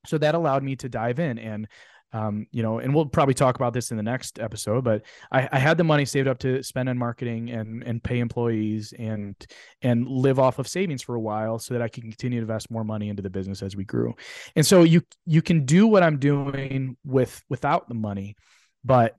so 0.06 0.18
that 0.18 0.36
allowed 0.36 0.64
me 0.64 0.76
to 0.78 0.90
dive 0.90 1.20
in 1.20 1.38
and 1.38 1.68
um, 2.12 2.48
you 2.52 2.64
know, 2.64 2.80
and 2.80 2.94
we'll 2.94 3.06
probably 3.06 3.36
talk 3.36 3.56
about 3.56 3.74
this 3.74 3.92
in 3.92 3.98
the 3.98 4.04
next 4.04 4.40
episode, 4.40 4.84
but 4.84 5.06
I, 5.32 5.48
I, 5.52 5.60
had 5.60 5.78
the 5.78 5.84
money 5.84 6.06
saved 6.06 6.28
up 6.28 6.40
to 6.40 6.64
spend 6.64 6.90
on 6.90 6.98
marketing 6.98 7.52
and 7.52 7.84
and 7.84 8.04
pay 8.04 8.18
employees 8.18 8.94
and 8.98 9.36
and 9.84 10.08
live 10.08 10.40
off 10.40 10.58
of 10.58 10.68
savings 10.68 11.04
for 11.04 11.14
a 11.14 11.20
while 11.20 11.60
so 11.60 11.76
that 11.76 11.84
I 11.84 11.88
can 11.88 12.04
continue 12.04 12.40
to 12.40 12.44
invest 12.44 12.72
more 12.72 12.84
money 12.84 13.10
into 13.10 13.22
the 13.22 13.30
business 13.30 13.62
as 13.62 13.76
we 13.76 13.84
grew. 13.86 14.16
And 14.56 14.66
so 14.66 14.84
you 14.84 15.04
you 15.26 15.44
can 15.44 15.66
do 15.66 15.86
what 15.86 16.02
I'm 16.02 16.18
doing 16.18 16.98
with 17.06 17.44
without 17.48 17.88
the 17.88 17.96
money, 17.96 18.36
but 18.84 19.16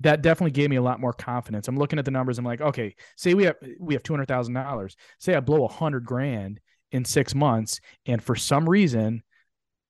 that 0.00 0.22
definitely 0.22 0.52
gave 0.52 0.70
me 0.70 0.76
a 0.76 0.82
lot 0.82 1.00
more 1.00 1.12
confidence. 1.12 1.68
I'm 1.68 1.76
looking 1.76 1.98
at 1.98 2.06
the 2.06 2.10
numbers. 2.10 2.38
I'm 2.38 2.46
like, 2.46 2.62
okay, 2.62 2.94
say 3.16 3.34
we 3.34 3.44
have 3.44 3.56
we 3.78 3.92
have 3.92 4.02
two 4.02 4.14
hundred 4.14 4.28
thousand 4.28 4.54
dollars. 4.54 4.96
Say 5.18 5.34
I 5.34 5.40
blow 5.40 5.66
a 5.66 5.68
hundred 5.68 6.06
grand 6.06 6.60
in 6.92 7.04
six 7.04 7.34
months, 7.34 7.78
and 8.06 8.22
for 8.22 8.36
some 8.36 8.66
reason, 8.66 9.22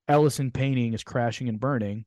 Ellison 0.08 0.50
Painting 0.50 0.92
is 0.92 1.04
crashing 1.04 1.48
and 1.48 1.60
burning 1.60 2.04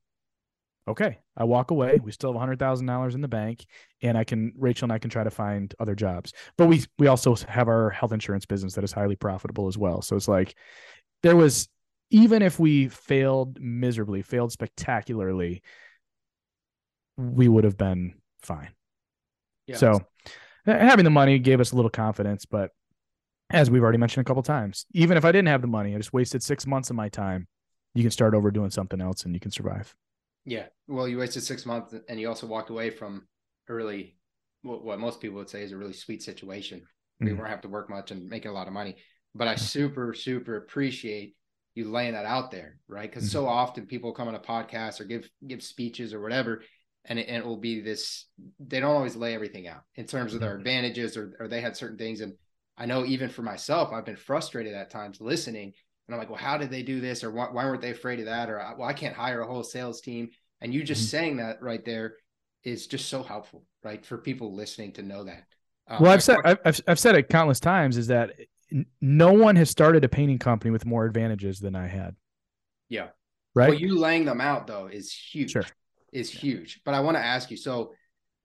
okay, 0.87 1.19
I 1.35 1.43
walk 1.43 1.71
away. 1.71 1.99
We 2.03 2.11
still 2.11 2.31
have 2.31 2.39
hundred 2.39 2.59
thousand 2.59 2.87
dollars 2.87 3.15
in 3.15 3.21
the 3.21 3.27
bank, 3.27 3.65
and 4.01 4.17
I 4.17 4.23
can 4.23 4.53
Rachel 4.57 4.85
and 4.85 4.93
I 4.93 4.99
can 4.99 5.09
try 5.09 5.23
to 5.23 5.31
find 5.31 5.73
other 5.79 5.95
jobs. 5.95 6.33
But 6.57 6.67
we 6.67 6.83
we 6.97 7.07
also 7.07 7.35
have 7.47 7.67
our 7.67 7.89
health 7.89 8.11
insurance 8.11 8.45
business 8.45 8.75
that 8.75 8.83
is 8.83 8.91
highly 8.91 9.15
profitable 9.15 9.67
as 9.67 9.77
well. 9.77 10.01
So 10.01 10.15
it's 10.15 10.27
like 10.27 10.55
there 11.23 11.35
was 11.35 11.67
even 12.11 12.41
if 12.41 12.59
we 12.59 12.87
failed 12.87 13.59
miserably, 13.59 14.21
failed 14.21 14.51
spectacularly, 14.51 15.63
we 17.17 17.47
would 17.47 17.63
have 17.63 17.77
been 17.77 18.13
fine. 18.43 18.69
Yeah. 19.67 19.77
So 19.77 20.05
having 20.65 21.05
the 21.05 21.11
money 21.11 21.39
gave 21.39 21.59
us 21.59 21.71
a 21.71 21.75
little 21.75 21.89
confidence, 21.89 22.45
but 22.45 22.71
as 23.49 23.69
we've 23.69 23.81
already 23.81 23.97
mentioned 23.97 24.25
a 24.25 24.27
couple 24.27 24.43
times, 24.43 24.85
even 24.93 25.17
if 25.17 25.25
I 25.25 25.31
didn't 25.31 25.47
have 25.47 25.61
the 25.61 25.67
money, 25.67 25.95
I 25.95 25.97
just 25.97 26.13
wasted 26.13 26.43
six 26.43 26.65
months 26.67 26.89
of 26.89 26.95
my 26.95 27.09
time. 27.09 27.47
You 27.93 28.03
can 28.03 28.11
start 28.11 28.33
over 28.33 28.51
doing 28.51 28.71
something 28.71 29.01
else 29.01 29.23
and 29.23 29.33
you 29.33 29.39
can 29.39 29.51
survive. 29.51 29.95
Yeah. 30.45 30.67
Well, 30.87 31.07
you 31.07 31.17
wasted 31.17 31.43
six 31.43 31.65
months 31.65 31.93
and 32.07 32.19
you 32.19 32.27
also 32.27 32.47
walked 32.47 32.69
away 32.69 32.91
from 32.91 33.27
a 33.67 33.73
really, 33.73 34.17
what 34.61 34.99
most 34.99 35.19
people 35.19 35.37
would 35.37 35.49
say 35.49 35.63
is 35.63 35.71
a 35.71 35.77
really 35.77 35.93
sweet 35.93 36.23
situation. 36.23 36.79
Mm-hmm. 36.79 37.27
You 37.27 37.35
weren't 37.35 37.49
have 37.49 37.61
to 37.61 37.69
work 37.69 37.89
much 37.89 38.11
and 38.11 38.29
making 38.29 38.51
a 38.51 38.53
lot 38.53 38.67
of 38.67 38.73
money. 38.73 38.95
But 39.33 39.47
I 39.47 39.55
super, 39.55 40.13
super 40.13 40.57
appreciate 40.57 41.35
you 41.75 41.91
laying 41.91 42.13
that 42.13 42.25
out 42.25 42.51
there, 42.51 42.77
right? 42.87 43.09
Because 43.09 43.25
mm-hmm. 43.25 43.33
so 43.33 43.47
often 43.47 43.85
people 43.85 44.13
come 44.13 44.29
on 44.29 44.35
a 44.35 44.39
podcast 44.39 45.01
or 45.01 45.03
give 45.03 45.29
give 45.45 45.61
speeches 45.61 46.13
or 46.13 46.21
whatever, 46.21 46.63
and 47.03 47.19
it, 47.19 47.27
and 47.27 47.37
it 47.37 47.45
will 47.45 47.57
be 47.57 47.81
this. 47.81 48.27
They 48.59 48.79
don't 48.79 48.95
always 48.95 49.17
lay 49.17 49.35
everything 49.35 49.67
out 49.67 49.81
in 49.95 50.05
terms 50.05 50.33
of 50.33 50.39
their 50.39 50.51
mm-hmm. 50.51 50.59
advantages 50.59 51.17
or 51.17 51.35
or 51.39 51.47
they 51.47 51.59
had 51.59 51.75
certain 51.75 51.97
things. 51.97 52.21
And 52.21 52.33
I 52.77 52.85
know 52.85 53.05
even 53.05 53.29
for 53.29 53.41
myself, 53.41 53.91
I've 53.91 54.05
been 54.05 54.15
frustrated 54.15 54.73
at 54.73 54.89
times 54.89 55.19
listening 55.19 55.73
and 56.07 56.15
I'm 56.15 56.19
like, 56.19 56.29
well, 56.29 56.37
how 56.37 56.57
did 56.57 56.69
they 56.69 56.83
do 56.83 57.01
this? 57.01 57.23
Or 57.23 57.31
why, 57.31 57.47
why 57.51 57.65
weren't 57.65 57.81
they 57.81 57.91
afraid 57.91 58.19
of 58.19 58.25
that? 58.25 58.49
Or 58.49 58.57
well, 58.77 58.87
I 58.87 58.93
can't 58.93 59.15
hire 59.15 59.41
a 59.41 59.47
whole 59.47 59.63
sales 59.63 60.01
team. 60.01 60.29
And 60.61 60.73
you 60.73 60.83
just 60.83 61.01
mm-hmm. 61.01 61.17
saying 61.17 61.37
that 61.37 61.61
right 61.61 61.83
there 61.83 62.15
is 62.63 62.87
just 62.87 63.09
so 63.09 63.23
helpful, 63.23 63.65
right? 63.83 64.05
For 64.05 64.17
people 64.17 64.53
listening 64.53 64.93
to 64.93 65.03
know 65.03 65.23
that. 65.23 65.43
Um, 65.87 66.01
well, 66.01 66.11
I've 66.11 66.23
said, 66.23 66.37
I've, 66.43 66.81
I've 66.87 66.99
said 66.99 67.15
it 67.15 67.29
countless 67.29 67.59
times 67.59 67.97
is 67.97 68.07
that 68.07 68.31
no 69.01 69.31
one 69.31 69.55
has 69.55 69.69
started 69.69 70.03
a 70.03 70.09
painting 70.09 70.39
company 70.39 70.71
with 70.71 70.85
more 70.85 71.05
advantages 71.05 71.59
than 71.59 71.75
I 71.75 71.87
had. 71.87 72.15
Yeah. 72.89 73.09
Right. 73.53 73.69
Well, 73.69 73.79
you 73.79 73.97
laying 73.97 74.25
them 74.25 74.41
out 74.41 74.67
though 74.67 74.87
is 74.87 75.11
huge. 75.11 75.51
Sure. 75.51 75.65
Is 76.11 76.33
yeah. 76.33 76.39
huge. 76.41 76.81
But 76.85 76.93
I 76.93 77.01
want 77.01 77.17
to 77.17 77.23
ask 77.23 77.51
you, 77.51 77.57
so 77.57 77.93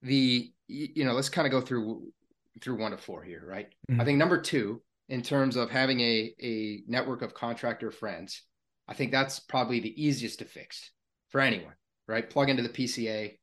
the, 0.03 0.53
you 0.67 1.05
know, 1.05 1.13
let's 1.13 1.29
kind 1.29 1.47
of 1.47 1.53
go 1.53 1.61
through, 1.61 2.13
through 2.61 2.77
one 2.77 2.91
to 2.91 2.99
four 2.99 3.23
here, 3.23 3.43
right? 3.47 3.69
Mm-hmm. 3.91 4.01
I 4.01 4.05
think 4.05 4.19
number 4.19 4.41
two, 4.41 4.83
in 5.11 5.23
terms 5.23 5.57
of 5.57 5.71
having 5.71 6.01
a, 6.01 6.33
a 6.41 6.83
network 6.87 7.23
of 7.23 7.35
contractor 7.35 7.91
friends. 7.91 8.43
I 8.89 8.95
think 8.95 9.11
that's 9.11 9.41
probably 9.41 9.81
the 9.81 10.03
easiest 10.03 10.39
to 10.39 10.45
fix 10.45 10.93
for 11.29 11.41
anyone, 11.41 11.75
right? 12.09 12.29
Plug 12.29 12.49
into 12.49 12.63
the 12.63 12.69
PCA 12.69 13.37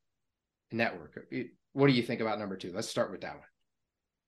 network. 0.72 1.20
What 1.74 1.88
do 1.88 1.94
you 1.94 2.02
think 2.02 2.22
about 2.22 2.40
number 2.40 2.56
two? 2.56 2.72
Let's 2.74 2.88
start 2.88 3.12
with 3.12 3.22
that 3.22 3.36
one. 3.36 3.44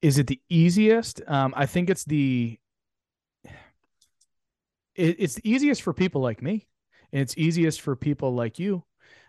Is 0.01 0.17
it 0.17 0.27
the 0.27 0.39
easiest? 0.49 1.21
Um, 1.27 1.53
I 1.57 1.65
think 1.65 1.89
it's 1.89 2.05
the 2.05 2.59
it, 4.95 5.15
it's 5.19 5.35
the 5.35 5.49
easiest 5.49 5.81
for 5.81 5.93
people 5.93 6.21
like 6.21 6.41
me, 6.41 6.67
and 7.11 7.21
it's 7.21 7.37
easiest 7.37 7.81
for 7.81 7.95
people 7.95 8.33
like 8.33 8.59
you. 8.59 8.83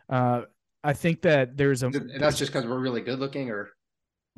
Uh, 0.08 0.42
I 0.82 0.92
think 0.92 1.22
that 1.22 1.56
there's 1.56 1.82
a. 1.82 1.86
And 1.86 2.20
that's 2.20 2.38
just 2.38 2.52
because 2.52 2.66
we're 2.68 2.78
really 2.78 3.00
good 3.00 3.18
looking, 3.18 3.50
or 3.50 3.70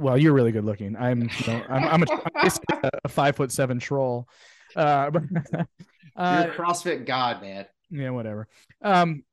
well, 0.03 0.19
you're 0.19 0.33
really 0.33 0.53
good 0.53 0.65
looking. 0.65 0.97
I'm, 0.97 1.23
you 1.23 1.47
know, 1.47 1.63
I'm, 1.69 1.85
I'm, 1.85 2.03
a, 2.03 2.07
I'm 2.37 2.91
a 3.05 3.09
five 3.09 3.37
foot 3.37 3.53
seven 3.53 3.79
troll. 3.79 4.29
Uh, 4.75 5.11
uh, 6.17 6.45
you're 6.47 6.55
CrossFit 6.55 7.07
God, 7.07 7.41
man. 7.41 7.67
Yeah, 7.91 8.11
whatever. 8.11 8.49
Um, 8.83 9.25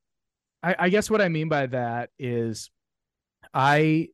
I, 0.61 0.75
I 0.77 0.89
guess 0.89 1.09
what 1.09 1.21
I 1.21 1.29
mean 1.29 1.49
by 1.49 1.67
that 1.67 2.09
is, 2.19 2.69
I, 3.53 4.09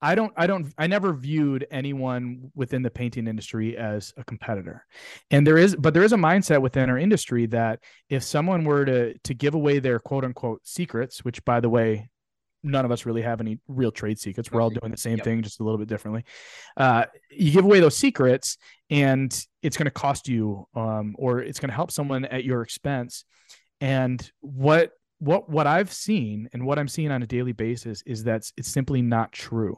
I 0.00 0.14
don't, 0.14 0.32
I 0.36 0.46
don't, 0.46 0.72
I 0.78 0.86
never 0.86 1.12
viewed 1.12 1.66
anyone 1.70 2.50
within 2.54 2.82
the 2.82 2.90
painting 2.90 3.28
industry 3.28 3.76
as 3.76 4.12
a 4.16 4.24
competitor, 4.24 4.84
and 5.30 5.46
there 5.46 5.58
is, 5.58 5.76
but 5.76 5.94
there 5.94 6.02
is 6.02 6.12
a 6.12 6.16
mindset 6.16 6.60
within 6.60 6.90
our 6.90 6.98
industry 6.98 7.46
that 7.46 7.80
if 8.08 8.24
someone 8.24 8.64
were 8.64 8.84
to 8.84 9.18
to 9.18 9.34
give 9.34 9.54
away 9.54 9.78
their 9.78 10.00
quote 10.00 10.24
unquote 10.24 10.60
secrets, 10.64 11.24
which 11.24 11.44
by 11.44 11.60
the 11.60 11.68
way, 11.68 12.08
none 12.62 12.84
of 12.84 12.90
us 12.90 13.06
really 13.06 13.22
have 13.22 13.40
any 13.40 13.58
real 13.68 13.90
trade 13.90 14.18
secrets. 14.18 14.50
We're 14.50 14.60
all 14.60 14.70
doing 14.70 14.90
the 14.90 14.96
same 14.98 15.16
yep. 15.18 15.24
thing, 15.24 15.42
just 15.42 15.60
a 15.60 15.64
little 15.64 15.78
bit 15.78 15.88
differently. 15.88 16.24
Uh, 16.76 17.06
you 17.30 17.52
give 17.52 17.64
away 17.64 17.80
those 17.80 17.96
secrets, 17.96 18.58
and 18.90 19.32
it's 19.62 19.76
going 19.76 19.86
to 19.86 19.90
cost 19.90 20.28
you, 20.28 20.66
um, 20.74 21.14
or 21.18 21.40
it's 21.40 21.58
going 21.58 21.70
to 21.70 21.74
help 21.74 21.90
someone 21.90 22.24
at 22.24 22.44
your 22.44 22.62
expense. 22.62 23.24
And 23.80 24.30
what 24.40 24.92
what 25.18 25.48
what 25.48 25.66
I've 25.66 25.92
seen 25.92 26.48
and 26.52 26.66
what 26.66 26.78
I'm 26.78 26.88
seeing 26.88 27.10
on 27.10 27.22
a 27.22 27.26
daily 27.26 27.52
basis 27.52 28.02
is 28.02 28.24
that 28.24 28.50
it's 28.56 28.68
simply 28.68 29.02
not 29.02 29.32
true. 29.32 29.76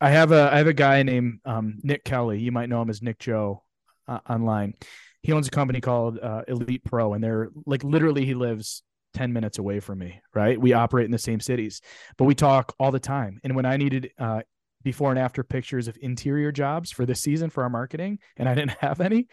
I 0.00 0.10
have 0.10 0.32
a 0.32 0.50
I 0.52 0.58
have 0.58 0.66
a 0.66 0.72
guy 0.72 1.02
named 1.02 1.40
um, 1.44 1.78
Nick 1.82 2.04
Kelly. 2.04 2.40
You 2.40 2.52
might 2.52 2.68
know 2.68 2.82
him 2.82 2.90
as 2.90 3.02
Nick 3.02 3.18
Joe. 3.18 3.62
uh, 4.08 4.18
online. 4.28 4.74
He 5.22 5.32
owns 5.32 5.46
a 5.46 5.50
company 5.50 5.80
called 5.80 6.18
uh, 6.18 6.42
Elite 6.48 6.84
Pro, 6.84 7.14
and 7.14 7.22
they're 7.22 7.50
like 7.66 7.84
literally 7.84 8.24
he 8.24 8.34
lives 8.34 8.82
10 9.14 9.32
minutes 9.32 9.58
away 9.58 9.80
from 9.80 9.98
me, 9.98 10.20
right? 10.34 10.60
We 10.60 10.72
operate 10.72 11.04
in 11.04 11.10
the 11.10 11.18
same 11.18 11.40
cities, 11.40 11.80
but 12.16 12.24
we 12.24 12.34
talk 12.34 12.74
all 12.78 12.90
the 12.90 13.00
time. 13.00 13.40
And 13.44 13.54
when 13.54 13.66
I 13.66 13.76
needed 13.76 14.10
uh, 14.18 14.42
before 14.82 15.10
and 15.10 15.18
after 15.18 15.42
pictures 15.42 15.88
of 15.88 15.96
interior 16.00 16.52
jobs 16.52 16.90
for 16.90 17.06
this 17.06 17.20
season 17.20 17.50
for 17.50 17.62
our 17.62 17.70
marketing, 17.70 18.18
and 18.36 18.48
I 18.48 18.54
didn't 18.54 18.72
have 18.80 19.00
any, 19.00 19.26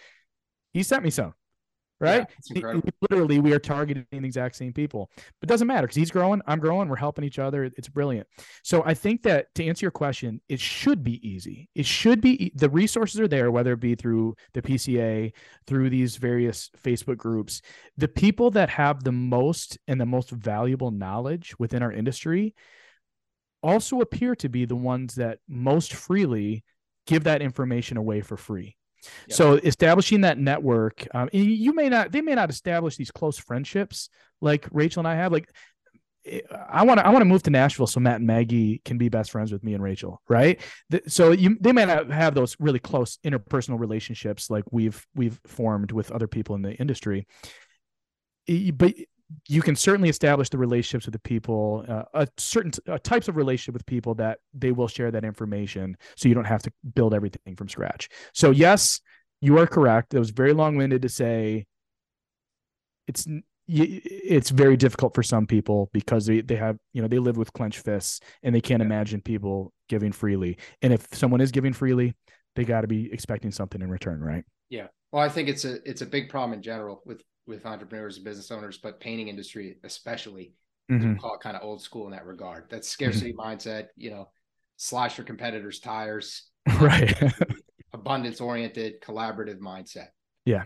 he 0.74 0.84
sent 0.84 1.04
me 1.04 1.10
some 1.10 1.34
right? 2.00 2.28
Yeah, 2.50 2.80
literally, 3.10 3.40
we 3.40 3.54
are 3.54 3.60
targeting 3.60 4.06
the 4.12 4.18
exact 4.18 4.56
same 4.56 4.74
people, 4.74 5.10
but 5.16 5.26
it 5.44 5.48
doesn't 5.48 5.68
matter 5.68 5.88
because 5.88 5.96
he's 5.96 6.12
growing, 6.12 6.42
I'm 6.48 6.60
growing, 6.60 6.88
we're 6.88 6.96
helping 6.96 7.24
each 7.24 7.40
other. 7.40 7.66
It's 7.66 7.90
brilliant. 7.90 8.28
So 8.64 8.84
I 8.86 8.94
think 8.94 9.24
that 9.24 9.54
to 9.56 9.66
answer 9.66 9.86
your 9.86 9.92
question, 9.92 10.42
it 10.50 10.60
should 10.60 11.04
be 11.04 11.28
easy. 11.28 11.70
It 11.76 11.86
should 11.86 12.22
be 12.22 12.52
the 12.56 12.70
resources 12.70 13.20
are 13.20 13.28
there, 13.28 13.52
whether 13.52 13.74
it 13.74 13.80
be 13.80 13.96
through 13.96 14.36
the 14.54 14.62
PCA, 14.62 15.34
through 15.68 15.90
these 15.90 16.16
various 16.18 16.70
Facebook 16.84 17.18
groups. 17.18 17.62
The 17.98 18.08
people 18.08 18.52
that 18.52 18.70
have 18.70 19.04
the 19.04 19.12
most 19.12 19.78
and 19.88 20.00
the 20.00 20.06
most 20.06 20.30
valuable 20.30 20.92
knowledge 20.92 21.54
within 21.60 21.84
our 21.84 21.92
industry 21.92 22.56
also 23.62 24.00
appear 24.00 24.36
to 24.36 24.48
be 24.48 24.66
the 24.66 24.76
ones 24.76 25.16
that 25.16 25.40
most 25.48 25.94
freely 25.94 26.64
give 27.06 27.26
that 27.26 27.42
information 27.42 27.98
away 27.98 28.22
for 28.22 28.38
free 28.38 28.78
so 29.30 29.54
establishing 29.54 30.22
that 30.22 30.38
network, 30.38 31.08
um, 31.14 31.30
you 31.32 31.74
may 31.74 31.90
not, 31.90 32.12
they 32.12 32.22
may 32.22 32.36
not 32.36 32.50
establish 32.50 32.96
these 32.96 33.12
close 33.12 33.38
friendships 33.38 34.10
like 34.42 34.68
Rachel 34.72 35.02
and 35.02 35.08
I 35.08 35.16
have. 35.16 35.32
Like, 35.32 35.50
eh, 36.26 36.42
I 36.70 36.84
want 36.84 37.00
to, 37.00 37.06
I 37.06 37.10
want 37.10 37.22
to 37.22 37.26
move 37.26 37.44
to 37.44 37.50
Nashville 37.50 37.88
so 37.88 38.00
Matt 38.00 38.18
and 38.18 38.28
Maggie 38.28 38.82
can 38.84 38.98
be 38.98 39.10
best 39.10 39.32
friends 39.32 39.52
with 39.52 39.64
me 39.64 39.74
and 39.74 39.84
Rachel, 39.84 40.22
right? 40.28 40.60
So 41.08 41.32
you, 41.32 41.58
they 41.60 41.72
may 41.72 41.86
not 41.86 42.10
have 42.12 42.36
those 42.36 42.56
really 42.60 42.80
close 42.80 43.18
interpersonal 43.26 43.80
relationships 43.80 44.50
like 44.50 44.66
we've 44.72 45.06
we've 45.16 45.40
formed 45.46 45.92
with 45.92 46.12
other 46.12 46.28
people 46.28 46.56
in 46.56 46.62
the 46.62 46.74
industry. 46.74 47.28
But 48.74 48.96
you 49.48 49.62
can 49.62 49.76
certainly 49.76 50.10
establish 50.10 50.50
the 50.50 50.58
relationships 50.58 51.06
with 51.06 51.14
the 51.14 51.20
people, 51.20 51.86
uh, 51.88 52.04
a 52.14 52.28
certain 52.38 52.72
uh, 52.88 52.98
types 53.00 53.28
of 53.28 53.36
relationship 53.36 53.74
with 53.74 53.86
people 53.86 54.16
that 54.16 54.40
they 54.54 54.72
will 54.72 54.88
share 54.88 55.12
that 55.12 55.24
information, 55.24 55.96
so 56.16 56.28
you 56.28 56.36
don't 56.36 56.46
have 56.46 56.64
to 56.64 56.72
build 56.96 57.14
everything 57.14 57.56
from 57.56 57.70
scratch. 57.70 58.10
So 58.34 58.52
yes, 58.52 59.02
you 59.42 59.58
are 59.60 59.68
correct. 59.68 60.14
It 60.14 60.20
was 60.20 60.32
very 60.32 60.54
long 60.54 60.76
winded 60.76 61.02
to 61.04 61.10
say 61.10 61.66
it's 63.08 63.28
it's 63.68 64.50
very 64.50 64.76
difficult 64.76 65.14
for 65.14 65.22
some 65.22 65.46
people 65.46 65.92
because 65.94 66.26
they, 66.26 66.42
they 66.42 66.56
have 66.56 66.78
you 66.94 67.02
know 67.02 67.08
they 67.08 67.20
live 67.20 67.38
with 67.38 67.54
clenched 67.54 67.80
fists 67.86 68.20
and 68.42 68.54
they 68.54 68.62
can't 68.62 68.82
yeah. 68.82 68.86
imagine 68.86 69.22
people 69.22 69.74
giving 69.90 70.12
freely. 70.12 70.58
And 70.82 70.92
if 70.92 71.08
someone 71.14 71.42
is 71.42 71.52
giving 71.52 71.74
freely, 71.74 72.16
they 72.56 72.66
got 72.66 72.82
to 72.82 72.88
be 72.88 73.12
expecting 73.14 73.52
something 73.52 73.82
in 73.82 73.90
return, 73.90 74.22
right? 74.22 74.44
Yeah. 74.70 74.88
Well, 75.12 75.24
I 75.24 75.30
think 75.30 75.50
it's 75.50 75.66
a 75.66 75.88
it's 75.88 76.02
a 76.02 76.06
big 76.06 76.30
problem 76.30 76.54
in 76.54 76.62
general 76.62 77.02
with 77.06 77.22
with 77.50 77.66
entrepreneurs 77.66 78.16
and 78.16 78.24
business 78.24 78.52
owners, 78.52 78.78
but 78.78 79.00
painting 79.00 79.28
industry 79.28 79.78
especially, 79.84 80.54
mm-hmm. 80.90 81.16
call 81.16 81.36
it 81.36 81.42
kind 81.42 81.58
of 81.58 81.64
old 81.64 81.82
school 81.82 82.06
in 82.06 82.12
that 82.12 82.26
regard. 82.26 82.70
That 82.70 82.86
scarcity 82.86 83.34
mm-hmm. 83.34 83.42
mindset, 83.42 83.88
you 83.98 84.12
know, 84.12 84.30
slash 84.78 85.18
your 85.18 85.26
competitors' 85.26 85.80
tires, 85.80 86.50
right? 86.80 87.14
abundance 87.94 88.40
oriented, 88.40 89.02
collaborative 89.02 89.60
mindset. 89.60 90.10
Yeah, 90.46 90.64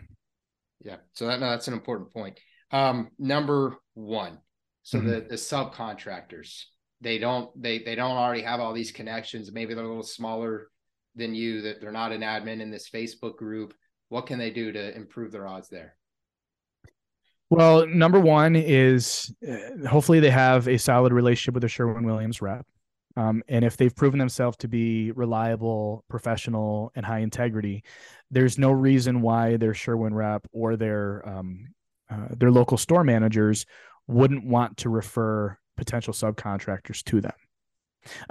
yeah. 0.84 0.97
So 1.13 1.25
that 1.27 1.39
no, 1.39 1.49
that's 1.49 1.69
an 1.69 1.73
important 1.73 2.13
point. 2.13 2.39
Um, 2.71 3.09
number 3.17 3.77
one, 3.93 4.39
so 4.84 4.99
mm-hmm. 4.99 5.07
the 5.07 5.21
the 5.29 5.36
subcontractors 5.36 6.65
they 7.01 7.17
don't 7.17 7.49
they 7.61 7.79
they 7.79 7.95
don't 7.95 8.17
already 8.17 8.41
have 8.41 8.59
all 8.59 8.73
these 8.73 8.91
connections. 8.91 9.51
Maybe 9.51 9.73
they're 9.73 9.84
a 9.84 9.88
little 9.88 10.03
smaller 10.03 10.69
than 11.15 11.36
you. 11.36 11.61
That 11.61 11.81
they're 11.81 11.91
not 11.91 12.11
an 12.11 12.21
admin 12.21 12.61
in 12.61 12.71
this 12.71 12.89
Facebook 12.89 13.38
group. 13.38 13.73
What 14.09 14.25
can 14.27 14.39
they 14.39 14.51
do 14.51 14.71
to 14.71 14.95
improve 14.95 15.31
their 15.31 15.47
odds 15.47 15.69
there? 15.69 15.95
Well, 17.54 17.86
number 17.86 18.20
one 18.20 18.56
is 18.56 19.32
uh, 19.47 19.88
hopefully 19.88 20.20
they 20.20 20.32
have 20.32 20.68
a 20.68 20.80
solid 20.80 21.14
relationship 21.14 21.54
with 21.54 21.62
the 21.62 21.68
Sherwin 21.68 22.04
Williams 22.04 22.41
rep. 22.41 22.66
Um, 23.16 23.43
and 23.47 23.64
if 23.64 23.78
they've 23.78 23.95
proven 23.95 24.18
themselves 24.18 24.58
to 24.58 24.68
be 24.68 25.12
reliable, 25.12 26.04
professional, 26.10 26.91
and 26.95 27.06
high 27.06 27.20
integrity, 27.20 27.84
there's 28.32 28.58
no 28.58 28.72
reason 28.72 29.22
why 29.22 29.58
their 29.58 29.76
Sherwin 29.76 30.16
rep 30.16 30.47
or 30.51 30.78
their 30.78 31.30
um, 31.30 31.68
uh, 32.10 32.30
their 32.32 32.49
local 32.49 32.76
store 32.76 33.04
managers 33.04 33.68
wouldn't 34.08 34.43
want 34.43 34.78
to 34.78 34.89
refer 34.89 35.56
potential 35.78 36.12
subcontractors 36.12 37.04
to 37.04 37.22
them. 37.22 37.36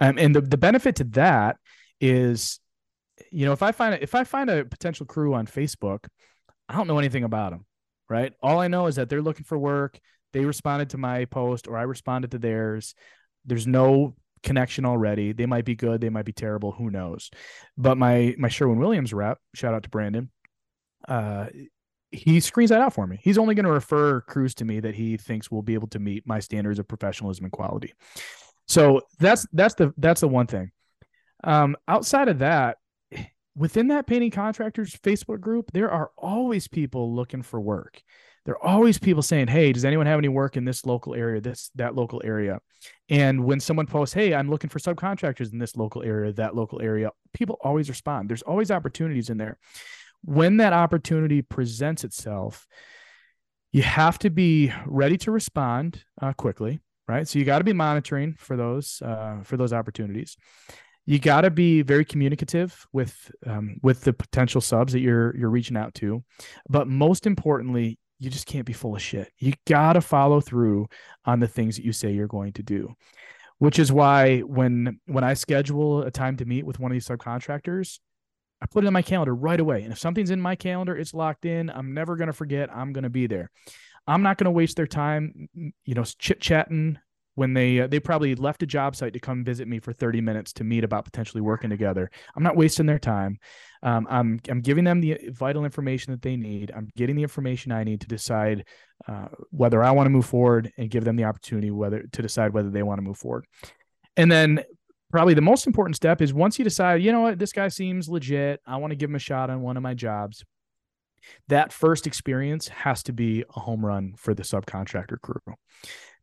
Um, 0.01 0.19
and 0.19 0.35
the, 0.35 0.41
the 0.41 0.59
benefit 0.59 0.97
to 0.97 1.05
that 1.05 1.59
is, 2.01 2.59
you 3.31 3.47
know, 3.47 3.53
if 3.53 3.63
I 3.63 3.71
find 3.71 3.95
a, 3.95 4.03
if 4.03 4.17
I 4.17 4.25
find 4.25 4.51
a 4.51 4.65
potential 4.65 5.07
crew 5.07 5.33
on 5.35 5.47
Facebook, 5.47 6.07
I 6.69 6.75
don't 6.75 6.89
know 6.89 6.99
anything 6.99 7.23
about 7.23 7.53
them 7.53 7.67
right? 8.13 8.33
All 8.43 8.61
I 8.61 8.69
know 8.69 8.87
is 8.87 8.97
that 8.97 9.09
they're 9.09 9.23
looking 9.23 9.45
for 9.45 9.59
work. 9.59 9.99
They 10.35 10.45
responded 10.45 10.91
to 10.91 10.99
my 10.99 11.25
post 11.25 11.67
or 11.67 11.79
I 11.79 11.83
responded 11.83 12.31
to 12.33 12.39
theirs. 12.39 12.95
There's 13.47 13.67
no 13.67 14.15
connection 14.43 14.85
already. 14.85 15.33
They 15.33 15.47
might 15.47 15.65
be 15.65 15.75
good, 15.75 16.01
they 16.01 16.11
might 16.11 16.27
be 16.27 16.33
terrible, 16.33 16.73
who 16.73 16.91
knows. 16.91 17.31
But 17.77 17.97
my 17.97 18.35
my 18.39 18.49
Sherwin 18.49 18.79
Williams 18.79 19.15
rep, 19.15 19.39
shout 19.55 19.75
out 19.75 19.85
to 19.85 19.89
Brandon, 19.89 20.31
uh 21.09 21.47
he 22.13 22.41
screens 22.41 22.69
that 22.69 22.83
out 22.83 22.93
for 22.93 23.07
me. 23.07 23.19
He's 23.23 23.39
only 23.39 23.55
going 23.55 23.65
to 23.65 23.73
refer 23.73 24.21
crews 24.21 24.55
to 24.57 24.67
me 24.67 24.81
that 24.81 24.95
he 24.95 25.17
thinks 25.17 25.51
will 25.51 25.63
be 25.63 25.73
able 25.73 25.89
to 25.89 25.99
meet 25.99 26.27
my 26.27 26.41
standards 26.41 26.79
of 26.79 26.87
professionalism 26.87 27.47
and 27.47 27.53
quality. 27.53 27.95
So 28.69 29.01
that's 29.19 29.47
that's 29.53 29.75
the 29.75 29.95
that's 29.97 30.21
the 30.21 30.29
one 30.29 30.47
thing. 30.47 30.71
Um, 31.43 31.75
outside 31.89 32.29
of 32.29 32.41
that, 32.41 32.77
within 33.55 33.89
that 33.89 34.07
painting 34.07 34.31
contractors 34.31 34.95
Facebook 34.95 35.41
group, 35.41 35.71
there 35.73 35.91
are 35.91 36.11
always 36.17 36.69
people 36.69 37.15
looking 37.15 37.43
for 37.43 37.61
work. 37.61 38.03
There 38.45 38.55
are 38.55 38.65
always 38.65 38.99
people 38.99 39.23
saying, 39.23 39.49
Hey, 39.49 39.73
does 39.73 39.85
anyone 39.85 40.07
have 40.07 40.19
any 40.19 40.29
work 40.29 40.57
in 40.57 40.65
this 40.65 40.85
local 40.85 41.15
area, 41.15 41.41
this, 41.41 41.71
that 41.77 41.95
local 41.95 42.21
area? 42.25 42.61
And 43.09 43.45
when 43.45 43.61
someone 43.61 43.87
posts, 43.87 44.15
Hey, 44.15 44.35
I'm 44.35 44.51
looking 44.51 44.71
for 44.71 44.79
subcontractors 44.79 45.53
in 45.53 45.59
this 45.59 45.77
local 45.77 46.03
area, 46.03 46.33
that 46.33 46.57
local 46.57 46.83
area, 46.83 47.11
people 47.33 47.59
always 47.61 47.89
respond. 47.89 48.29
There's 48.29 48.43
always 48.43 48.71
opportunities 48.71 49.31
in 49.31 49.39
there. 49.39 49.59
When 50.25 50.57
that 50.59 50.73
opportunity 50.73 51.43
presents 51.43 52.05
itself, 52.05 52.67
you 53.73 53.83
have 53.83 54.19
to 54.21 54.31
be 54.31 54.73
ready 54.87 55.17
to 55.19 55.31
respond 55.31 56.05
uh, 56.21 56.33
quickly, 56.33 56.81
right? 57.09 57.27
So 57.27 57.39
you 57.39 57.45
got 57.45 57.59
to 57.59 57.65
be 57.65 57.73
monitoring 57.73 58.35
for 58.39 58.57
those 58.57 59.01
uh, 59.03 59.43
for 59.43 59.57
those 59.57 59.73
opportunities 59.73 60.37
you 61.05 61.19
got 61.19 61.41
to 61.43 61.51
be 61.51 61.83
very 61.83 62.05
communicative 62.05 62.87
with 62.93 63.31
um, 63.47 63.77
with 63.83 64.03
the 64.03 64.13
potential 64.13 64.61
subs 64.61 64.93
that 64.93 65.01
you're 65.01 65.37
you're 65.37 65.51
reaching 65.51 65.77
out 65.77 65.95
to. 65.95 66.23
But 66.69 66.89
most 66.89 67.27
importantly 67.27 67.99
you 68.19 68.31
just 68.31 68.47
can't 68.47 68.67
be 68.67 68.73
full 68.73 68.95
of 68.95 69.03
shit. 69.03 69.33
You 69.39 69.53
got 69.67 69.95
to 69.95 70.01
follow 70.01 70.41
through 70.41 70.87
on 71.25 71.41
the 71.41 71.49
things 71.49 71.75
that 71.75 71.85
you 71.85 71.93
say 71.93 72.13
you're 72.13 72.29
going 72.29 72.53
to 72.53 72.63
do. 72.63 72.95
Which 73.59 73.81
is 73.81 73.93
why 73.93 74.41
when 74.41 75.01
when 75.07 75.25
i 75.25 75.35
schedule 75.35 76.03
a 76.03 76.11
time 76.11 76.37
to 76.37 76.45
meet 76.45 76.67
with 76.67 76.79
one 76.79 76.91
of 76.91 76.95
these 76.95 77.07
subcontractors 77.07 77.99
i 78.61 78.67
put 78.67 78.85
it 78.85 78.87
in 78.87 78.93
my 78.93 79.03
calendar 79.03 79.35
right 79.35 79.61
away. 79.61 79.83
And 79.83 79.93
if 79.93 79.99
something's 79.99 80.31
in 80.31 80.41
my 80.41 80.57
calendar 80.57 80.97
it's 80.97 81.15
locked 81.15 81.45
in 81.45 81.71
i'm 81.71 81.95
never 81.95 82.17
going 82.17 82.29
to 82.29 82.33
forget 82.33 82.75
i'm 82.75 82.93
going 82.93 83.05
to 83.05 83.11
be 83.11 83.27
there. 83.27 83.51
I'm 84.07 84.23
not 84.23 84.37
going 84.37 84.47
to 84.47 84.51
waste 84.51 84.77
their 84.77 84.87
time 84.87 85.49
you 85.85 85.95
know 85.95 86.05
chit 86.05 86.41
chatting 86.41 86.99
when 87.35 87.55
they 87.55 87.81
uh, 87.81 87.87
they 87.87 88.01
probably 88.01 88.35
left 88.35 88.63
a 88.63 88.67
job 88.67 88.95
site 88.95 89.13
to 89.15 89.21
come 89.21 89.45
visit 89.45 89.67
me 89.67 89.79
for 89.79 89.93
30 89.93 90.21
minutes 90.21 90.53
to 90.55 90.65
meet 90.65 90.85
about 90.85 91.05
potentially 91.05 91.41
working 91.41 91.71
together. 91.71 92.11
I'm 92.37 92.43
not 92.43 92.57
wasting 92.57 92.87
their 92.87 92.99
time. 92.99 93.39
Um, 93.83 94.07
i'm 94.09 94.41
i'm 94.49 94.61
giving 94.61 94.85
them 94.85 95.01
the 95.01 95.19
vital 95.31 95.65
information 95.65 96.13
that 96.13 96.23
they 96.23 96.37
need. 96.37 96.71
I'm 96.75 96.89
getting 96.97 97.17
the 97.17 97.23
information 97.23 97.73
i 97.73 97.85
need 97.85 98.01
to 98.03 98.07
decide 98.07 98.65
uh, 99.09 99.29
whether 99.51 99.83
i 99.83 99.91
want 99.91 100.07
to 100.07 100.11
move 100.11 100.27
forward 100.27 100.73
and 100.77 100.91
give 100.91 101.05
them 101.05 101.17
the 101.17 101.25
opportunity 101.25 101.71
whether 101.71 102.05
to 102.13 102.23
decide 102.23 102.53
whether 102.53 102.71
they 102.71 102.83
want 102.83 102.99
to 102.99 103.03
move 103.03 103.19
forward. 103.19 103.45
And 104.17 104.31
then 104.31 104.63
probably 105.11 105.35
the 105.35 105.41
most 105.41 105.67
important 105.67 105.97
step 105.97 106.23
is 106.23 106.33
once 106.33 106.59
you 106.59 106.65
decide 106.65 107.03
you 107.03 107.13
know 107.13 107.21
what? 107.21 107.39
This 107.39 107.53
guy 107.53 107.69
seems 107.69 108.09
legit. 108.09 108.61
I 108.67 108.77
want 108.77 108.93
to 108.93 108.97
give 108.97 109.11
him 109.11 109.17
a 109.17 109.21
shot 109.21 109.51
on 109.51 109.63
one 109.63 109.77
of 109.77 109.83
my 109.83 109.95
jobs 109.95 110.45
that 111.49 111.73
first 111.73 112.07
experience 112.07 112.69
has 112.69 113.03
to 113.05 113.13
be 113.13 113.45
a 113.55 113.61
home 113.61 113.85
run 113.85 114.15
for 114.17 114.35
the 114.35 114.43
subcontractor 114.43 115.21
crew 115.21 115.41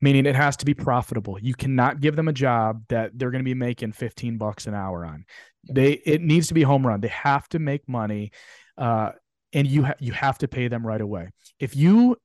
meaning 0.02 0.26
it 0.26 0.36
has 0.36 0.58
to 0.58 0.66
be 0.66 0.74
profitable. 0.74 1.38
You 1.40 1.54
cannot 1.54 2.00
give 2.00 2.16
them 2.16 2.28
a 2.28 2.34
job 2.34 2.84
that 2.90 3.12
they're 3.18 3.32
going 3.32 3.44
to 3.44 3.50
be 3.50 3.54
making 3.54 3.92
15 3.92 4.38
bucks 4.38 4.68
an 4.68 4.74
hour 4.74 5.06
on. 5.06 5.26
They 5.70 5.94
it 5.94 6.22
needs 6.22 6.48
to 6.48 6.54
be 6.54 6.62
home 6.62 6.86
run. 6.86 7.02
They 7.02 7.10
have 7.10 7.48
to 7.50 7.60
make 7.60 7.88
money 7.88 8.32
uh, 8.78 9.12
and 9.54 9.68
you 9.68 9.84
ha- 9.84 9.96
you 10.00 10.14
have 10.14 10.38
to 10.40 10.48
pay 10.48 10.68
them 10.68 10.86
right 10.86 11.02
away. 11.02 11.30
If 11.60 11.76
you 11.76 12.18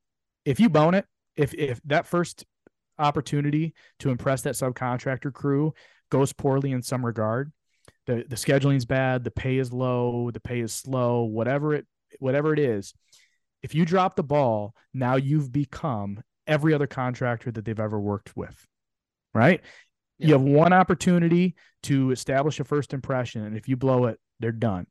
if 0.45 0.59
you 0.59 0.69
bone 0.69 0.93
it, 0.93 1.05
if 1.35 1.53
if 1.53 1.81
that 1.85 2.07
first 2.07 2.45
opportunity 2.97 3.73
to 3.99 4.09
impress 4.09 4.43
that 4.43 4.55
subcontractor 4.55 5.33
crew 5.33 5.73
goes 6.09 6.31
poorly 6.31 6.71
in 6.71 6.81
some 6.81 7.05
regard, 7.05 7.51
the 8.05 8.23
the 8.27 8.37
scheduling's 8.37 8.85
bad, 8.85 9.23
the 9.23 9.31
pay 9.31 9.57
is 9.57 9.73
low, 9.73 10.31
the 10.31 10.39
pay 10.39 10.61
is 10.61 10.73
slow, 10.73 11.23
whatever 11.23 11.73
it 11.73 11.85
whatever 12.19 12.53
it 12.53 12.59
is, 12.59 12.93
if 13.63 13.75
you 13.75 13.83
drop 13.83 14.15
the 14.15 14.23
ball, 14.23 14.73
now 14.93 15.15
you've 15.15 15.51
become 15.51 16.21
every 16.47 16.73
other 16.73 16.87
contractor 16.87 17.51
that 17.51 17.65
they've 17.65 17.79
ever 17.79 17.99
worked 17.99 18.35
with. 18.35 18.65
Right? 19.33 19.61
Yeah. 20.17 20.27
You 20.27 20.33
have 20.33 20.41
one 20.43 20.73
opportunity 20.73 21.55
to 21.83 22.11
establish 22.11 22.59
a 22.59 22.63
first 22.63 22.93
impression. 22.93 23.45
And 23.45 23.57
if 23.57 23.67
you 23.67 23.75
blow 23.75 24.05
it, 24.05 24.19
they're 24.39 24.51
done. 24.51 24.87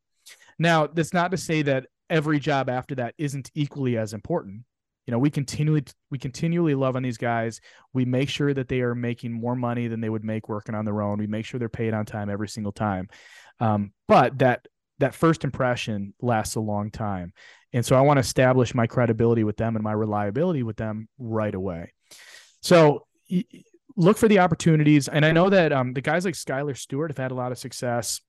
Now, 0.59 0.87
that's 0.87 1.15
not 1.15 1.31
to 1.31 1.37
say 1.37 1.63
that 1.63 1.87
every 2.11 2.39
job 2.39 2.69
after 2.69 2.95
that 2.97 3.15
isn't 3.17 3.51
equally 3.55 3.97
as 3.97 4.13
important 4.13 4.63
you 5.07 5.13
know 5.13 5.19
we 5.19 5.31
continually 5.31 5.85
we 6.11 6.19
continually 6.19 6.75
love 6.75 6.97
on 6.97 7.03
these 7.03 7.19
guys 7.19 7.61
we 7.93 8.05
make 8.05 8.29
sure 8.29 8.53
that 8.53 8.69
they 8.69 8.81
are 8.81 8.95
making 8.95 9.33
more 9.33 9.57
money 9.57 9.89
than 9.89 10.01
they 10.01 10.09
would 10.09 10.25
make 10.25 10.49
working 10.49 10.75
on 10.75 10.85
their 10.85 11.03
own 11.03 11.19
we 11.19 11.27
make 11.27 11.45
sure 11.45 11.59
they're 11.59 11.69
paid 11.69 11.95
on 11.95 12.05
time 12.05 12.31
every 12.31 12.49
single 12.49 12.73
time 12.73 13.09
um, 13.61 13.93
but 14.09 14.39
that 14.39 14.67
that 14.99 15.15
first 15.15 15.45
impression 15.45 16.15
lasts 16.21 16.55
a 16.55 16.61
long 16.61 16.91
time 16.91 17.33
and 17.73 17.85
so 17.85 17.97
i 17.97 18.01
want 18.01 18.17
to 18.17 18.23
establish 18.23 18.75
my 18.75 18.87
credibility 18.87 19.45
with 19.45 19.57
them 19.57 19.77
and 19.77 19.83
my 19.83 19.93
reliability 19.93 20.63
with 20.63 20.77
them 20.77 21.09
right 21.19 21.55
away 21.55 21.93
so 22.61 23.07
look 23.97 24.17
for 24.17 24.29
the 24.29 24.39
opportunities 24.39 25.09
and 25.09 25.25
i 25.25 25.33
know 25.33 25.51
that 25.51 25.73
um, 25.73 25.93
the 25.93 26.01
guys 26.01 26.25
like 26.25 26.35
skylar 26.35 26.77
stewart 26.77 27.11
have 27.11 27.19
had 27.19 27.31
a 27.31 27.35
lot 27.35 27.53
of 27.53 27.59
success 27.59 28.21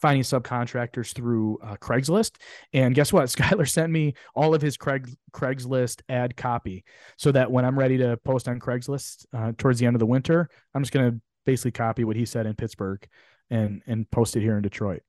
finding 0.00 0.22
subcontractors 0.22 1.14
through 1.14 1.58
uh, 1.62 1.76
Craigslist. 1.76 2.36
And 2.72 2.94
guess 2.94 3.12
what? 3.12 3.24
Skylar 3.28 3.68
sent 3.68 3.90
me 3.92 4.14
all 4.34 4.54
of 4.54 4.62
his 4.62 4.76
Craig 4.76 5.08
Craigslist 5.32 6.02
ad 6.08 6.36
copy 6.36 6.84
so 7.16 7.32
that 7.32 7.50
when 7.50 7.64
I'm 7.64 7.78
ready 7.78 7.98
to 7.98 8.16
post 8.18 8.48
on 8.48 8.60
Craigslist 8.60 9.26
uh, 9.32 9.52
towards 9.56 9.78
the 9.78 9.86
end 9.86 9.96
of 9.96 10.00
the 10.00 10.06
winter, 10.06 10.48
I'm 10.74 10.82
just 10.82 10.92
going 10.92 11.10
to 11.10 11.20
basically 11.46 11.72
copy 11.72 12.04
what 12.04 12.16
he 12.16 12.26
said 12.26 12.46
in 12.46 12.54
Pittsburgh 12.54 13.06
and 13.50 13.82
and 13.86 14.10
post 14.10 14.36
it 14.36 14.42
here 14.42 14.56
in 14.56 14.62
Detroit. 14.62 15.02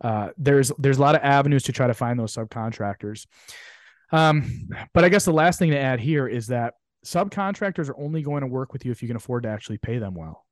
Uh, 0.00 0.30
there's 0.38 0.72
there's 0.78 0.98
a 0.98 1.00
lot 1.00 1.14
of 1.14 1.22
avenues 1.22 1.64
to 1.64 1.72
try 1.72 1.86
to 1.86 1.94
find 1.94 2.18
those 2.18 2.34
subcontractors. 2.34 3.26
Um, 4.12 4.68
but 4.92 5.04
I 5.04 5.08
guess 5.08 5.24
the 5.24 5.32
last 5.32 5.58
thing 5.58 5.70
to 5.70 5.78
add 5.78 6.00
here 6.00 6.26
is 6.26 6.48
that 6.48 6.74
subcontractors 7.04 7.88
are 7.88 7.98
only 7.98 8.22
going 8.22 8.40
to 8.42 8.46
work 8.46 8.72
with 8.72 8.84
you 8.84 8.92
if 8.92 9.02
you 9.02 9.08
can 9.08 9.16
afford 9.16 9.44
to 9.44 9.48
actually 9.48 9.78
pay 9.78 9.98
them 9.98 10.14
well. 10.14 10.44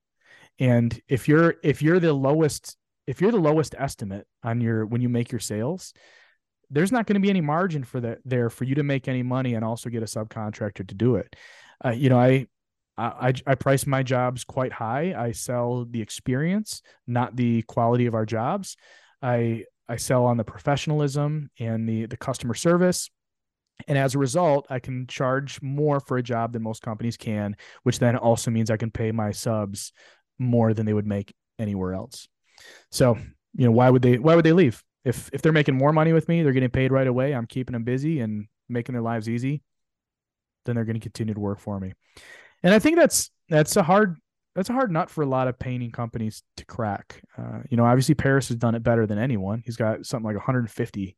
And 0.58 0.98
if 1.08 1.28
you're 1.28 1.56
if 1.62 1.82
you're 1.82 2.00
the 2.00 2.12
lowest 2.12 2.76
if 3.06 3.20
you're 3.20 3.30
the 3.30 3.38
lowest 3.38 3.74
estimate 3.78 4.26
on 4.42 4.60
your 4.60 4.86
when 4.86 5.00
you 5.00 5.08
make 5.08 5.32
your 5.32 5.40
sales, 5.40 5.94
there's 6.70 6.92
not 6.92 7.06
going 7.06 7.14
to 7.14 7.20
be 7.20 7.30
any 7.30 7.40
margin 7.40 7.84
for 7.84 8.00
that 8.00 8.18
there 8.24 8.50
for 8.50 8.64
you 8.64 8.74
to 8.74 8.82
make 8.82 9.08
any 9.08 9.22
money 9.22 9.54
and 9.54 9.64
also 9.64 9.88
get 9.88 10.02
a 10.02 10.06
subcontractor 10.06 10.86
to 10.86 10.94
do 10.94 11.16
it. 11.16 11.34
Uh, 11.84 11.90
you 11.90 12.10
know, 12.10 12.18
I, 12.18 12.46
I 12.96 13.32
I 13.46 13.54
price 13.54 13.86
my 13.86 14.02
jobs 14.02 14.44
quite 14.44 14.72
high. 14.72 15.14
I 15.16 15.32
sell 15.32 15.86
the 15.88 16.02
experience, 16.02 16.82
not 17.06 17.36
the 17.36 17.62
quality 17.62 18.06
of 18.06 18.14
our 18.14 18.26
jobs. 18.26 18.76
I 19.22 19.64
I 19.88 19.96
sell 19.96 20.24
on 20.26 20.36
the 20.36 20.44
professionalism 20.44 21.50
and 21.58 21.88
the 21.88 22.06
the 22.06 22.16
customer 22.16 22.54
service. 22.54 23.10
And 23.86 23.96
as 23.96 24.14
a 24.14 24.18
result, 24.18 24.66
I 24.68 24.80
can 24.80 25.06
charge 25.06 25.62
more 25.62 26.00
for 26.00 26.16
a 26.16 26.22
job 26.22 26.52
than 26.52 26.62
most 26.62 26.82
companies 26.82 27.16
can, 27.16 27.56
which 27.84 28.00
then 28.00 28.16
also 28.16 28.50
means 28.50 28.70
I 28.70 28.76
can 28.76 28.90
pay 28.90 29.12
my 29.12 29.30
subs 29.30 29.92
more 30.36 30.74
than 30.74 30.84
they 30.84 30.92
would 30.92 31.06
make 31.06 31.32
anywhere 31.60 31.94
else. 31.94 32.26
So, 32.90 33.16
you 33.54 33.64
know, 33.66 33.70
why 33.70 33.88
would 33.88 34.02
they 34.02 34.18
why 34.18 34.34
would 34.34 34.44
they 34.44 34.52
leave? 34.52 34.82
If 35.04 35.30
if 35.32 35.42
they're 35.42 35.52
making 35.52 35.76
more 35.76 35.92
money 35.92 36.12
with 36.12 36.28
me, 36.28 36.42
they're 36.42 36.52
getting 36.52 36.70
paid 36.70 36.92
right 36.92 37.06
away, 37.06 37.32
I'm 37.32 37.46
keeping 37.46 37.72
them 37.72 37.84
busy 37.84 38.20
and 38.20 38.46
making 38.68 38.94
their 38.94 39.02
lives 39.02 39.28
easy, 39.28 39.62
then 40.64 40.74
they're 40.74 40.84
going 40.84 40.94
to 40.94 41.00
continue 41.00 41.34
to 41.34 41.40
work 41.40 41.60
for 41.60 41.78
me. 41.78 41.92
And 42.62 42.74
I 42.74 42.78
think 42.78 42.96
that's 42.96 43.30
that's 43.48 43.76
a 43.76 43.82
hard 43.82 44.16
that's 44.58 44.70
a 44.70 44.72
hard 44.72 44.90
nut 44.90 45.08
for 45.08 45.22
a 45.22 45.26
lot 45.26 45.46
of 45.46 45.56
painting 45.56 45.92
companies 45.92 46.42
to 46.56 46.64
crack. 46.64 47.22
Uh, 47.38 47.60
you 47.70 47.76
know, 47.76 47.84
obviously 47.84 48.16
Paris 48.16 48.48
has 48.48 48.56
done 48.56 48.74
it 48.74 48.82
better 48.82 49.06
than 49.06 49.16
anyone. 49.16 49.62
He's 49.64 49.76
got 49.76 50.04
something 50.04 50.24
like 50.24 50.34
150 50.34 51.16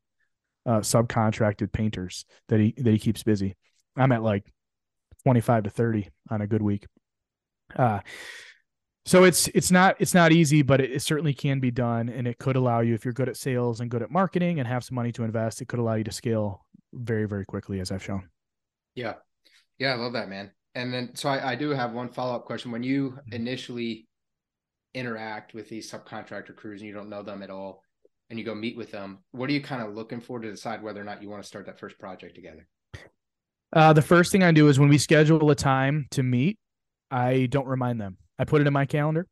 uh, 0.67 0.81
subcontracted 0.81 1.73
painters 1.73 2.27
that 2.49 2.61
he 2.61 2.75
that 2.77 2.91
he 2.91 2.99
keeps 2.99 3.23
busy. 3.23 3.57
I'm 3.97 4.13
at 4.13 4.23
like 4.23 4.45
25 5.23 5.65
to 5.65 5.71
30 5.71 6.11
on 6.31 6.43
a 6.43 6.47
good 6.47 6.61
week. 6.61 6.87
Uh, 7.75 8.01
so 9.07 9.25
it's 9.25 9.49
it's 9.49 9.71
not 9.71 9.97
it's 9.99 10.13
not 10.13 10.33
easy 10.33 10.61
but 10.61 10.79
it, 10.79 10.91
it, 10.91 11.01
certainly 11.01 11.33
can 11.33 11.61
be 11.61 11.71
done 11.71 12.11
and 12.11 12.29
it 12.29 12.37
could 12.37 12.57
allow 12.57 12.81
you 12.81 12.93
if 12.93 13.07
you're 13.07 13.15
good 13.15 13.31
at 13.31 13.37
sales 13.39 13.81
and 13.81 13.91
good 13.91 14.03
at 14.03 14.11
marketing 14.11 14.59
and 14.59 14.69
have 14.69 14.85
some 14.85 14.95
money 14.95 15.11
to 15.11 15.25
invest 15.25 15.63
it 15.63 15.69
could 15.69 15.79
allow 15.79 15.95
you 15.95 16.05
to 16.05 16.13
scale 16.13 16.67
very 16.93 17.27
very 17.27 17.47
quickly 17.47 17.81
as 17.81 17.91
i've 17.91 18.05
shown 18.05 18.29
yeah 18.95 19.15
yeah 19.79 19.93
i 19.93 19.95
love 19.95 20.13
that 20.13 20.29
man 20.29 20.51
and 20.75 20.93
then 20.93 21.15
so 21.15 21.29
i, 21.29 21.53
I 21.53 21.55
do 21.55 21.71
have 21.71 21.93
one 21.93 22.09
follow-up 22.09 22.45
question 22.45 22.71
when 22.71 22.83
you 22.83 23.11
mm-hmm. 23.11 23.33
initially 23.33 24.09
interact 24.95 25.55
with 25.55 25.69
these 25.69 25.91
subcontractor 25.91 26.55
crews 26.57 26.81
and 26.81 26.89
you 26.89 26.95
don't 26.95 27.09
know 27.09 27.23
them 27.23 27.43
at 27.43 27.51
all 27.51 27.83
and 28.29 28.39
you 28.39 28.45
go 28.45 28.55
meet 28.55 28.77
with 28.77 28.91
them 28.91 29.19
what 29.33 29.49
are 29.49 29.53
you 29.53 29.61
kind 29.61 29.83
of 29.83 29.95
looking 29.95 30.21
for 30.21 30.39
to 30.39 30.51
decide 30.51 30.83
whether 30.83 31.01
or 31.01 31.05
not 31.05 31.23
you 31.23 31.29
want 31.29 31.43
to 31.43 31.47
start 31.47 31.67
that 31.67 31.79
first 31.79 31.99
project 31.99 32.35
together 32.35 32.67
uh, 33.73 33.93
the 33.93 34.03
first 34.03 34.33
thing 34.33 34.43
i 34.43 34.51
do 34.51 34.69
is 34.69 34.81
when 34.81 34.89
we 34.89 34.99
schedule 34.99 35.51
a 35.51 35.55
time 35.55 36.07
to 36.11 36.23
meet 36.23 36.59
i 37.11 37.47
don't 37.47 37.67
remind 37.67 38.01
them 38.01 38.17
I 38.41 38.45
put 38.45 38.63
it 38.63 38.67
in 38.67 38.73
my 38.73 38.87
calendar 38.87 39.27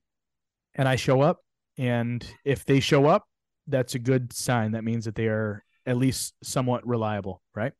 and 0.74 0.86
I 0.86 0.97
show 0.97 1.22
up. 1.22 1.41
And 1.78 2.24
if 2.45 2.66
they 2.66 2.78
show 2.78 3.07
up, 3.07 3.24
that's 3.66 3.95
a 3.95 3.99
good 3.99 4.34
sign. 4.34 4.72
That 4.72 4.84
means 4.84 5.07
that 5.07 5.14
they 5.14 5.28
are 5.28 5.64
at 5.86 5.97
least 5.97 6.34
somewhat 6.43 6.86
reliable, 6.86 7.41
right? 7.55 7.72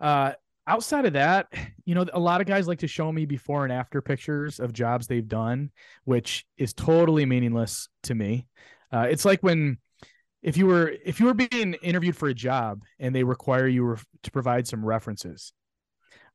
Uh, 0.00 0.32
outside 0.70 1.06
of 1.06 1.14
that, 1.14 1.48
you 1.84 1.94
know, 1.94 2.06
a 2.12 2.18
lot 2.18 2.40
of 2.40 2.46
guys 2.46 2.68
like 2.68 2.78
to 2.80 2.88
show 2.88 3.10
me 3.10 3.26
before 3.26 3.64
and 3.64 3.72
after 3.72 4.00
pictures 4.00 4.60
of 4.60 4.72
jobs 4.72 5.06
they've 5.06 5.28
done, 5.28 5.70
which 6.04 6.46
is 6.56 6.72
totally 6.72 7.26
meaningless 7.26 7.88
to 8.04 8.14
me. 8.14 8.46
Uh, 8.92 9.06
it's 9.10 9.24
like 9.24 9.42
when 9.42 9.78
if 10.42 10.56
you 10.56 10.66
were 10.66 10.92
if 11.04 11.20
you 11.20 11.26
were 11.26 11.34
being 11.34 11.74
interviewed 11.74 12.16
for 12.16 12.28
a 12.28 12.34
job 12.34 12.82
and 12.98 13.14
they 13.14 13.24
require 13.24 13.68
you 13.68 13.96
to 14.22 14.30
provide 14.30 14.66
some 14.66 14.84
references 14.84 15.52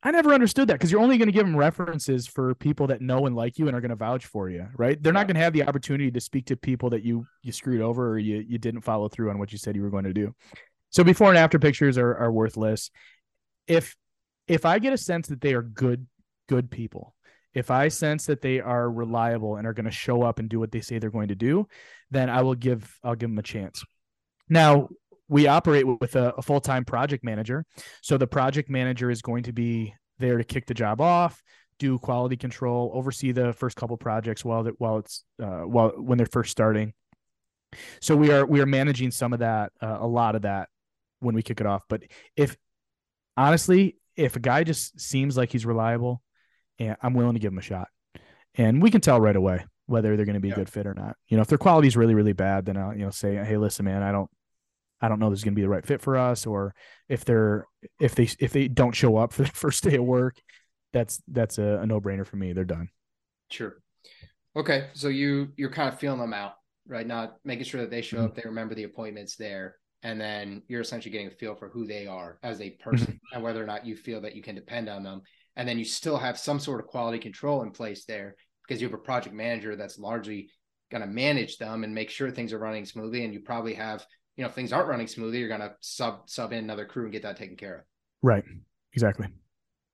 I 0.05 0.11
never 0.11 0.33
understood 0.33 0.67
that 0.67 0.73
because 0.73 0.91
you're 0.91 1.01
only 1.01 1.17
going 1.17 1.29
to 1.29 1.33
give 1.33 1.47
them 1.47 1.57
references 1.57 2.27
for 2.27 2.53
people 2.53 2.85
that 2.87 3.01
know 3.01 3.25
and 3.25 3.35
like 3.35 3.57
you 3.57 3.67
and 3.67 3.75
are 3.75 3.81
going 3.81 3.89
to 3.89 3.95
vouch 3.95 4.27
for 4.27 4.51
you, 4.51 4.67
right? 4.77 5.01
They're 5.01 5.11
not 5.11 5.25
going 5.25 5.35
to 5.35 5.41
have 5.41 5.53
the 5.53 5.63
opportunity 5.63 6.11
to 6.11 6.21
speak 6.21 6.45
to 6.47 6.55
people 6.55 6.91
that 6.91 7.03
you 7.03 7.25
you 7.41 7.51
screwed 7.51 7.81
over 7.81 8.11
or 8.11 8.19
you 8.19 8.37
you 8.47 8.59
didn't 8.59 8.81
follow 8.81 9.09
through 9.09 9.31
on 9.31 9.39
what 9.39 9.51
you 9.51 9.57
said 9.57 9.75
you 9.75 9.81
were 9.81 9.89
going 9.89 10.03
to 10.03 10.13
do. 10.13 10.35
So 10.91 11.03
before 11.03 11.29
and 11.29 11.37
after 11.39 11.57
pictures 11.57 11.97
are 11.97 12.15
are 12.15 12.31
worthless. 12.31 12.91
If 13.67 13.95
if 14.47 14.65
I 14.65 14.79
get 14.79 14.93
a 14.93 14.97
sense 14.97 15.27
that 15.27 15.41
they 15.41 15.53
are 15.53 15.61
good 15.61 16.07
good 16.47 16.69
people, 16.69 17.15
if 17.53 17.71
I 17.71 17.87
sense 17.87 18.25
that 18.27 18.41
they 18.41 18.59
are 18.59 18.89
reliable 18.89 19.55
and 19.55 19.65
are 19.65 19.73
going 19.73 19.85
to 19.85 19.91
show 19.91 20.23
up 20.23 20.39
and 20.39 20.49
do 20.49 20.59
what 20.59 20.71
they 20.71 20.81
say 20.81 20.99
they're 20.99 21.09
going 21.09 21.29
to 21.29 21.35
do, 21.35 21.67
then 22.11 22.29
I 22.29 22.41
will 22.41 22.55
give 22.55 22.99
I'll 23.03 23.15
give 23.15 23.29
them 23.29 23.39
a 23.39 23.43
chance. 23.43 23.83
Now, 24.49 24.89
we 25.27 25.47
operate 25.47 25.85
with 25.87 26.15
a, 26.15 26.33
a 26.37 26.41
full 26.41 26.61
time 26.61 26.85
project 26.85 27.23
manager. 27.23 27.65
So 28.01 28.17
the 28.17 28.27
project 28.27 28.69
manager 28.69 29.09
is 29.09 29.21
going 29.21 29.43
to 29.43 29.53
be 29.53 29.95
there 30.19 30.37
to 30.37 30.43
kick 30.43 30.67
the 30.67 30.73
job 30.73 31.01
off, 31.01 31.41
do 31.79 31.97
quality 31.97 32.37
control, 32.37 32.91
oversee 32.93 33.31
the 33.31 33.53
first 33.53 33.75
couple 33.75 33.97
projects 33.97 34.45
while 34.45 34.63
that 34.63 34.79
while 34.79 34.99
it's 34.99 35.23
uh, 35.41 35.61
while 35.61 35.89
when 35.97 36.17
they're 36.17 36.27
first 36.27 36.51
starting. 36.51 36.93
So 38.01 38.15
we 38.15 38.31
are 38.31 38.45
we 38.45 38.61
are 38.61 38.65
managing 38.65 39.11
some 39.11 39.33
of 39.33 39.39
that, 39.39 39.71
uh, 39.81 39.97
a 39.99 40.07
lot 40.07 40.35
of 40.35 40.43
that 40.43 40.69
when 41.19 41.35
we 41.35 41.41
kick 41.41 41.59
it 41.59 41.67
off. 41.67 41.83
But 41.89 42.03
if 42.35 42.55
honestly, 43.35 43.97
if 44.15 44.35
a 44.35 44.39
guy 44.39 44.63
just 44.63 44.99
seems 44.99 45.37
like 45.37 45.51
he's 45.51 45.65
reliable, 45.65 46.21
and 46.79 46.95
I'm 47.01 47.13
willing 47.13 47.33
to 47.33 47.39
give 47.39 47.51
him 47.51 47.59
a 47.59 47.63
shot, 47.63 47.87
and 48.55 48.81
we 48.81 48.91
can 48.91 49.01
tell 49.01 49.19
right 49.19 49.35
away 49.35 49.65
whether 49.87 50.15
they're 50.15 50.25
going 50.25 50.35
to 50.35 50.39
be 50.39 50.49
yeah. 50.49 50.55
a 50.55 50.57
good 50.57 50.69
fit 50.69 50.87
or 50.87 50.93
not. 50.93 51.15
You 51.27 51.37
know, 51.37 51.41
if 51.41 51.47
their 51.47 51.57
quality 51.57 51.87
is 51.87 51.97
really 51.97 52.15
really 52.15 52.33
bad, 52.33 52.65
then 52.65 52.77
I'll 52.77 52.93
you 52.93 53.05
know 53.05 53.11
say, 53.11 53.35
hey, 53.35 53.57
listen, 53.57 53.85
man, 53.85 54.03
I 54.03 54.11
don't 54.11 54.29
I 55.01 55.07
don't 55.07 55.19
know 55.19 55.29
this 55.29 55.39
is 55.39 55.43
going 55.43 55.53
to 55.53 55.59
be 55.59 55.61
the 55.61 55.69
right 55.69 55.85
fit 55.85 56.01
for 56.01 56.17
us, 56.17 56.45
or 56.45 56.73
if 57.09 57.25
they're 57.25 57.67
if 57.99 58.15
they 58.15 58.29
if 58.39 58.51
they 58.53 58.67
don't 58.67 58.95
show 58.95 59.17
up 59.17 59.33
for 59.33 59.43
the 59.43 59.49
first 59.49 59.83
day 59.83 59.95
of 59.95 60.03
work, 60.03 60.41
that's 60.93 61.21
that's 61.27 61.57
a, 61.57 61.79
a 61.81 61.85
no 61.85 61.99
brainer 61.99 62.25
for 62.25 62.37
me. 62.37 62.53
They're 62.53 62.65
done. 62.65 62.89
Sure. 63.51 63.75
Okay, 64.55 64.87
so 64.93 65.09
you 65.09 65.49
you're 65.57 65.71
kind 65.71 65.91
of 65.91 65.99
feeling 65.99 66.19
them 66.19 66.33
out 66.33 66.53
right 66.87 67.05
now, 67.05 67.33
making 67.43 67.65
sure 67.65 67.81
that 67.81 67.89
they 67.89 68.01
show 68.01 68.17
mm-hmm. 68.17 68.25
up, 68.27 68.35
they 68.35 68.43
remember 68.45 68.75
the 68.75 68.83
appointments 68.83 69.35
there, 69.35 69.75
and 70.05 70.21
then 70.21 70.61
you're 70.67 70.81
essentially 70.81 71.11
getting 71.11 71.27
a 71.27 71.31
feel 71.31 71.55
for 71.55 71.67
who 71.67 71.85
they 71.85 72.07
are 72.07 72.39
as 72.43 72.61
a 72.61 72.69
person 72.71 73.07
mm-hmm. 73.07 73.35
and 73.35 73.43
whether 73.43 73.61
or 73.61 73.65
not 73.65 73.85
you 73.85 73.97
feel 73.97 74.21
that 74.21 74.35
you 74.35 74.41
can 74.41 74.55
depend 74.55 74.87
on 74.87 75.03
them. 75.03 75.21
And 75.57 75.67
then 75.67 75.77
you 75.77 75.85
still 75.85 76.17
have 76.17 76.37
some 76.37 76.59
sort 76.59 76.79
of 76.79 76.87
quality 76.87 77.19
control 77.19 77.63
in 77.63 77.71
place 77.71 78.05
there 78.05 78.35
because 78.65 78.81
you 78.81 78.87
have 78.87 78.93
a 78.93 79.01
project 79.01 79.35
manager 79.35 79.75
that's 79.75 79.99
largely 79.99 80.49
going 80.91 81.01
to 81.01 81.07
manage 81.07 81.57
them 81.57 81.83
and 81.83 81.93
make 81.93 82.09
sure 82.09 82.31
things 82.31 82.53
are 82.53 82.59
running 82.59 82.85
smoothly. 82.85 83.25
And 83.25 83.33
you 83.33 83.41
probably 83.41 83.73
have 83.73 84.05
you 84.35 84.43
know, 84.43 84.49
if 84.49 84.55
things 84.55 84.73
aren't 84.73 84.89
running 84.89 85.07
smoothly, 85.07 85.39
you're 85.39 85.49
gonna 85.49 85.75
sub 85.79 86.29
sub 86.29 86.51
in 86.51 86.59
another 86.59 86.85
crew 86.85 87.03
and 87.03 87.11
get 87.11 87.23
that 87.23 87.37
taken 87.37 87.55
care 87.55 87.75
of. 87.75 87.81
Right. 88.21 88.43
Exactly. 88.93 89.27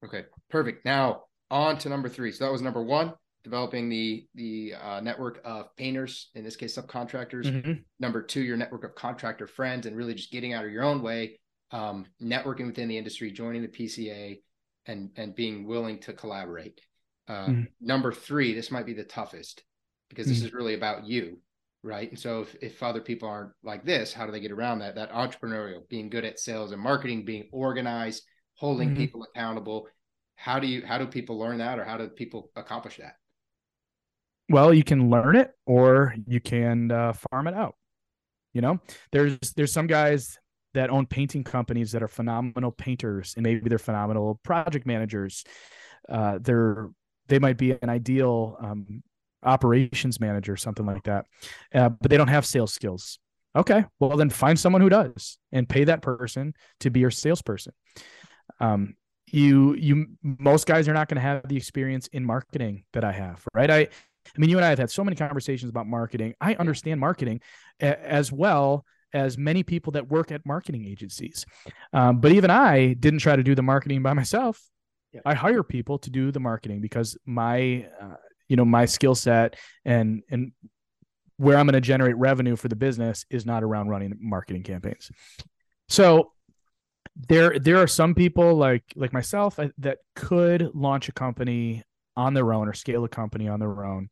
Okay. 0.03 0.25
Perfect. 0.49 0.85
Now 0.85 1.23
on 1.49 1.77
to 1.79 1.89
number 1.89 2.09
three. 2.09 2.31
So 2.31 2.45
that 2.45 2.51
was 2.51 2.61
number 2.61 2.81
one, 2.81 3.13
developing 3.43 3.89
the 3.89 4.27
the 4.35 4.73
uh, 4.81 4.99
network 5.01 5.41
of 5.43 5.75
painters, 5.75 6.29
in 6.35 6.43
this 6.43 6.55
case 6.55 6.77
subcontractors. 6.77 7.45
Mm-hmm. 7.45 7.73
Number 7.99 8.21
two, 8.21 8.41
your 8.41 8.57
network 8.57 8.83
of 8.83 8.95
contractor 8.95 9.47
friends, 9.47 9.85
and 9.85 9.95
really 9.95 10.13
just 10.13 10.31
getting 10.31 10.53
out 10.53 10.65
of 10.65 10.71
your 10.71 10.83
own 10.83 11.01
way, 11.01 11.39
um, 11.71 12.05
networking 12.21 12.67
within 12.67 12.87
the 12.87 12.97
industry, 12.97 13.31
joining 13.31 13.61
the 13.61 13.67
PCA, 13.67 14.39
and 14.85 15.09
and 15.15 15.35
being 15.35 15.65
willing 15.67 15.99
to 15.99 16.13
collaborate. 16.13 16.79
Uh, 17.27 17.47
mm-hmm. 17.47 17.61
Number 17.79 18.11
three, 18.11 18.53
this 18.53 18.71
might 18.71 18.85
be 18.85 18.93
the 18.93 19.03
toughest 19.03 19.63
because 20.09 20.27
this 20.27 20.39
mm-hmm. 20.39 20.47
is 20.47 20.53
really 20.53 20.73
about 20.73 21.05
you 21.05 21.39
right? 21.83 22.09
And 22.09 22.19
so 22.19 22.41
if, 22.41 22.55
if 22.61 22.83
other 22.83 23.01
people 23.01 23.27
aren't 23.27 23.51
like 23.63 23.83
this, 23.83 24.13
how 24.13 24.25
do 24.25 24.31
they 24.31 24.39
get 24.39 24.51
around 24.51 24.79
that? 24.79 24.95
That 24.95 25.11
entrepreneurial, 25.11 25.87
being 25.89 26.09
good 26.09 26.25
at 26.25 26.39
sales 26.39 26.71
and 26.71 26.81
marketing, 26.81 27.25
being 27.25 27.49
organized, 27.51 28.23
holding 28.55 28.89
mm-hmm. 28.89 28.97
people 28.97 29.23
accountable. 29.23 29.87
How 30.35 30.59
do 30.59 30.67
you 30.67 30.85
how 30.85 30.97
do 30.97 31.07
people 31.07 31.37
learn 31.37 31.59
that 31.59 31.79
or 31.79 31.83
how 31.83 31.97
do 31.97 32.07
people 32.07 32.51
accomplish 32.55 32.97
that? 32.97 33.15
Well, 34.49 34.73
you 34.73 34.83
can 34.83 35.09
learn 35.09 35.35
it 35.35 35.51
or 35.65 36.13
you 36.27 36.39
can 36.39 36.91
uh, 36.91 37.13
farm 37.13 37.47
it 37.47 37.53
out. 37.53 37.75
You 38.53 38.61
know, 38.61 38.81
there's 39.11 39.37
there's 39.55 39.71
some 39.71 39.87
guys 39.87 40.37
that 40.73 40.89
own 40.89 41.05
painting 41.05 41.43
companies 41.43 41.91
that 41.91 42.03
are 42.03 42.07
phenomenal 42.07 42.71
painters 42.71 43.33
and 43.35 43.43
maybe 43.43 43.67
they're 43.69 43.77
phenomenal 43.77 44.39
project 44.43 44.85
managers. 44.85 45.43
Uh, 46.09 46.39
they're 46.41 46.89
they 47.27 47.39
might 47.39 47.57
be 47.57 47.71
an 47.71 47.89
ideal 47.89 48.57
um, 48.59 49.03
operations 49.43 50.19
manager, 50.19 50.57
something 50.57 50.85
like 50.85 51.03
that, 51.03 51.25
uh, 51.73 51.89
but 51.89 52.09
they 52.11 52.17
don't 52.17 52.27
have 52.27 52.45
sales 52.45 52.73
skills. 52.73 53.19
Okay, 53.55 53.85
well 53.99 54.17
then 54.17 54.29
find 54.29 54.59
someone 54.59 54.81
who 54.81 54.89
does 54.89 55.37
and 55.51 55.67
pay 55.67 55.83
that 55.85 56.01
person 56.01 56.53
to 56.81 56.89
be 56.89 56.99
your 57.01 57.11
salesperson. 57.11 57.73
Um, 58.59 58.95
you 59.27 59.75
you 59.75 60.07
most 60.21 60.67
guys 60.67 60.87
are 60.87 60.93
not 60.93 61.07
going 61.07 61.15
to 61.15 61.21
have 61.21 61.47
the 61.47 61.57
experience 61.57 62.07
in 62.07 62.25
marketing 62.25 62.83
that 62.93 63.03
I 63.03 63.11
have, 63.13 63.43
right? 63.53 63.69
I 63.69 63.87
I 64.25 64.39
mean, 64.39 64.49
you 64.49 64.57
and 64.57 64.65
I 64.65 64.69
have 64.69 64.79
had 64.79 64.91
so 64.91 65.03
many 65.03 65.15
conversations 65.15 65.69
about 65.69 65.87
marketing. 65.87 66.35
I 66.39 66.55
understand 66.55 66.99
marketing 66.99 67.41
as 67.79 68.31
well 68.31 68.85
as 69.13 69.37
many 69.37 69.63
people 69.63 69.91
that 69.91 70.07
work 70.07 70.31
at 70.31 70.45
marketing 70.45 70.85
agencies. 70.85 71.45
Um, 71.93 72.19
but 72.19 72.31
even 72.31 72.49
I 72.49 72.93
didn't 72.93 73.19
try 73.19 73.35
to 73.35 73.43
do 73.43 73.55
the 73.55 73.61
marketing 73.61 74.01
by 74.01 74.13
myself. 74.13 74.61
Yeah. 75.11 75.21
I 75.25 75.33
hire 75.33 75.63
people 75.63 75.99
to 75.99 76.09
do 76.09 76.31
the 76.31 76.39
marketing 76.39 76.79
because 76.79 77.17
my, 77.25 77.87
uh, 78.01 78.15
you 78.47 78.55
know, 78.55 78.65
my 78.65 78.85
skill 78.85 79.15
set 79.15 79.57
and 79.83 80.23
and 80.29 80.53
where 81.37 81.57
I'm 81.57 81.65
going 81.65 81.73
to 81.73 81.81
generate 81.81 82.15
revenue 82.17 82.55
for 82.55 82.67
the 82.67 82.75
business 82.75 83.25
is 83.29 83.45
not 83.45 83.63
around 83.63 83.89
running 83.89 84.15
marketing 84.21 84.63
campaigns. 84.63 85.09
So 85.89 86.31
there 87.15 87.59
there 87.59 87.77
are 87.77 87.87
some 87.87 88.15
people 88.15 88.55
like 88.55 88.83
like 88.95 89.11
myself 89.11 89.59
uh, 89.59 89.69
that 89.79 89.97
could 90.15 90.69
launch 90.73 91.09
a 91.09 91.11
company 91.11 91.83
on 92.15 92.33
their 92.33 92.53
own 92.53 92.67
or 92.67 92.73
scale 92.73 93.03
a 93.03 93.09
company 93.09 93.47
on 93.47 93.59
their 93.59 93.85
own. 93.85 94.09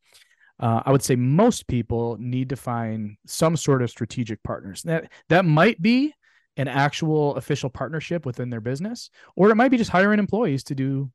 Uh, 0.58 0.82
I 0.84 0.92
would 0.92 1.02
say 1.02 1.16
most 1.16 1.66
people 1.66 2.16
need 2.20 2.50
to 2.50 2.56
find 2.56 3.16
some 3.26 3.56
sort 3.56 3.82
of 3.82 3.90
strategic 3.90 4.42
partners. 4.42 4.82
That 4.82 5.10
that 5.30 5.44
might 5.44 5.80
be 5.80 6.14
an 6.56 6.68
actual 6.68 7.36
official 7.36 7.70
partnership 7.70 8.26
within 8.26 8.50
their 8.50 8.60
business, 8.60 9.10
or 9.36 9.50
it 9.50 9.54
might 9.54 9.70
be 9.70 9.78
just 9.78 9.90
hiring 9.90 10.18
employees 10.18 10.64
to 10.64 10.74
do 10.74 11.10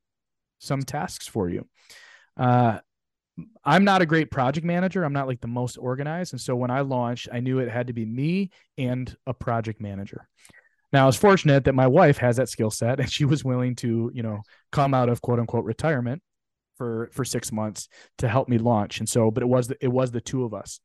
some 0.58 0.82
tasks 0.82 1.28
for 1.28 1.48
you. 1.48 1.66
Uh, 2.36 2.78
I'm 3.64 3.84
not 3.84 4.02
a 4.02 4.06
great 4.06 4.30
project 4.30 4.66
manager. 4.66 5.04
I'm 5.04 5.12
not 5.12 5.28
like 5.28 5.40
the 5.40 5.46
most 5.46 5.76
organized, 5.76 6.32
and 6.32 6.40
so 6.40 6.56
when 6.56 6.70
I 6.72 6.80
launched, 6.80 7.28
I 7.32 7.38
knew 7.38 7.60
it 7.60 7.70
had 7.70 7.86
to 7.86 7.92
be 7.92 8.04
me 8.04 8.50
and 8.76 9.14
a 9.26 9.34
project 9.34 9.80
manager. 9.80 10.28
Now, 10.92 11.04
I 11.04 11.06
was 11.06 11.16
fortunate 11.16 11.64
that 11.64 11.74
my 11.74 11.86
wife 11.86 12.16
has 12.18 12.36
that 12.36 12.48
skill 12.48 12.70
set, 12.70 12.98
and 13.00 13.12
she 13.12 13.24
was 13.24 13.44
willing 13.44 13.76
to, 13.76 14.10
you 14.12 14.22
know, 14.24 14.40
come 14.72 14.92
out 14.92 15.08
of 15.08 15.20
quote 15.20 15.38
unquote 15.38 15.64
retirement 15.64 16.22
for 16.76 17.08
for 17.12 17.24
six 17.24 17.52
months 17.52 17.88
to 18.18 18.28
help 18.28 18.48
me 18.48 18.58
launch. 18.58 18.98
And 18.98 19.08
so 19.08 19.30
but 19.30 19.42
it 19.42 19.46
was 19.46 19.68
the, 19.68 19.76
it 19.80 19.88
was 19.88 20.10
the 20.10 20.20
two 20.20 20.44
of 20.44 20.54
us. 20.54 20.80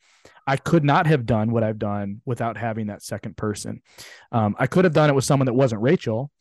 I 0.48 0.58
could 0.58 0.84
not 0.84 1.08
have 1.08 1.26
done 1.26 1.52
what 1.52 1.64
i've 1.64 1.80
done 1.80 2.22
without 2.26 2.58
having 2.58 2.88
that 2.88 3.04
second 3.04 3.38
person. 3.38 3.82
Um, 4.32 4.56
i 4.60 4.68
could 4.68 4.86
have 4.86 4.94
done 4.94 5.10
it 5.10 5.16
with 5.16 5.26
someone 5.26 5.46
that 5.46 5.54
wasn't 5.54 5.82
rachel 5.82 6.32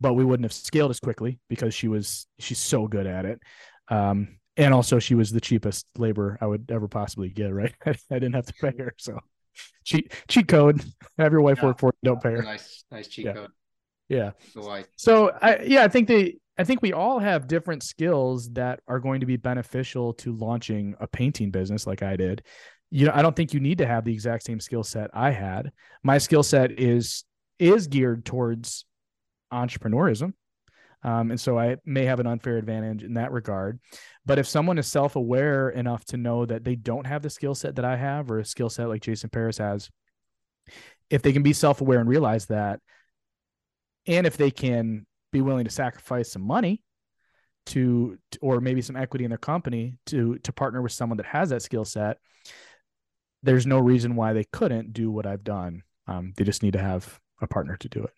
but 0.00 0.14
we 0.14 0.24
wouldn't 0.24 0.44
have 0.44 0.52
scaled 0.52 0.90
as 0.90 1.00
quickly 1.00 1.38
because 1.48 1.72
she 1.72 1.88
was 1.88 2.26
she's 2.38 2.58
so 2.58 2.86
good 2.86 3.06
at 3.06 3.24
it. 3.24 3.40
Um, 3.88 4.38
and 4.56 4.72
also 4.72 4.98
she 4.98 5.14
was 5.14 5.32
the 5.32 5.40
cheapest 5.40 5.84
labor 5.98 6.38
i 6.40 6.46
would 6.46 6.70
ever 6.70 6.88
possibly 6.88 7.28
get 7.28 7.52
right? 7.52 7.74
I 7.86 7.94
didn't 8.10 8.34
have 8.34 8.46
to 8.46 8.54
pay 8.54 8.72
her 8.78 8.94
so 8.98 9.18
cheat 9.84 10.12
cheat 10.28 10.48
code. 10.48 10.84
Have 11.18 11.32
your 11.32 11.42
wife 11.42 11.58
yeah. 11.58 11.66
work 11.66 11.78
for 11.78 11.92
you 12.02 12.10
don't 12.10 12.22
pay 12.22 12.30
her. 12.30 12.42
nice 12.42 12.84
nice 12.90 13.08
cheat 13.08 13.26
yeah. 13.26 13.32
code. 13.32 13.50
Yeah. 14.08 14.30
So 14.96 15.32
i 15.40 15.58
yeah 15.60 15.84
i 15.84 15.88
think 15.88 16.08
the 16.08 16.36
I 16.56 16.64
think 16.64 16.82
we 16.82 16.92
all 16.92 17.18
have 17.18 17.48
different 17.48 17.82
skills 17.82 18.50
that 18.52 18.80
are 18.86 19.00
going 19.00 19.20
to 19.20 19.26
be 19.26 19.36
beneficial 19.36 20.12
to 20.14 20.36
launching 20.36 20.94
a 21.00 21.06
painting 21.06 21.50
business 21.50 21.86
like 21.86 22.02
I 22.02 22.16
did. 22.16 22.42
You 22.90 23.06
know, 23.06 23.12
I 23.14 23.22
don't 23.22 23.34
think 23.34 23.52
you 23.52 23.60
need 23.60 23.78
to 23.78 23.86
have 23.86 24.04
the 24.04 24.12
exact 24.12 24.44
same 24.44 24.60
skill 24.60 24.84
set 24.84 25.10
I 25.12 25.30
had. 25.30 25.72
My 26.02 26.18
skill 26.18 26.42
set 26.42 26.78
is 26.78 27.24
is 27.58 27.86
geared 27.86 28.24
towards 28.24 28.84
entrepreneurism. 29.52 30.34
Um, 31.02 31.30
and 31.30 31.40
so 31.40 31.58
I 31.58 31.76
may 31.84 32.06
have 32.06 32.18
an 32.18 32.26
unfair 32.26 32.56
advantage 32.56 33.02
in 33.02 33.14
that 33.14 33.30
regard. 33.30 33.78
But 34.24 34.38
if 34.38 34.46
someone 34.46 34.78
is 34.78 34.86
self 34.86 35.16
aware 35.16 35.68
enough 35.70 36.04
to 36.06 36.16
know 36.16 36.46
that 36.46 36.64
they 36.64 36.76
don't 36.76 37.06
have 37.06 37.22
the 37.22 37.30
skill 37.30 37.54
set 37.54 37.76
that 37.76 37.84
I 37.84 37.96
have 37.96 38.30
or 38.30 38.38
a 38.38 38.44
skill 38.44 38.70
set 38.70 38.88
like 38.88 39.02
Jason 39.02 39.28
Paris 39.28 39.58
has, 39.58 39.90
if 41.10 41.20
they 41.20 41.32
can 41.32 41.42
be 41.42 41.52
self 41.52 41.80
aware 41.80 42.00
and 42.00 42.08
realize 42.08 42.46
that, 42.46 42.80
and 44.06 44.26
if 44.26 44.36
they 44.36 44.50
can 44.50 45.04
be 45.34 45.42
willing 45.42 45.64
to 45.64 45.70
sacrifice 45.70 46.32
some 46.32 46.42
money 46.42 46.82
to, 47.66 48.18
to 48.30 48.38
or 48.40 48.60
maybe 48.60 48.82
some 48.82 48.96
equity 48.96 49.24
in 49.24 49.30
their 49.30 49.38
company 49.38 49.98
to 50.06 50.38
to 50.38 50.52
partner 50.52 50.82
with 50.82 50.92
someone 50.92 51.16
that 51.16 51.26
has 51.26 51.50
that 51.50 51.62
skill 51.62 51.84
set 51.84 52.18
there's 53.42 53.66
no 53.66 53.78
reason 53.78 54.16
why 54.16 54.32
they 54.32 54.44
couldn't 54.44 54.92
do 54.92 55.10
what 55.10 55.26
i've 55.26 55.44
done 55.44 55.82
um, 56.06 56.32
they 56.36 56.44
just 56.44 56.62
need 56.62 56.74
to 56.74 56.78
have 56.78 57.18
a 57.40 57.46
partner 57.46 57.76
to 57.76 57.88
do 57.88 58.02
it 58.02 58.12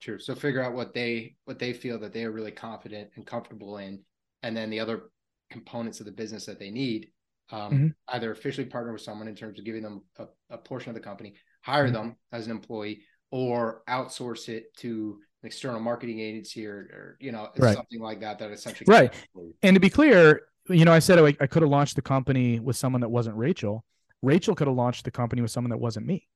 True. 0.00 0.18
So 0.18 0.34
figure 0.34 0.62
out 0.62 0.72
what 0.72 0.94
they 0.94 1.36
what 1.44 1.58
they 1.58 1.74
feel 1.74 1.98
that 1.98 2.12
they 2.12 2.24
are 2.24 2.32
really 2.32 2.50
confident 2.50 3.10
and 3.16 3.26
comfortable 3.26 3.76
in, 3.78 4.00
and 4.42 4.56
then 4.56 4.70
the 4.70 4.80
other 4.80 5.10
components 5.50 6.00
of 6.00 6.06
the 6.06 6.12
business 6.12 6.46
that 6.46 6.58
they 6.58 6.70
need. 6.70 7.08
Um, 7.52 7.72
mm-hmm. 7.72 7.86
Either 8.08 8.30
officially 8.30 8.66
partner 8.66 8.92
with 8.92 9.02
someone 9.02 9.28
in 9.28 9.34
terms 9.34 9.58
of 9.58 9.64
giving 9.64 9.82
them 9.82 10.02
a, 10.18 10.26
a 10.50 10.56
portion 10.56 10.88
of 10.88 10.94
the 10.94 11.00
company, 11.00 11.34
hire 11.62 11.84
mm-hmm. 11.84 11.94
them 11.94 12.16
as 12.32 12.46
an 12.46 12.52
employee, 12.52 13.02
or 13.30 13.82
outsource 13.88 14.48
it 14.48 14.74
to 14.78 15.18
external 15.42 15.80
marketing 15.80 16.20
agency 16.20 16.66
or, 16.66 16.76
or 16.76 17.16
you 17.20 17.32
know 17.32 17.48
right. 17.56 17.74
something 17.74 18.00
like 18.00 18.20
that 18.20 18.38
that 18.38 18.50
essentially 18.50 18.84
right. 18.86 19.14
and 19.62 19.74
to 19.74 19.80
be 19.80 19.88
clear 19.88 20.42
you 20.68 20.84
know 20.84 20.92
i 20.92 20.98
said 20.98 21.18
I, 21.18 21.34
I 21.40 21.46
could 21.46 21.62
have 21.62 21.70
launched 21.70 21.96
the 21.96 22.02
company 22.02 22.60
with 22.60 22.76
someone 22.76 23.00
that 23.00 23.08
wasn't 23.08 23.36
rachel. 23.36 23.84
Rachel 24.22 24.54
could 24.54 24.66
have 24.66 24.76
launched 24.76 25.04
the 25.04 25.10
company 25.10 25.40
with 25.42 25.50
someone 25.50 25.70
that 25.70 25.78
wasn't 25.78 26.06
me. 26.06 26.28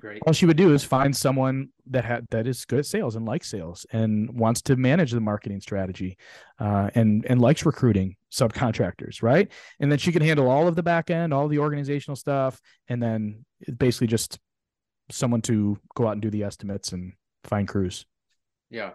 Great 0.00 0.22
all 0.26 0.32
she 0.32 0.46
would 0.46 0.56
do 0.56 0.72
is 0.72 0.82
find 0.82 1.14
someone 1.14 1.68
that 1.90 2.06
had 2.06 2.26
that 2.30 2.46
is 2.46 2.64
good 2.64 2.78
at 2.78 2.86
sales 2.86 3.16
and 3.16 3.26
likes 3.26 3.50
sales 3.50 3.84
and 3.92 4.30
wants 4.34 4.62
to 4.62 4.76
manage 4.76 5.12
the 5.12 5.20
marketing 5.20 5.60
strategy 5.60 6.16
uh, 6.58 6.88
and 6.94 7.26
and 7.26 7.38
likes 7.38 7.66
recruiting 7.66 8.16
subcontractors 8.32 9.22
right? 9.22 9.52
And 9.78 9.92
then 9.92 9.98
she 9.98 10.10
can 10.10 10.22
handle 10.22 10.48
all 10.48 10.66
of 10.66 10.74
the 10.74 10.82
back 10.82 11.10
end 11.10 11.34
all 11.34 11.48
the 11.48 11.58
organizational 11.58 12.16
stuff 12.16 12.60
and 12.88 13.02
then 13.02 13.44
basically 13.76 14.06
just 14.06 14.38
someone 15.10 15.42
to 15.42 15.78
go 15.94 16.08
out 16.08 16.12
and 16.12 16.22
do 16.22 16.30
the 16.30 16.44
estimates 16.44 16.92
and 16.92 17.12
find 17.44 17.68
crews 17.68 18.06
yeah, 18.74 18.90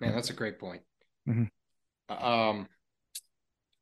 man, 0.00 0.14
that's 0.14 0.30
a 0.30 0.34
great 0.34 0.58
point. 0.58 0.80
Mm-hmm. 1.28 2.12
Um, 2.12 2.66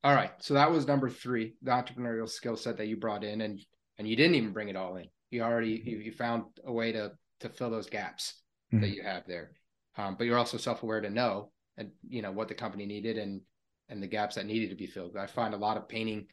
all 0.03 0.14
right, 0.14 0.32
so 0.40 0.55
that 0.55 0.72
was 0.72 0.86
number 0.86 1.09
three, 1.09 1.55
the 1.62 1.70
entrepreneurial 1.70 2.28
skill 2.28 2.57
set 2.57 2.76
that 2.78 2.88
you 2.88 2.97
brought 2.97 3.22
in, 3.22 3.40
and 3.40 3.61
and 3.97 4.09
you 4.09 4.16
didn't 4.16 4.34
even 4.34 4.53
bring 4.53 4.68
it 4.68 4.76
all 4.76 4.97
in. 4.97 5.07
You 5.30 5.42
already 5.42 5.80
you, 5.84 5.99
you 5.99 6.12
found 6.12 6.44
a 6.64 6.72
way 6.72 6.90
to 6.92 7.12
to 7.40 7.49
fill 7.49 7.70
those 7.70 7.88
gaps 7.88 8.34
mm-hmm. 8.72 8.82
that 8.82 8.90
you 8.90 9.05
have 9.05 9.22
there, 9.28 9.53
um, 9.97 10.16
but 10.18 10.24
you're 10.24 10.38
also 10.38 10.57
self 10.57 10.82
aware 10.82 11.01
to 11.01 11.11
know 11.11 11.53
and 11.76 11.90
you 12.09 12.22
know 12.22 12.32
what 12.32 12.49
the 12.49 12.55
company 12.55 12.84
needed 12.84 13.16
and 13.16 13.40
and 13.88 14.03
the 14.03 14.09
gaps 14.09 14.34
that 14.34 14.47
needed 14.47 14.70
to 14.70 14.76
be 14.76 14.86
filled. 14.86 15.16
I 15.16 15.26
find 15.26 15.55
a 15.55 15.59
lot 15.59 15.76
of 15.76 15.88
painting 15.88 16.26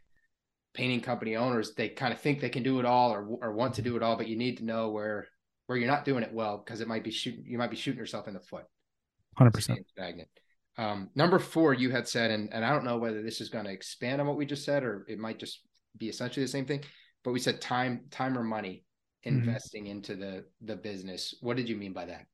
painting 0.73 1.01
company 1.01 1.35
owners 1.35 1.75
they 1.75 1.89
kind 1.89 2.11
of 2.11 2.19
think 2.19 2.39
they 2.39 2.49
can 2.49 2.63
do 2.63 2.79
it 2.79 2.85
all 2.85 3.11
or 3.11 3.27
or 3.43 3.53
want 3.53 3.75
to 3.75 3.83
do 3.83 3.95
it 3.95 4.01
all, 4.01 4.17
but 4.17 4.27
you 4.27 4.37
need 4.37 4.57
to 4.57 4.65
know 4.65 4.89
where 4.89 5.27
where 5.67 5.77
you're 5.77 5.87
not 5.87 6.05
doing 6.05 6.23
it 6.23 6.33
well 6.33 6.57
because 6.57 6.81
it 6.81 6.87
might 6.87 7.03
be 7.03 7.11
shooting 7.11 7.43
you 7.45 7.59
might 7.59 7.69
be 7.69 7.77
shooting 7.77 7.99
yourself 7.99 8.27
in 8.27 8.33
the 8.33 8.39
foot. 8.39 8.65
Hundred 9.35 9.53
percent 9.53 9.85
stagnant. 9.91 10.29
Um, 10.77 11.09
number 11.15 11.39
four, 11.39 11.73
you 11.73 11.91
had 11.91 12.07
said, 12.07 12.31
and, 12.31 12.51
and 12.51 12.65
I 12.65 12.71
don't 12.71 12.85
know 12.85 12.97
whether 12.97 13.21
this 13.21 13.41
is 13.41 13.49
going 13.49 13.65
to 13.65 13.71
expand 13.71 14.19
on 14.19 14.27
what 14.27 14.37
we 14.37 14.45
just 14.45 14.65
said, 14.65 14.83
or 14.83 15.05
it 15.07 15.19
might 15.19 15.37
just 15.37 15.61
be 15.97 16.09
essentially 16.09 16.43
the 16.43 16.51
same 16.51 16.65
thing. 16.65 16.83
But 17.23 17.31
we 17.31 17.39
said 17.39 17.61
time, 17.61 18.05
time 18.09 18.37
or 18.37 18.43
money 18.43 18.83
mm-hmm. 19.25 19.37
investing 19.37 19.83
mm-hmm. 19.83 19.91
into 19.91 20.15
the 20.15 20.45
the 20.61 20.75
business. 20.75 21.35
What 21.41 21.57
did 21.57 21.69
you 21.69 21.75
mean 21.75 21.93
by 21.93 22.05
that? 22.05 22.25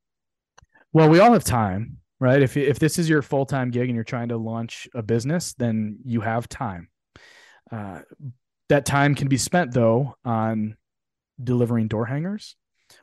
Well, 0.93 1.09
we 1.09 1.19
all 1.19 1.33
have 1.33 1.43
time, 1.43 1.97
right? 2.19 2.41
If 2.41 2.57
if 2.57 2.79
this 2.79 2.97
is 2.97 3.09
your 3.09 3.21
full 3.21 3.45
time 3.45 3.71
gig 3.71 3.89
and 3.89 3.95
you're 3.95 4.03
trying 4.03 4.29
to 4.29 4.37
launch 4.37 4.87
a 4.93 5.03
business, 5.03 5.53
then 5.53 5.99
you 6.05 6.21
have 6.21 6.47
time. 6.49 6.89
Uh, 7.71 7.99
that 8.69 8.85
time 8.85 9.15
can 9.15 9.27
be 9.27 9.37
spent 9.37 9.73
though 9.73 10.15
on 10.23 10.77
delivering 11.43 11.87
door 11.87 12.05
hangers 12.05 12.55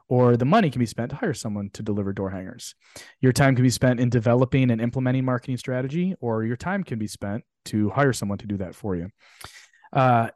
or 0.08 0.36
the 0.36 0.44
money 0.44 0.70
can 0.70 0.78
be 0.78 0.86
spent 0.86 1.10
to 1.10 1.16
hire 1.16 1.34
someone 1.34 1.70
to 1.70 1.82
deliver 1.82 2.12
door 2.12 2.30
hangers. 2.30 2.74
Your 3.20 3.32
time 3.32 3.54
can 3.54 3.62
be 3.62 3.70
spent 3.70 4.00
in 4.00 4.08
developing 4.08 4.70
and 4.70 4.80
implementing 4.80 5.24
marketing 5.24 5.56
strategy, 5.56 6.14
or 6.20 6.44
your 6.44 6.56
time 6.56 6.84
can 6.84 6.98
be 6.98 7.06
spent 7.06 7.44
to 7.66 7.90
hire 7.90 8.12
someone 8.12 8.38
to 8.38 8.46
do 8.46 8.56
that 8.58 8.74
for 8.74 8.94
you. 8.96 9.10
Uh, 9.92 10.28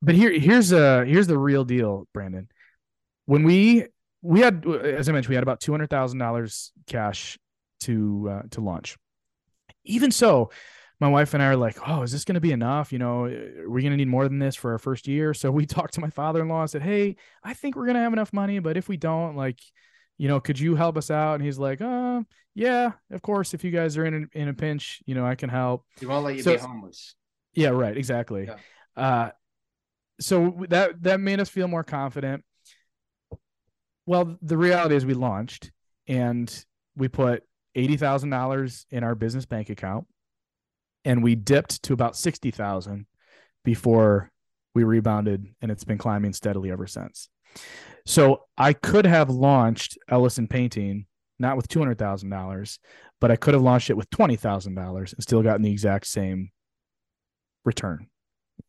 but 0.00 0.14
here, 0.14 0.32
here's 0.32 0.72
a 0.72 1.04
here's 1.04 1.26
the 1.26 1.38
real 1.38 1.64
deal, 1.64 2.06
Brandon. 2.12 2.48
When 3.26 3.44
we 3.44 3.86
we 4.20 4.40
had, 4.40 4.66
as 4.66 5.08
I 5.08 5.12
mentioned, 5.12 5.30
we 5.30 5.36
had 5.36 5.42
about 5.42 5.60
two 5.60 5.72
hundred 5.72 5.90
thousand 5.90 6.18
dollars 6.18 6.72
cash 6.86 7.38
to 7.80 8.28
uh, 8.30 8.42
to 8.50 8.60
launch. 8.60 8.96
Even 9.84 10.10
so, 10.10 10.50
my 11.02 11.08
wife 11.08 11.34
and 11.34 11.42
I 11.42 11.46
are 11.46 11.56
like, 11.56 11.76
oh, 11.86 12.02
is 12.02 12.12
this 12.12 12.24
going 12.24 12.36
to 12.36 12.40
be 12.40 12.52
enough? 12.52 12.92
You 12.92 13.00
know, 13.00 13.24
are 13.24 13.68
we 13.68 13.82
going 13.82 13.90
to 13.90 13.96
need 13.96 14.06
more 14.06 14.28
than 14.28 14.38
this 14.38 14.54
for 14.54 14.70
our 14.70 14.78
first 14.78 15.08
year? 15.08 15.34
So 15.34 15.50
we 15.50 15.66
talked 15.66 15.94
to 15.94 16.00
my 16.00 16.10
father 16.10 16.40
in 16.40 16.48
law 16.48 16.60
and 16.60 16.70
said, 16.70 16.82
hey, 16.82 17.16
I 17.42 17.54
think 17.54 17.74
we're 17.74 17.86
going 17.86 17.96
to 17.96 18.02
have 18.02 18.12
enough 18.12 18.32
money, 18.32 18.60
but 18.60 18.76
if 18.76 18.88
we 18.88 18.96
don't, 18.96 19.34
like, 19.34 19.58
you 20.16 20.28
know, 20.28 20.38
could 20.38 20.60
you 20.60 20.76
help 20.76 20.96
us 20.96 21.10
out? 21.10 21.34
And 21.34 21.42
he's 21.42 21.58
like, 21.58 21.80
uh, 21.80 22.22
yeah, 22.54 22.92
of 23.10 23.20
course. 23.20 23.52
If 23.52 23.64
you 23.64 23.72
guys 23.72 23.98
are 23.98 24.04
in 24.04 24.28
a, 24.32 24.38
in 24.38 24.48
a 24.48 24.54
pinch, 24.54 25.02
you 25.04 25.16
know, 25.16 25.26
I 25.26 25.34
can 25.34 25.48
help. 25.48 25.84
He 25.98 26.06
won't 26.06 26.24
let 26.24 26.36
you 26.36 26.42
so, 26.42 26.52
be 26.54 26.60
homeless. 26.60 27.16
Yeah, 27.54 27.70
right. 27.70 27.96
Exactly. 27.96 28.46
Yeah. 28.46 28.56
Uh, 28.96 29.30
so 30.20 30.64
that 30.68 31.02
that 31.02 31.18
made 31.18 31.40
us 31.40 31.48
feel 31.48 31.66
more 31.66 31.82
confident. 31.82 32.44
Well, 34.06 34.38
the 34.40 34.56
reality 34.56 34.94
is 34.94 35.04
we 35.04 35.14
launched 35.14 35.72
and 36.06 36.64
we 36.94 37.08
put 37.08 37.42
eighty 37.74 37.96
thousand 37.96 38.30
dollars 38.30 38.86
in 38.90 39.02
our 39.02 39.16
business 39.16 39.46
bank 39.46 39.70
account, 39.70 40.06
and 41.04 41.22
we 41.22 41.34
dipped 41.34 41.82
to 41.84 41.92
about 41.92 42.16
sixty 42.16 42.50
thousand 42.50 43.06
before 43.64 44.30
we 44.74 44.84
rebounded, 44.84 45.46
and 45.60 45.70
it's 45.70 45.84
been 45.84 45.98
climbing 45.98 46.32
steadily 46.32 46.70
ever 46.70 46.86
since. 46.86 47.28
So 48.06 48.44
I 48.56 48.72
could 48.72 49.06
have 49.06 49.30
launched 49.30 49.98
Ellison 50.08 50.48
Painting 50.48 51.06
not 51.38 51.56
with 51.56 51.68
two 51.68 51.78
hundred 51.78 51.98
thousand 51.98 52.30
dollars, 52.30 52.78
but 53.20 53.30
I 53.30 53.36
could 53.36 53.54
have 53.54 53.62
launched 53.62 53.90
it 53.90 53.96
with 53.96 54.08
twenty 54.10 54.36
thousand 54.36 54.74
dollars 54.74 55.12
and 55.12 55.22
still 55.22 55.42
gotten 55.42 55.62
the 55.62 55.72
exact 55.72 56.06
same 56.06 56.50
return 57.64 58.08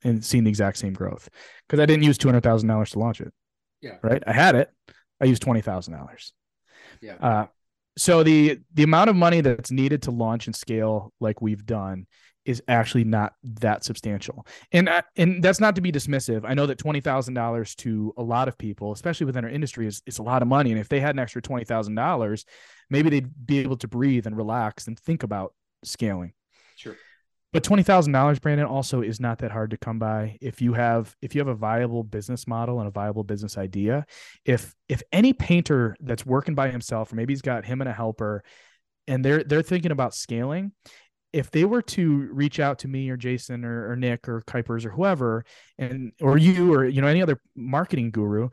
and 0.03 0.23
seen 0.23 0.43
the 0.43 0.49
exact 0.49 0.77
same 0.77 0.93
growth 0.93 1.29
because 1.67 1.79
I 1.79 1.85
didn't 1.85 2.03
use 2.03 2.17
two 2.17 2.27
hundred 2.27 2.43
thousand 2.43 2.67
dollars 2.67 2.91
to 2.91 2.99
launch 2.99 3.21
it. 3.21 3.33
Yeah. 3.81 3.97
Right. 4.01 4.23
I 4.25 4.33
had 4.33 4.55
it. 4.55 4.69
I 5.21 5.25
used 5.25 5.41
twenty 5.41 5.61
thousand 5.61 5.93
dollars. 5.93 6.33
Yeah. 7.01 7.15
Uh, 7.19 7.45
so 7.97 8.23
the 8.23 8.59
the 8.73 8.83
amount 8.83 9.09
of 9.09 9.15
money 9.15 9.41
that's 9.41 9.71
needed 9.71 10.03
to 10.03 10.11
launch 10.11 10.47
and 10.47 10.55
scale 10.55 11.13
like 11.19 11.41
we've 11.41 11.65
done 11.65 12.05
is 12.45 12.61
actually 12.67 13.05
not 13.05 13.33
that 13.43 13.83
substantial. 13.83 14.45
And 14.71 14.89
I, 14.89 15.03
and 15.15 15.41
that's 15.41 15.61
not 15.61 15.75
to 15.75 15.81
be 15.81 15.91
dismissive. 15.91 16.43
I 16.45 16.53
know 16.53 16.65
that 16.65 16.77
twenty 16.77 16.99
thousand 16.99 17.35
dollars 17.35 17.75
to 17.75 18.13
a 18.17 18.23
lot 18.23 18.47
of 18.47 18.57
people, 18.57 18.91
especially 18.91 19.25
within 19.25 19.45
our 19.45 19.49
industry, 19.49 19.87
is 19.87 20.01
is 20.05 20.19
a 20.19 20.23
lot 20.23 20.41
of 20.41 20.47
money. 20.47 20.71
And 20.71 20.79
if 20.79 20.89
they 20.89 20.99
had 20.99 21.15
an 21.15 21.19
extra 21.19 21.41
twenty 21.41 21.65
thousand 21.65 21.95
dollars, 21.95 22.45
maybe 22.89 23.09
they'd 23.09 23.29
be 23.45 23.59
able 23.59 23.77
to 23.77 23.87
breathe 23.87 24.27
and 24.27 24.35
relax 24.35 24.87
and 24.87 24.99
think 24.99 25.23
about 25.23 25.53
scaling. 25.83 26.33
Sure. 26.75 26.95
But 27.53 27.63
twenty 27.63 27.83
thousand 27.83 28.13
dollars, 28.13 28.39
Brandon, 28.39 28.65
also 28.65 29.01
is 29.01 29.19
not 29.19 29.37
that 29.37 29.51
hard 29.51 29.69
to 29.69 29.77
come 29.77 29.99
by 29.99 30.37
if 30.41 30.59
you 30.59 30.73
have 30.73 31.15
if 31.21 31.35
you 31.35 31.39
have 31.39 31.47
a 31.47 31.53
viable 31.53 32.03
business 32.03 32.47
model 32.47 32.79
and 32.79 32.87
a 32.87 32.91
viable 32.91 33.23
business 33.23 33.59
idea. 33.59 34.07
If 34.43 34.73
if 34.89 35.03
any 35.11 35.33
painter 35.33 35.95
that's 35.99 36.25
working 36.25 36.55
by 36.55 36.71
himself, 36.71 37.13
or 37.13 37.15
maybe 37.15 37.31
he's 37.31 37.43
got 37.43 37.63
him 37.63 37.79
and 37.79 37.87
a 37.87 37.93
helper, 37.93 38.43
and 39.07 39.23
they're 39.23 39.43
they're 39.43 39.61
thinking 39.61 39.91
about 39.91 40.15
scaling, 40.15 40.71
if 41.31 41.51
they 41.51 41.63
were 41.63 41.83
to 41.83 42.27
reach 42.33 42.59
out 42.59 42.79
to 42.79 42.87
me 42.87 43.11
or 43.11 43.17
Jason 43.17 43.63
or, 43.65 43.91
or 43.91 43.95
Nick 43.95 44.27
or 44.27 44.41
Kuipers 44.41 44.83
or 44.83 44.89
whoever, 44.89 45.45
and 45.77 46.11
or 46.21 46.39
you 46.39 46.73
or 46.73 46.85
you 46.85 47.01
know 47.01 47.07
any 47.07 47.21
other 47.21 47.39
marketing 47.55 48.09
guru, 48.09 48.49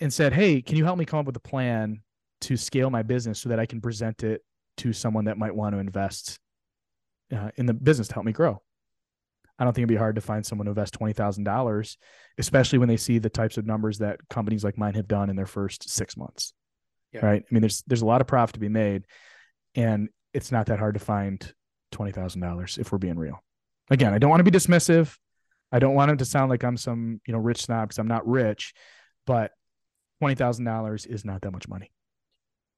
and 0.00 0.12
said, 0.12 0.32
"Hey, 0.32 0.60
can 0.60 0.76
you 0.76 0.84
help 0.84 0.98
me 0.98 1.04
come 1.04 1.20
up 1.20 1.26
with 1.26 1.36
a 1.36 1.40
plan 1.40 2.02
to 2.40 2.56
scale 2.56 2.90
my 2.90 3.04
business 3.04 3.38
so 3.38 3.50
that 3.50 3.60
I 3.60 3.66
can 3.66 3.80
present 3.80 4.24
it 4.24 4.42
to 4.78 4.92
someone 4.92 5.26
that 5.26 5.38
might 5.38 5.54
want 5.54 5.76
to 5.76 5.78
invest 5.78 6.40
uh, 7.34 7.50
in 7.56 7.66
the 7.66 7.74
business 7.74 8.08
to 8.08 8.14
help 8.14 8.26
me 8.26 8.32
grow?" 8.32 8.62
I 9.60 9.64
don't 9.64 9.74
think 9.74 9.82
it'd 9.82 9.90
be 9.90 9.96
hard 9.96 10.14
to 10.14 10.22
find 10.22 10.44
someone 10.44 10.64
to 10.64 10.70
invest 10.70 10.94
twenty 10.94 11.12
thousand 11.12 11.44
dollars, 11.44 11.98
especially 12.38 12.78
when 12.78 12.88
they 12.88 12.96
see 12.96 13.18
the 13.18 13.28
types 13.28 13.58
of 13.58 13.66
numbers 13.66 13.98
that 13.98 14.18
companies 14.30 14.64
like 14.64 14.78
mine 14.78 14.94
have 14.94 15.06
done 15.06 15.28
in 15.28 15.36
their 15.36 15.46
first 15.46 15.90
six 15.90 16.16
months. 16.16 16.54
Yeah. 17.12 17.26
Right? 17.26 17.42
I 17.42 17.54
mean, 17.54 17.60
there's 17.60 17.82
there's 17.86 18.02
a 18.02 18.06
lot 18.06 18.22
of 18.22 18.26
profit 18.26 18.54
to 18.54 18.60
be 18.60 18.70
made, 18.70 19.04
and 19.74 20.08
it's 20.32 20.50
not 20.50 20.66
that 20.66 20.78
hard 20.78 20.94
to 20.94 21.00
find 21.00 21.52
twenty 21.92 22.12
thousand 22.12 22.40
dollars 22.40 22.78
if 22.78 22.90
we're 22.90 22.98
being 22.98 23.18
real. 23.18 23.42
Again, 23.90 24.14
I 24.14 24.18
don't 24.18 24.30
want 24.30 24.40
to 24.40 24.50
be 24.50 24.56
dismissive. 24.56 25.16
I 25.70 25.78
don't 25.78 25.94
want 25.94 26.10
it 26.10 26.18
to 26.20 26.24
sound 26.24 26.48
like 26.48 26.64
I'm 26.64 26.78
some 26.78 27.20
you 27.26 27.34
know 27.34 27.38
rich 27.38 27.62
snob 27.62 27.88
because 27.88 27.98
I'm 27.98 28.08
not 28.08 28.26
rich, 28.26 28.72
but 29.26 29.50
twenty 30.20 30.36
thousand 30.36 30.64
dollars 30.64 31.04
is 31.04 31.24
not 31.24 31.42
that 31.42 31.50
much 31.50 31.68
money. 31.68 31.90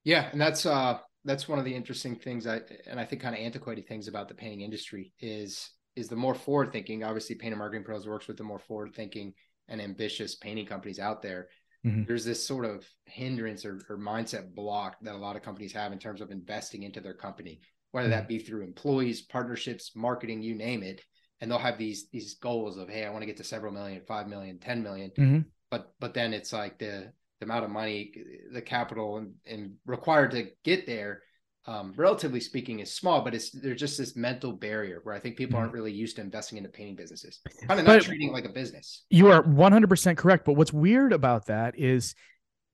Yeah, 0.03 0.29
and 0.33 0.41
that's 0.41 0.67
uh 0.67 0.99
that's 1.25 1.49
one 1.49 1.59
of 1.59 1.65
the 1.65 1.75
interesting 1.75 2.17
things 2.17 2.47
I 2.47 2.61
and 2.87 2.99
I 2.99 3.05
think 3.05 3.23
kind 3.23 3.35
of 3.35 3.41
antiquated 3.41 3.87
things 3.87 4.09
about 4.09 4.29
the 4.29 4.35
painting 4.35 4.63
industry 4.63 5.13
is 5.21 5.71
is 5.95 6.09
the 6.09 6.17
more 6.17 6.35
forward 6.35 6.73
thinking. 6.73 7.05
Obviously, 7.05 7.37
Painter 7.37 7.57
Marketing 7.57 7.85
Pros 7.85 8.07
works 8.07 8.27
with 8.27 8.39
the 8.39 8.45
more 8.45 8.59
forward 8.59 8.95
thinking 8.95 9.35
and 9.69 9.81
ambitious 9.81 10.35
painting 10.35 10.67
companies 10.67 10.99
out 10.99 11.23
there. 11.23 11.49
Mhm. 11.85 12.07
There's 12.07 12.25
this 12.25 12.45
sort 12.45 12.65
of 12.65 12.87
hindrance 13.07 13.65
or, 13.65 13.81
or 13.89 13.99
mindset 13.99 14.55
block 14.55 14.97
that 15.03 15.15
a 15.15 15.19
lot 15.19 15.37
of 15.37 15.43
companies 15.43 15.73
have 15.73 15.93
in 15.93 15.99
terms 15.99 16.21
of 16.21 16.31
investing 16.31 16.85
into 16.85 17.01
their 17.01 17.15
company, 17.15 17.61
whether 17.91 18.09
that 18.09 18.29
be 18.29 18.39
through 18.39 18.63
employees, 18.63 19.23
partnerships, 19.23 19.95
marketing, 19.95 20.43
you 20.43 20.55
name 20.55 20.83
it. 20.83 21.03
And 21.41 21.51
they'll 21.51 21.59
have 21.59 21.79
these 21.79 22.09
these 22.11 22.35
goals 22.35 22.79
of, 22.79 22.89
hey, 22.89 23.05
I 23.05 23.11
want 23.11 23.23
to 23.23 23.27
get 23.27 23.37
to 23.39 23.45
several 23.45 23.73
million, 23.73 24.01
five 24.07 24.29
million, 24.29 24.59
ten 24.59 24.83
million. 24.83 25.11
Mhm. 25.19 25.45
But 25.71 25.93
but 25.99 26.15
then 26.15 26.33
it's 26.33 26.53
like 26.53 26.79
the 26.79 27.13
the 27.43 27.47
amount 27.47 27.65
of 27.65 27.71
money, 27.71 28.13
the 28.53 28.63
capital 28.63 29.17
and, 29.19 29.35
and 29.45 29.73
required 29.85 30.31
to 30.31 30.47
get 30.63 30.87
there, 30.87 31.23
um, 31.67 31.93
relatively 31.97 32.39
speaking, 32.39 32.79
is 32.79 32.95
small. 32.95 33.23
But 33.23 33.35
it's 33.35 33.51
there's 33.51 33.81
just 33.81 33.99
this 33.99 34.15
mental 34.15 34.53
barrier 34.53 35.01
where 35.03 35.15
I 35.15 35.19
think 35.19 35.37
people 35.37 35.59
aren't 35.59 35.73
really 35.73 35.93
used 35.93 36.17
to 36.17 36.23
investing 36.23 36.57
into 36.59 36.71
painting 36.71 36.95
businesses, 36.95 37.41
kind 37.67 37.81
of 37.81 37.87
not 37.87 37.99
But- 37.99 38.03
treating 38.05 38.29
it 38.29 38.33
like 38.33 38.45
a 38.45 38.53
business. 38.53 39.05
You 39.11 39.29
are 39.29 39.43
100% 39.43 40.17
correct. 40.17 40.45
But 40.45 40.55
what's 40.55 40.73
weird 40.73 41.13
about 41.13 41.47
that 41.47 41.77
is 41.77 42.15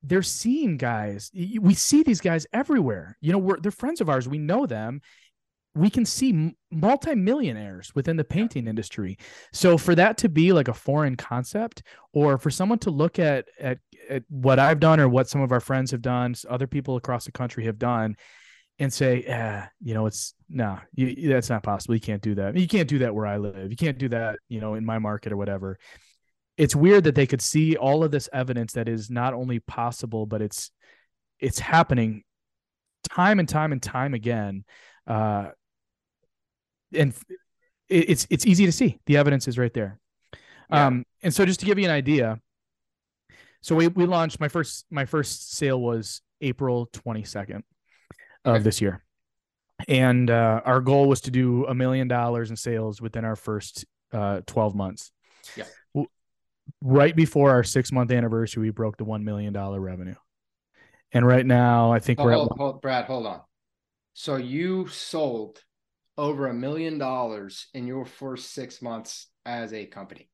they're 0.02 0.22
seeing 0.22 0.76
guys. 0.76 1.30
We 1.34 1.72
see 1.74 2.02
these 2.02 2.20
guys 2.20 2.46
everywhere. 2.52 3.16
You 3.22 3.32
know, 3.32 3.38
we're 3.38 3.58
they're 3.58 3.72
friends 3.72 4.02
of 4.02 4.10
ours. 4.10 4.28
We 4.28 4.38
know 4.38 4.66
them. 4.66 5.00
We 5.74 5.90
can 5.90 6.04
see 6.04 6.54
multimillionaires 6.72 7.94
within 7.94 8.16
the 8.16 8.24
painting 8.24 8.66
industry. 8.66 9.16
So 9.52 9.78
for 9.78 9.94
that 9.94 10.18
to 10.18 10.28
be 10.28 10.52
like 10.52 10.66
a 10.66 10.74
foreign 10.74 11.14
concept, 11.16 11.82
or 12.12 12.36
for 12.36 12.50
someone 12.50 12.78
to 12.80 12.90
look 12.90 13.18
at 13.18 13.46
at 13.60 13.78
what 14.28 14.58
I've 14.58 14.80
done 14.80 15.00
or 15.00 15.08
what 15.08 15.28
some 15.28 15.40
of 15.40 15.52
our 15.52 15.60
friends 15.60 15.90
have 15.90 16.02
done, 16.02 16.34
other 16.48 16.66
people 16.66 16.96
across 16.96 17.24
the 17.24 17.32
country 17.32 17.64
have 17.66 17.78
done, 17.78 18.16
and 18.78 18.92
say, 18.92 19.24
"Ah, 19.28 19.68
you 19.82 19.94
know, 19.94 20.06
it's 20.06 20.34
no, 20.48 20.78
you, 20.94 21.06
you- 21.06 21.28
that's 21.28 21.50
not 21.50 21.62
possible. 21.62 21.94
You 21.94 22.00
can't 22.00 22.22
do 22.22 22.34
that. 22.36 22.56
You 22.56 22.68
can't 22.68 22.88
do 22.88 22.98
that 23.00 23.14
where 23.14 23.26
I 23.26 23.36
live. 23.38 23.70
You 23.70 23.76
can't 23.76 23.98
do 23.98 24.08
that, 24.10 24.38
you 24.48 24.60
know, 24.60 24.74
in 24.74 24.84
my 24.84 24.98
market 24.98 25.32
or 25.32 25.36
whatever." 25.36 25.78
It's 26.56 26.74
weird 26.74 27.04
that 27.04 27.14
they 27.14 27.26
could 27.26 27.40
see 27.42 27.76
all 27.76 28.02
of 28.02 28.10
this 28.10 28.28
evidence 28.32 28.72
that 28.72 28.88
is 28.88 29.10
not 29.10 29.32
only 29.34 29.60
possible, 29.60 30.26
but 30.26 30.42
it's 30.42 30.70
it's 31.38 31.58
happening 31.58 32.24
time 33.08 33.38
and 33.38 33.48
time 33.48 33.72
and 33.72 33.82
time 33.82 34.12
again. 34.14 34.64
Uh, 35.06 35.50
and 36.92 37.14
it, 37.88 38.10
it's 38.10 38.26
it's 38.30 38.46
easy 38.46 38.66
to 38.66 38.72
see. 38.72 38.98
The 39.06 39.16
evidence 39.16 39.48
is 39.48 39.58
right 39.58 39.72
there. 39.72 39.98
Yeah. 40.70 40.86
Um, 40.86 41.04
and 41.22 41.32
so 41.32 41.44
just 41.46 41.60
to 41.60 41.66
give 41.66 41.78
you 41.78 41.84
an 41.84 41.90
idea, 41.90 42.38
so 43.60 43.74
we 43.74 43.88
we 43.88 44.06
launched 44.06 44.40
my 44.40 44.48
first 44.48 44.86
my 44.90 45.04
first 45.04 45.52
sale 45.54 45.80
was 45.80 46.20
April 46.40 46.86
twenty 46.92 47.24
second 47.24 47.64
of 48.44 48.56
Okay. 48.56 48.62
this 48.62 48.80
year, 48.80 49.02
and 49.88 50.30
uh, 50.30 50.60
our 50.64 50.80
goal 50.80 51.08
was 51.08 51.20
to 51.22 51.30
do 51.30 51.66
a 51.66 51.74
million 51.74 52.08
dollars 52.08 52.50
in 52.50 52.56
sales 52.56 53.00
within 53.00 53.24
our 53.24 53.36
first 53.36 53.84
uh, 54.12 54.40
twelve 54.46 54.74
months. 54.74 55.10
Yeah. 55.56 55.64
Right 56.82 57.16
before 57.16 57.50
our 57.50 57.64
six 57.64 57.90
month 57.90 58.12
anniversary, 58.12 58.62
we 58.62 58.70
broke 58.70 58.98
the 58.98 59.04
one 59.04 59.24
million 59.24 59.52
dollar 59.52 59.80
revenue, 59.80 60.14
and 61.12 61.26
right 61.26 61.44
now 61.46 61.90
I 61.90 61.98
think 61.98 62.20
Oh, 62.20 62.24
we're 62.24 62.32
hold, 62.34 62.50
at 62.52 62.56
hold, 62.58 62.82
Brad, 62.82 63.06
hold 63.06 63.26
on. 63.26 63.40
So 64.12 64.36
you 64.36 64.86
sold 64.88 65.60
over 66.18 66.46
a 66.48 66.54
million 66.54 66.98
dollars 66.98 67.68
in 67.72 67.86
your 67.86 68.04
first 68.04 68.52
six 68.52 68.82
months 68.82 69.28
as 69.46 69.72
a 69.72 69.86
company. 69.86 70.28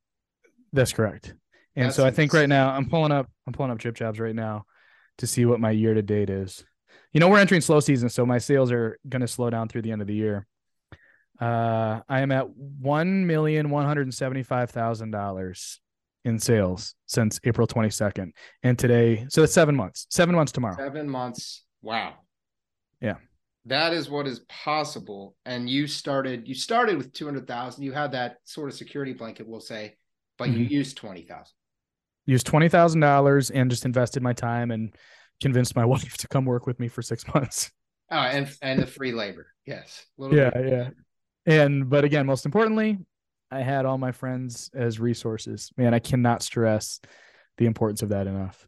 That's 0.72 0.92
correct. 0.92 1.34
And 1.76 1.86
That's 1.86 1.96
so 1.96 2.06
I 2.06 2.10
think 2.10 2.32
right 2.32 2.48
now 2.48 2.70
I'm 2.70 2.88
pulling 2.88 3.12
up 3.12 3.28
I'm 3.46 3.52
pulling 3.52 3.72
up 3.72 3.78
DripJobs 3.78 4.20
right 4.20 4.34
now 4.34 4.64
to 5.18 5.26
see 5.26 5.44
what 5.44 5.60
my 5.60 5.70
year 5.70 5.94
to 5.94 6.02
date 6.02 6.30
is. 6.30 6.64
You 7.12 7.20
know, 7.20 7.28
we're 7.28 7.38
entering 7.38 7.60
slow 7.60 7.80
season, 7.80 8.08
so 8.08 8.24
my 8.26 8.38
sales 8.38 8.70
are 8.72 8.98
gonna 9.08 9.28
slow 9.28 9.50
down 9.50 9.68
through 9.68 9.82
the 9.82 9.92
end 9.92 10.00
of 10.02 10.06
the 10.08 10.14
year. 10.14 10.46
Uh 11.40 12.00
I 12.08 12.20
am 12.20 12.30
at 12.30 12.48
one 12.50 13.26
million 13.26 13.70
one 13.70 13.84
hundred 13.86 14.02
and 14.02 14.14
seventy 14.14 14.42
five 14.42 14.70
thousand 14.70 15.10
dollars 15.10 15.80
in 16.24 16.38
sales 16.38 16.94
since 17.06 17.38
April 17.44 17.66
22nd. 17.66 18.30
And 18.62 18.78
today, 18.78 19.26
so 19.28 19.42
that's 19.42 19.52
seven 19.52 19.76
months. 19.76 20.06
Seven 20.08 20.34
months 20.34 20.52
tomorrow. 20.52 20.76
Seven 20.76 21.06
months. 21.08 21.64
Wow. 21.82 22.14
Yeah. 23.00 23.16
That 23.66 23.92
is 23.92 24.08
what 24.08 24.26
is 24.26 24.40
possible. 24.48 25.36
And 25.44 25.68
you 25.68 25.86
started, 25.86 26.48
you 26.48 26.54
started 26.54 26.96
with 26.96 27.12
200,000. 27.12 27.82
You 27.84 27.92
had 27.92 28.12
that 28.12 28.36
sort 28.44 28.70
of 28.70 28.74
security 28.74 29.12
blanket, 29.12 29.46
we'll 29.46 29.60
say, 29.60 29.96
but 30.38 30.48
you 30.48 30.66
Mhm. 30.66 30.70
used 30.70 30.96
20,000. 30.96 31.52
Used 32.26 32.46
twenty 32.46 32.68
thousand 32.68 33.00
dollars 33.00 33.50
and 33.50 33.70
just 33.70 33.84
invested 33.84 34.22
my 34.22 34.32
time 34.32 34.70
and 34.70 34.94
convinced 35.40 35.76
my 35.76 35.84
wife 35.94 36.16
to 36.18 36.28
come 36.28 36.44
work 36.44 36.66
with 36.66 36.78
me 36.80 36.88
for 36.88 37.02
six 37.02 37.24
months. 37.34 37.70
Oh, 38.10 38.16
and, 38.18 38.48
and 38.62 38.80
the 38.80 38.86
free 38.86 39.12
labor. 39.12 39.46
Yes. 39.66 40.04
Little 40.18 40.36
yeah 40.36 40.50
bit. 40.50 40.68
yeah 40.72 40.88
and 41.46 41.88
but 41.90 42.04
again 42.04 42.24
most 42.26 42.46
importantly 42.46 42.98
i 43.50 43.60
had 43.60 43.84
all 43.84 43.98
my 43.98 44.12
friends 44.12 44.70
as 44.74 44.98
resources 44.98 45.70
man 45.76 45.92
i 45.92 45.98
cannot 45.98 46.42
stress 46.42 47.00
the 47.58 47.66
importance 47.66 48.00
of 48.02 48.08
that 48.10 48.26
enough 48.26 48.66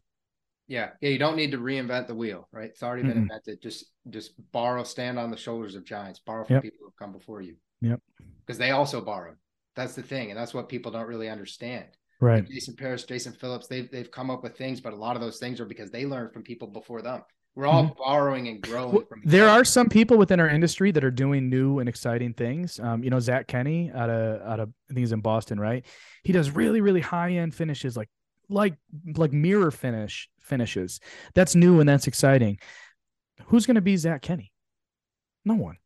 Yeah. 0.67 0.89
Yeah. 1.01 1.09
You 1.09 1.17
don't 1.17 1.35
need 1.35 1.51
to 1.51 1.57
reinvent 1.57 2.07
the 2.07 2.13
wheel, 2.15 2.47
right? 2.51 2.69
It's 2.69 2.83
already 2.83 3.03
been 3.03 3.13
Mm-mm. 3.13 3.21
invented. 3.29 3.61
Just, 3.61 3.85
just 4.09 4.31
borrow, 4.51 4.83
stand 4.83 5.17
on 5.17 5.31
the 5.31 5.37
shoulders 5.37 5.75
of 5.75 5.85
giants, 5.85 6.19
borrow 6.19 6.43
from 6.45 6.55
Yep. 6.55 6.63
people 6.63 6.77
who 6.81 6.85
have 6.87 6.95
come 6.97 7.11
before 7.13 7.41
you. 7.41 7.55
Yep. 7.81 8.01
Because 8.45 8.57
they 8.57 8.71
also 8.71 8.99
borrowed. 9.01 9.37
That's 9.75 9.93
the 9.95 10.01
thing. 10.03 10.29
And 10.29 10.37
that's 10.39 10.53
what 10.53 10.67
people 10.69 10.91
don't 10.91 11.07
really 11.07 11.29
understand. 11.29 11.85
Right 12.19 12.47
Jason 12.47 12.75
Paris, 12.75 13.03
Jason 13.03 13.33
Phillips, 13.33 13.67
they've 13.67 13.89
they've 13.91 14.11
come 14.11 14.29
up 14.29 14.43
with 14.43 14.57
things, 14.57 14.81
but 14.81 14.93
a 14.93 14.95
lot 14.95 15.15
of 15.15 15.21
those 15.21 15.37
things 15.39 15.59
are 15.59 15.65
because 15.65 15.91
they 15.91 16.05
learned 16.05 16.33
from 16.33 16.43
people 16.43 16.67
before 16.67 17.01
them. 17.01 17.21
We're 17.55 17.65
all 17.65 17.95
borrowing 17.97 18.47
and 18.49 18.61
growing 18.61 18.89
Mm-hmm. 18.89 18.95
Well, 18.97 19.05
from. 19.09 19.21
there 19.25 19.49
are 19.49 19.63
some 19.65 19.89
people 19.89 20.17
within 20.17 20.39
our 20.39 20.47
industry 20.49 20.91
that 20.91 21.03
are 21.03 21.11
doing 21.11 21.49
new 21.49 21.79
and 21.79 21.89
exciting 21.89 22.33
things 22.33 22.79
um, 22.79 23.03
you 23.03 23.09
know 23.09 23.19
zach 23.19 23.47
kenny 23.47 23.91
out 23.93 24.09
of 24.09 24.41
out 24.47 24.59
of 24.59 24.69
i 24.69 24.93
think 24.93 24.99
he's 24.99 25.11
in 25.11 25.21
boston 25.21 25.59
right 25.59 25.85
he 26.23 26.31
does 26.33 26.51
really 26.51 26.81
really 26.81 27.01
high 27.01 27.31
end 27.31 27.55
finishes 27.55 27.97
like 27.97 28.09
like 28.49 28.75
like 29.15 29.33
mirror 29.33 29.71
finish 29.71 30.29
finishes 30.39 30.99
that's 31.33 31.55
new 31.55 31.79
and 31.79 31.89
that's 31.89 32.07
exciting 32.07 32.59
who's 33.45 33.65
going 33.65 33.75
to 33.75 33.81
be 33.81 33.95
Zach 33.97 34.21
Kenny? 34.21 34.51
No 35.45 35.55
one, 35.55 35.77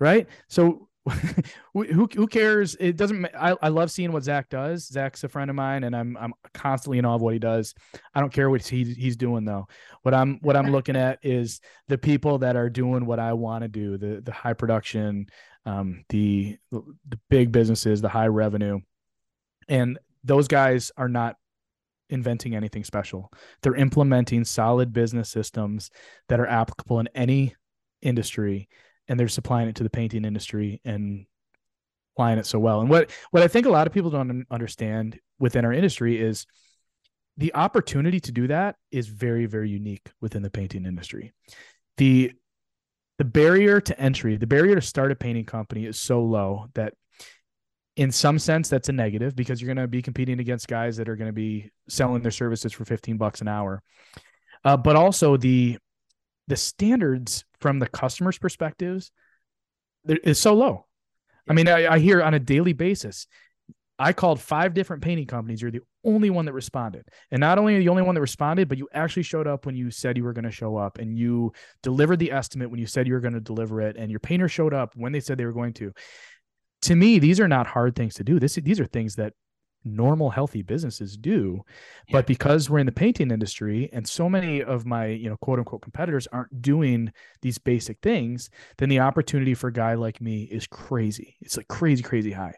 right? 0.00 0.26
So 0.48 0.88
who 1.72 2.06
who 2.06 2.26
cares? 2.26 2.74
It 2.80 2.96
doesn't. 2.96 3.26
I, 3.26 3.56
I 3.62 3.68
love 3.68 3.90
seeing 3.90 4.12
what 4.12 4.24
Zach 4.24 4.48
does. 4.48 4.86
Zach's 4.86 5.22
a 5.24 5.28
friend 5.28 5.50
of 5.50 5.56
mine, 5.56 5.84
and 5.84 5.94
I'm 5.94 6.16
I'm 6.16 6.32
constantly 6.52 6.98
in 6.98 7.04
awe 7.04 7.14
of 7.14 7.22
what 7.22 7.32
he 7.32 7.38
does. 7.38 7.74
I 8.14 8.20
don't 8.20 8.32
care 8.32 8.50
what 8.50 8.66
he, 8.66 8.84
he's 8.84 9.16
doing 9.16 9.44
though. 9.44 9.68
What 10.02 10.14
I'm 10.14 10.38
what 10.42 10.56
I'm 10.56 10.72
looking 10.72 10.96
at 10.96 11.20
is 11.22 11.60
the 11.88 11.98
people 11.98 12.38
that 12.38 12.56
are 12.56 12.68
doing 12.68 13.06
what 13.06 13.20
I 13.20 13.34
want 13.34 13.62
to 13.62 13.68
do. 13.68 13.96
The 13.98 14.20
the 14.20 14.32
high 14.32 14.54
production, 14.54 15.26
um, 15.64 16.04
the 16.08 16.58
the 16.72 17.18
big 17.30 17.52
businesses, 17.52 18.00
the 18.00 18.08
high 18.08 18.28
revenue, 18.28 18.80
and 19.68 19.98
those 20.24 20.48
guys 20.48 20.90
are 20.96 21.08
not 21.08 21.36
inventing 22.10 22.56
anything 22.56 22.82
special. 22.82 23.32
They're 23.62 23.74
implementing 23.74 24.44
solid 24.44 24.92
business 24.92 25.28
systems 25.28 25.90
that 26.28 26.40
are 26.40 26.46
applicable 26.46 26.98
in 27.00 27.08
any 27.14 27.54
industry 28.02 28.68
and 29.08 29.18
they're 29.18 29.28
supplying 29.28 29.68
it 29.68 29.76
to 29.76 29.82
the 29.82 29.90
painting 29.90 30.24
industry 30.24 30.80
and 30.84 31.26
applying 32.14 32.38
it 32.38 32.46
so 32.46 32.58
well. 32.58 32.80
And 32.80 32.90
what 32.90 33.10
what 33.30 33.42
I 33.42 33.48
think 33.48 33.66
a 33.66 33.70
lot 33.70 33.86
of 33.86 33.92
people 33.92 34.10
don't 34.10 34.46
understand 34.50 35.18
within 35.38 35.64
our 35.64 35.72
industry 35.72 36.20
is 36.20 36.46
the 37.36 37.54
opportunity 37.54 38.18
to 38.20 38.32
do 38.32 38.46
that 38.48 38.76
is 38.90 39.08
very 39.08 39.46
very 39.46 39.68
unique 39.68 40.10
within 40.20 40.42
the 40.42 40.50
painting 40.50 40.86
industry. 40.86 41.32
The 41.98 42.32
the 43.18 43.24
barrier 43.24 43.80
to 43.80 43.98
entry, 43.98 44.36
the 44.36 44.46
barrier 44.46 44.74
to 44.74 44.80
start 44.80 45.12
a 45.12 45.16
painting 45.16 45.46
company 45.46 45.86
is 45.86 45.98
so 45.98 46.22
low 46.22 46.66
that 46.74 46.94
in 47.96 48.12
some 48.12 48.38
sense 48.38 48.68
that's 48.68 48.90
a 48.90 48.92
negative 48.92 49.34
because 49.34 49.60
you're 49.60 49.74
going 49.74 49.82
to 49.82 49.88
be 49.88 50.02
competing 50.02 50.38
against 50.38 50.68
guys 50.68 50.98
that 50.98 51.08
are 51.08 51.16
going 51.16 51.28
to 51.28 51.32
be 51.32 51.70
selling 51.88 52.20
their 52.22 52.30
services 52.30 52.72
for 52.72 52.84
15 52.84 53.16
bucks 53.16 53.40
an 53.40 53.48
hour. 53.48 53.82
Uh, 54.64 54.76
but 54.76 54.96
also 54.96 55.36
the 55.36 55.78
the 56.48 56.56
standards 56.56 57.44
from 57.60 57.78
the 57.78 57.86
customer's 57.86 58.38
perspectives 58.38 59.10
is 60.06 60.38
so 60.38 60.54
low. 60.54 60.86
I 61.48 61.52
mean, 61.52 61.68
I, 61.68 61.94
I, 61.94 61.98
hear 61.98 62.22
on 62.22 62.34
a 62.34 62.40
daily 62.40 62.72
basis. 62.72 63.26
I 63.98 64.12
called 64.12 64.40
five 64.40 64.74
different 64.74 65.02
painting 65.02 65.26
companies. 65.26 65.62
You're 65.62 65.70
the 65.70 65.80
only 66.04 66.28
one 66.28 66.44
that 66.46 66.52
responded, 66.52 67.08
and 67.30 67.40
not 67.40 67.58
only 67.58 67.76
are 67.76 67.78
the 67.78 67.88
only 67.88 68.02
one 68.02 68.14
that 68.14 68.20
responded, 68.20 68.68
but 68.68 68.78
you 68.78 68.88
actually 68.92 69.22
showed 69.22 69.46
up 69.46 69.64
when 69.64 69.74
you 69.74 69.90
said 69.90 70.16
you 70.16 70.24
were 70.24 70.32
going 70.32 70.44
to 70.44 70.50
show 70.50 70.76
up, 70.76 70.98
and 70.98 71.16
you 71.16 71.52
delivered 71.82 72.18
the 72.18 72.32
estimate 72.32 72.70
when 72.70 72.80
you 72.80 72.86
said 72.86 73.06
you 73.06 73.14
were 73.14 73.20
going 73.20 73.34
to 73.34 73.40
deliver 73.40 73.80
it, 73.80 73.96
and 73.96 74.10
your 74.10 74.20
painter 74.20 74.48
showed 74.48 74.74
up 74.74 74.94
when 74.96 75.12
they 75.12 75.20
said 75.20 75.38
they 75.38 75.46
were 75.46 75.52
going 75.52 75.72
to. 75.74 75.92
To 76.82 76.94
me, 76.94 77.18
these 77.18 77.40
are 77.40 77.48
not 77.48 77.66
hard 77.66 77.96
things 77.96 78.14
to 78.14 78.24
do. 78.24 78.38
This 78.38 78.56
these 78.56 78.80
are 78.80 78.86
things 78.86 79.14
that 79.14 79.32
normal 79.84 80.30
healthy 80.30 80.62
businesses 80.62 81.16
do 81.16 81.62
yeah. 82.08 82.12
but 82.12 82.26
because 82.26 82.68
we're 82.68 82.78
in 82.78 82.86
the 82.86 82.92
painting 82.92 83.30
industry 83.30 83.88
and 83.92 84.06
so 84.06 84.28
many 84.28 84.62
of 84.62 84.84
my 84.84 85.06
you 85.06 85.28
know 85.28 85.36
quote 85.36 85.58
unquote 85.58 85.82
competitors 85.82 86.26
aren't 86.32 86.60
doing 86.60 87.12
these 87.42 87.58
basic 87.58 87.98
things 88.00 88.50
then 88.78 88.88
the 88.88 89.00
opportunity 89.00 89.54
for 89.54 89.68
a 89.68 89.72
guy 89.72 89.94
like 89.94 90.20
me 90.20 90.42
is 90.42 90.66
crazy. 90.66 91.36
It's 91.40 91.56
like 91.56 91.68
crazy 91.68 92.02
crazy 92.02 92.32
high. 92.32 92.54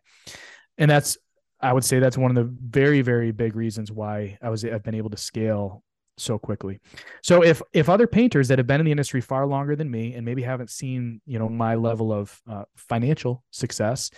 And 0.78 0.90
that's 0.90 1.18
i 1.60 1.72
would 1.72 1.84
say 1.84 1.98
that's 1.98 2.16
one 2.16 2.30
of 2.30 2.36
the 2.36 2.54
very 2.68 3.02
very 3.02 3.32
big 3.32 3.56
reasons 3.56 3.90
why 3.90 4.38
i 4.40 4.48
was 4.48 4.64
i've 4.64 4.84
been 4.84 4.94
able 4.94 5.10
to 5.10 5.16
scale 5.16 5.82
so 6.18 6.38
quickly. 6.38 6.80
So 7.22 7.42
if 7.42 7.62
if 7.72 7.88
other 7.88 8.06
painters 8.06 8.48
that 8.48 8.58
have 8.58 8.66
been 8.66 8.80
in 8.80 8.86
the 8.86 8.92
industry 8.92 9.20
far 9.20 9.46
longer 9.46 9.76
than 9.76 9.90
me 9.90 10.14
and 10.14 10.24
maybe 10.24 10.42
haven't 10.42 10.70
seen 10.70 11.20
you 11.26 11.38
know 11.38 11.48
my 11.48 11.74
level 11.74 12.12
of 12.12 12.40
uh, 12.48 12.64
financial 12.76 13.44
success 13.50 14.10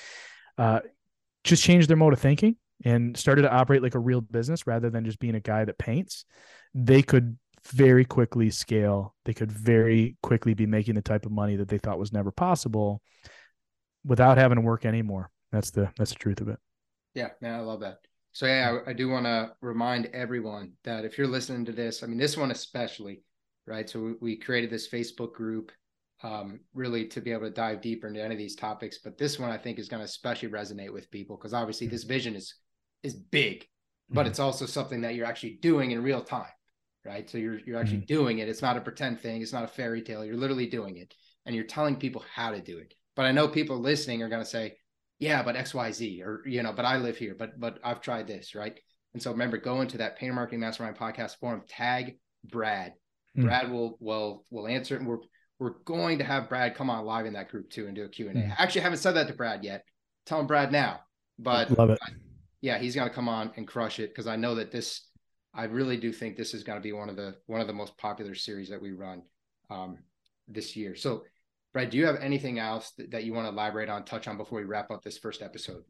uh, 0.59 0.81
just 1.45 1.63
change 1.63 1.87
their 1.87 1.97
mode 1.97 2.13
of 2.13 2.19
thinking 2.19 2.57
and 2.85 3.17
started 3.17 3.43
to 3.43 3.53
operate 3.53 3.83
like 3.83 3.95
a 3.95 4.01
real 4.01 4.21
business 4.21 4.67
rather 4.67 4.91
than 4.91 5.05
just 5.05 5.19
being 5.19 5.35
a 5.35 5.41
guy 5.41 5.65
that 5.65 5.79
paints, 5.79 6.25
they 6.75 7.03
could 7.03 7.39
very 7.67 8.05
quickly 8.05 8.51
scale. 8.51 9.15
They 9.25 9.35
could 9.35 9.53
very 9.53 10.17
quickly 10.23 10.55
be 10.55 10.67
making 10.67 10.95
the 10.95 11.03
type 11.03 11.27
of 11.27 11.33
money 11.33 11.57
that 11.57 11.69
they 11.69 11.79
thought 11.79 11.99
was 11.99 12.13
never 12.13 12.31
possible 12.31 13.03
without 14.05 14.39
having 14.39 14.57
to 14.57 14.63
work 14.63 14.85
anymore. 14.85 15.31
That's 15.53 15.71
the 15.71 15.91
that's 15.97 16.11
the 16.11 16.19
truth 16.19 16.41
of 16.41 16.49
it. 16.49 16.59
Yeah, 17.15 17.29
man, 17.41 17.55
I 17.55 17.61
love 17.61 17.81
that. 17.81 17.99
So 18.33 18.47
yeah, 18.47 18.79
I, 18.87 18.91
I 18.91 18.93
do 18.93 19.09
want 19.09 19.27
to 19.27 19.53
remind 19.61 20.07
everyone 20.07 20.73
that 20.85 21.05
if 21.05 21.19
you're 21.19 21.27
listening 21.27 21.65
to 21.67 21.73
this, 21.73 22.03
I 22.03 22.07
mean 22.07 22.19
this 22.19 22.37
one 22.37 22.51
especially, 22.51 23.23
right? 23.67 23.89
So 23.91 24.01
we, 24.01 24.13
we 24.21 24.37
created 24.37 24.71
this 24.71 24.89
Facebook 24.89 25.33
group 25.33 25.73
um, 26.23 26.61
really 26.75 27.07
to 27.09 27.21
be 27.21 27.33
able 27.33 27.43
to 27.43 27.51
dive 27.51 27.81
deeper 27.81 28.07
into 28.07 28.23
any 28.23 28.35
of 28.35 28.39
these 28.39 28.55
topics. 28.55 28.99
But 28.99 29.19
this 29.19 29.39
one 29.39 29.51
I 29.51 29.59
think 29.59 29.79
is 29.79 29.89
going 29.89 30.01
to 30.01 30.05
especially 30.05 30.49
resonate 30.49 30.93
with 30.93 31.11
people 31.11 31.37
because 31.37 31.55
obviously 31.55 31.87
this 31.87 32.05
vision 32.05 32.37
is 32.37 32.55
is 33.03 33.15
big, 33.15 33.67
but 34.09 34.23
mm-hmm. 34.23 34.31
it's 34.31 34.39
also 34.39 34.67
something 34.67 35.03
that 35.03 35.15
you're 35.15 35.27
actually 35.27 35.59
doing 35.63 35.91
in 35.93 36.03
real 36.03 36.23
time, 36.23 36.53
right? 37.05 37.29
So 37.29 37.39
you're 37.39 37.61
you're 37.61 37.79
actually 37.79 37.99
mm-hmm. 37.99 38.15
doing 38.15 38.39
it. 38.39 38.49
It's 38.49 38.63
not 38.63 38.77
a 38.77 38.81
pretend 38.81 39.21
thing. 39.21 39.43
It's 39.43 39.53
not 39.53 39.65
a 39.65 39.69
fairy 39.69 40.03
tale. 40.03 40.25
You're 40.25 40.37
literally 40.37 40.67
doing 40.67 40.97
it, 40.97 41.15
and 41.47 41.55
you're 41.55 41.65
telling 41.65 41.97
people 41.97 42.25
how 42.35 42.51
to 42.51 42.61
do 42.61 42.79
it. 42.79 42.95
But 43.17 43.27
I 43.27 43.33
know 43.33 43.49
people 43.49 43.79
listening 43.79 44.23
are 44.23 44.29
going 44.29 44.43
to 44.43 44.49
say, 44.49 44.77
"Yeah, 45.19 45.43
but 45.43 45.57
X, 45.57 45.75
Y, 45.75 45.93
Z," 45.93 46.23
or 46.23 46.43
you 46.47 46.63
know, 46.63 46.73
"But 46.73 46.85
I 46.85 46.97
live 46.99 47.17
here." 47.17 47.35
But 47.39 47.59
but 47.59 47.79
I've 47.85 48.01
tried 48.01 48.27
this, 48.27 48.55
right? 48.55 48.79
And 49.13 49.23
so 49.23 49.33
remember, 49.33 49.59
go 49.59 49.81
into 49.81 49.99
that 49.99 50.17
Painter 50.17 50.35
Marketing 50.35 50.61
Mastermind 50.61 50.97
podcast 50.97 51.37
forum. 51.39 51.63
Tag 51.69 52.19
Brad. 52.45 52.93
Mm-hmm. 53.37 53.45
Brad 53.45 53.71
will 53.71 53.97
will 54.01 54.45
will 54.51 54.67
answer 54.67 54.95
it. 54.95 55.01
And 55.01 55.09
we're 55.09 55.19
we're 55.59 55.79
going 55.85 56.19
to 56.19 56.25
have 56.25 56.49
Brad 56.49 56.75
come 56.75 56.91
on 56.91 57.05
live 57.05 57.27
in 57.27 57.35
that 57.35 57.51
group 57.51 57.71
too 57.71 57.87
and 57.87 57.95
do 57.95 58.05
a 58.05 58.09
Q 58.09 58.29
and 58.29 58.39
A. 58.39 58.43
Mm. 58.43 58.51
I 58.59 58.63
actually 58.63 58.81
haven't 58.81 58.99
said 58.99 59.13
that 59.13 59.29
to 59.29 59.35
Brad 59.35 59.65
yet. 59.65 59.85
Tell 60.27 60.41
him 60.41 60.47
Brad 60.47 60.73
now. 60.73 61.01
But 61.39 61.71
love 61.77 61.91
it 61.91 61.99
yeah, 62.61 62.79
he's 62.79 62.95
going 62.95 63.09
to 63.09 63.15
come 63.15 63.29
on 63.29 63.53
and 63.57 63.67
crush 63.67 63.99
it 63.99 64.11
because 64.11 64.27
I 64.27 64.37
know 64.37 64.55
that 64.57 64.71
this, 64.71 65.07
I 65.55 65.65
really 65.65 65.97
do 65.97 66.13
think 66.13 66.37
this 66.37 66.55
is 66.55 66.63
going 66.63 66.79
to 66.79 66.83
be 66.83 66.93
one 66.93 67.09
of 67.09 67.17
the 67.17 67.37
one 67.47 67.61
of 67.61 67.67
the 67.67 67.73
most 67.73 67.97
popular 67.99 68.35
series 68.35 68.69
that 68.69 68.81
we 68.81 68.93
run 68.93 69.23
um, 69.71 69.99
this 70.47 70.77
year. 70.77 70.95
So, 70.95 71.25
Brad, 71.73 71.91
do 71.91 71.99
you 71.99 72.07
have 72.07 72.17
anything 72.21 72.59
else 72.59 72.93
that, 72.99 73.11
that 73.13 73.25
you 73.25 73.33
want 73.33 73.47
to 73.47 73.53
elaborate 73.53 73.89
on, 73.89 74.05
touch 74.05 74.29
on 74.29 74.37
before 74.37 74.59
we 74.59 74.65
wrap 74.65 74.91
up 74.91 75.03
this 75.03 75.19
first 75.19 75.43
episode? 75.43 75.83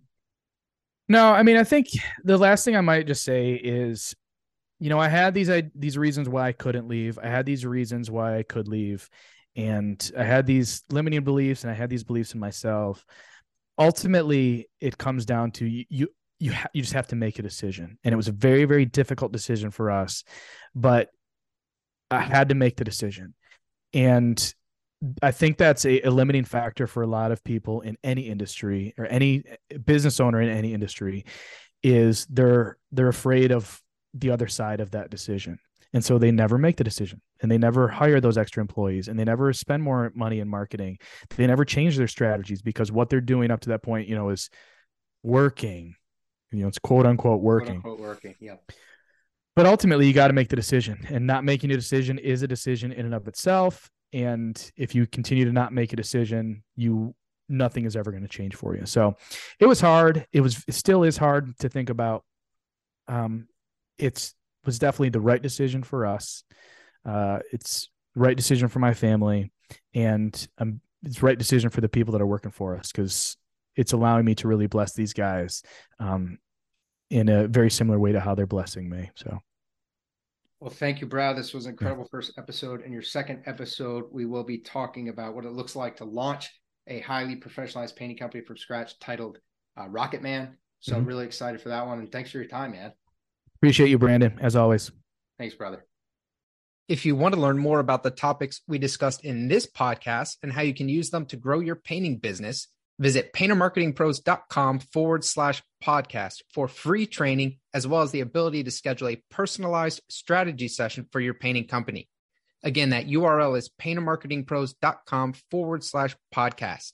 No, 1.09 1.33
I 1.33 1.43
mean, 1.43 1.57
I 1.57 1.64
think 1.64 1.89
the 2.25 2.39
last 2.39 2.64
thing 2.64 2.77
I 2.77 2.81
might 2.83 3.07
just 3.07 3.25
say 3.25 3.55
is, 3.55 4.14
you 4.79 4.89
know, 4.89 4.99
I 4.99 5.09
had 5.09 5.35
these 5.35 5.51
I, 5.51 5.64
these 5.75 5.99
reasons 5.99 6.29
why 6.29 6.49
I 6.49 6.53
couldn't 6.53 6.89
leave. 6.89 7.18
I 7.18 7.27
had 7.27 7.47
these 7.47 7.66
reasons 7.66 8.11
why 8.11 8.39
I 8.39 8.45
could 8.45 8.68
leave, 8.68 9.11
and 9.57 10.11
I 10.16 10.23
had 10.23 10.47
these 10.47 10.85
limiting 10.91 11.25
beliefs, 11.25 11.64
and 11.64 11.71
I 11.71 11.75
had 11.75 11.91
these 11.91 12.05
beliefs 12.05 12.33
in 12.35 12.41
myself 12.41 13.05
ultimately 13.81 14.68
it 14.81 14.99
comes 14.99 15.25
down 15.25 15.51
to 15.51 15.66
you, 15.66 15.85
you 15.89 16.09
you 16.41 16.53
ha- 16.53 16.70
you 16.72 16.82
just 16.82 16.95
have 16.95 17.09
to 17.09 17.16
make 17.16 17.38
a 17.38 17.43
decision. 17.43 17.99
And 18.03 18.12
it 18.12 18.16
was 18.16 18.28
a 18.28 18.32
very 18.32 18.64
very 18.64 18.84
difficult 18.84 19.32
decision 19.32 19.70
for 19.70 19.91
us 19.91 20.24
but 20.74 21.09
i 22.11 22.20
had 22.20 22.49
to 22.49 22.55
make 22.55 22.76
the 22.76 22.84
decision. 22.84 23.34
And 23.93 24.55
i 25.22 25.30
think 25.30 25.57
that's 25.57 25.84
a, 25.84 26.01
a, 26.03 26.11
limiting 26.11 26.45
factor 26.45 26.86
for 26.86 27.03
a 27.03 27.07
lot 27.07 27.32
of 27.32 27.43
people 27.43 27.80
in 27.80 27.97
any 28.05 28.22
industry 28.22 28.95
or 28.99 29.07
any 29.07 29.43
eh, 29.70 29.78
business 29.78 30.20
owner 30.20 30.43
in 30.43 30.51
any 30.51 30.74
industry 30.74 31.24
is 31.82 32.26
they're 32.26 32.76
they're 32.93 33.09
afraid 33.09 33.51
of 33.51 33.80
the 34.12 34.30
other 34.30 34.49
side 34.49 34.80
of 34.80 34.91
that 34.91 35.09
decision. 35.09 35.59
And 35.93 36.05
so 36.05 36.18
they 36.18 36.30
never 36.30 36.59
make 36.59 36.76
the 36.76 36.84
decision 36.84 37.20
and 37.41 37.51
they 37.51 37.59
never 37.59 37.88
hire 37.88 38.20
those 38.20 38.38
extra 38.38 38.61
employees 38.61 39.09
and 39.09 39.18
they 39.18 39.24
never 39.24 39.53
spend 39.53 39.82
more 39.82 40.12
money 40.14 40.38
in 40.38 40.49
marketing. 40.49 40.99
They 41.36 41.47
never 41.47 41.64
change 41.64 41.97
their 41.97 42.07
strategies 42.07 42.62
because 42.62 42.93
what 42.93 43.09
they're 43.09 43.20
doing 43.20 43.51
up 43.51 43.61
to 43.62 43.70
that 43.70 43.82
point 43.82 44.07
you 44.07 44.14
know 44.14 44.28
is 44.28 44.51
working 45.22 45.95
you 46.53 46.62
know, 46.62 46.68
it's 46.68 46.78
quote 46.78 47.07
unquote 47.07 47.40
working. 47.40 47.80
Quote 47.80 47.92
unquote 47.92 48.01
working. 48.01 48.34
Yeah. 48.40 48.57
But 49.57 49.66
ultimately, 49.66 50.07
you 50.07 50.12
got 50.12 50.28
to 50.28 50.32
make 50.32 50.48
the 50.48 50.57
decision, 50.57 51.07
and 51.09 51.26
not 51.26 51.44
making 51.44 51.70
a 51.70 51.76
decision 51.76 52.18
is 52.18 52.42
a 52.42 52.48
decision 52.48 52.92
in 52.92 53.05
and 53.05 53.14
of 53.14 53.26
itself. 53.28 53.90
And 54.12 54.70
if 54.76 54.94
you 54.94 55.07
continue 55.07 55.44
to 55.44 55.53
not 55.53 55.72
make 55.72 55.92
a 55.92 55.96
decision, 55.96 56.62
you 56.76 57.14
nothing 57.48 57.84
is 57.84 57.96
ever 57.96 58.11
going 58.11 58.22
to 58.22 58.28
change 58.28 58.55
for 58.55 58.76
you. 58.76 58.86
So 58.86 59.16
it 59.59 59.66
was 59.66 59.80
hard. 59.80 60.26
It 60.32 60.40
was 60.40 60.64
it 60.66 60.74
still 60.74 61.03
is 61.03 61.16
hard 61.16 61.59
to 61.59 61.68
think 61.68 61.90
about. 61.90 62.24
Um, 63.09 63.48
it's 63.98 64.34
was 64.64 64.78
definitely 64.78 65.11
the 65.11 65.20
right 65.20 65.42
decision 65.42 65.82
for 65.82 66.07
us. 66.07 66.44
Uh, 67.05 67.40
it's 67.53 67.90
right 68.14 68.36
decision 68.36 68.68
for 68.68 68.78
my 68.78 68.94
family, 68.94 69.53
and 69.94 70.48
um, 70.59 70.80
it's 71.03 71.22
right 71.22 71.38
decision 71.38 71.70
for 71.70 71.80
the 71.80 71.88
people 71.88 72.12
that 72.12 72.22
are 72.22 72.26
working 72.26 72.51
for 72.51 72.76
us 72.76 72.92
because 72.92 73.36
it's 73.81 73.95
allowing 73.95 74.26
me 74.26 74.35
to 74.35 74.47
really 74.47 74.66
bless 74.66 74.93
these 74.93 75.14
guys 75.14 75.62
um, 75.99 76.37
in 77.09 77.31
a 77.31 77.49
very 77.49 77.70
similar 77.70 77.99
way 77.99 78.12
to 78.12 78.20
how 78.20 78.35
they're 78.35 78.47
blessing 78.47 78.91
me. 78.91 79.11
So. 79.16 79.39
Well, 80.61 80.68
thank 80.68 81.01
you, 81.01 81.07
Brad. 81.07 81.35
This 81.35 81.55
was 81.55 81.64
an 81.64 81.70
incredible 81.70 82.07
first 82.11 82.35
episode. 82.37 82.83
In 82.83 82.93
your 82.93 83.01
second 83.01 83.43
episode, 83.47 84.05
we 84.12 84.26
will 84.26 84.45
be 84.45 84.59
talking 84.59 85.09
about 85.09 85.35
what 85.35 85.47
it 85.47 85.53
looks 85.53 85.74
like 85.74 85.97
to 85.97 86.05
launch 86.05 86.51
a 86.89 87.01
highly 87.01 87.37
professionalized 87.37 87.97
painting 87.97 88.18
company 88.18 88.45
from 88.45 88.59
scratch 88.59 88.99
titled 88.99 89.39
uh, 89.81 89.89
Rocket 89.89 90.20
Man. 90.20 90.59
So 90.81 90.93
mm-hmm. 90.93 91.01
I'm 91.01 91.07
really 91.07 91.24
excited 91.24 91.62
for 91.62 91.70
that 91.70 91.87
one. 91.87 92.01
And 92.01 92.12
thanks 92.12 92.31
for 92.31 92.37
your 92.37 92.49
time, 92.49 92.72
man. 92.72 92.93
Appreciate 93.57 93.89
you, 93.89 93.99
Brandon, 93.99 94.39
as 94.43 94.57
always. 94.57 94.91
Thanks, 95.39 95.55
brother. 95.55 95.87
If 96.87 97.07
you 97.07 97.16
want 97.16 97.35
to 97.35 97.41
learn 97.41 97.57
more 97.57 97.81
about 97.81 98.03
the 98.03 98.11
topics 98.11 98.61
we 98.68 98.76
discussed 98.76 99.24
in 99.24 99.49
this 99.49 99.66
podcast 99.66 100.37
and 100.43 100.53
how 100.53 100.61
you 100.61 100.74
can 100.74 100.91
use 100.91 101.09
them 101.09 101.24
to 101.26 101.39
grow 101.39 101.61
your 101.61 101.76
painting 101.76 102.18
business, 102.18 102.68
Visit 103.01 103.32
paintermarketingpros.com 103.32 104.78
forward 104.78 105.24
slash 105.24 105.62
podcast 105.82 106.42
for 106.53 106.68
free 106.68 107.07
training, 107.07 107.59
as 107.72 107.86
well 107.86 108.03
as 108.03 108.12
the 108.12 108.20
ability 108.20 108.62
to 108.64 108.70
schedule 108.70 109.09
a 109.09 109.22
personalized 109.30 110.03
strategy 110.11 110.68
session 110.68 111.07
for 111.11 111.18
your 111.18 111.32
painting 111.32 111.66
company. 111.66 112.09
Again, 112.62 112.90
that 112.90 113.07
URL 113.07 113.57
is 113.57 113.70
paintermarketingpros.com 113.80 115.32
forward 115.51 115.82
slash 115.82 116.14
podcast. 116.34 116.92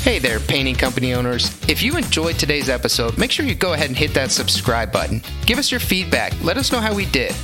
Hey 0.00 0.18
there, 0.18 0.40
painting 0.40 0.74
company 0.74 1.14
owners. 1.14 1.50
If 1.68 1.82
you 1.82 1.96
enjoyed 1.96 2.38
today's 2.38 2.68
episode, 2.70 3.16
make 3.18 3.30
sure 3.30 3.44
you 3.44 3.54
go 3.54 3.74
ahead 3.74 3.88
and 3.88 3.96
hit 3.96 4.14
that 4.14 4.30
subscribe 4.30 4.90
button. 4.90 5.22
Give 5.44 5.58
us 5.58 5.70
your 5.70 5.80
feedback. 5.80 6.32
Let 6.42 6.56
us 6.56 6.72
know 6.72 6.80
how 6.80 6.94
we 6.94 7.06
did. 7.06 7.34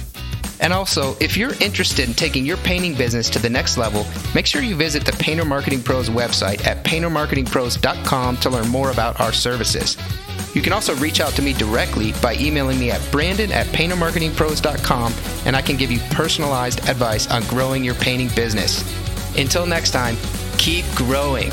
And 0.60 0.72
also, 0.72 1.16
if 1.20 1.36
you're 1.36 1.54
interested 1.60 2.06
in 2.08 2.14
taking 2.14 2.44
your 2.44 2.58
painting 2.58 2.94
business 2.94 3.30
to 3.30 3.38
the 3.38 3.48
next 3.48 3.78
level, 3.78 4.06
make 4.34 4.46
sure 4.46 4.62
you 4.62 4.76
visit 4.76 5.04
the 5.04 5.12
Painter 5.12 5.44
Marketing 5.44 5.82
Pros 5.82 6.10
website 6.10 6.66
at 6.66 6.84
paintermarketingpros.com 6.84 8.36
to 8.36 8.50
learn 8.50 8.68
more 8.68 8.90
about 8.90 9.18
our 9.20 9.32
services. 9.32 9.96
You 10.54 10.62
can 10.62 10.72
also 10.72 10.94
reach 10.96 11.20
out 11.20 11.32
to 11.34 11.42
me 11.42 11.52
directly 11.52 12.12
by 12.20 12.34
emailing 12.34 12.78
me 12.78 12.90
at 12.90 13.00
brandon 13.12 13.52
at 13.52 13.66
paintermarketingpros.com 13.68 15.14
and 15.46 15.56
I 15.56 15.62
can 15.62 15.76
give 15.76 15.90
you 15.90 16.00
personalized 16.10 16.88
advice 16.88 17.30
on 17.30 17.42
growing 17.44 17.84
your 17.84 17.94
painting 17.94 18.30
business. 18.34 18.84
Until 19.38 19.64
next 19.64 19.92
time, 19.92 20.16
keep 20.58 20.84
growing. 20.94 21.52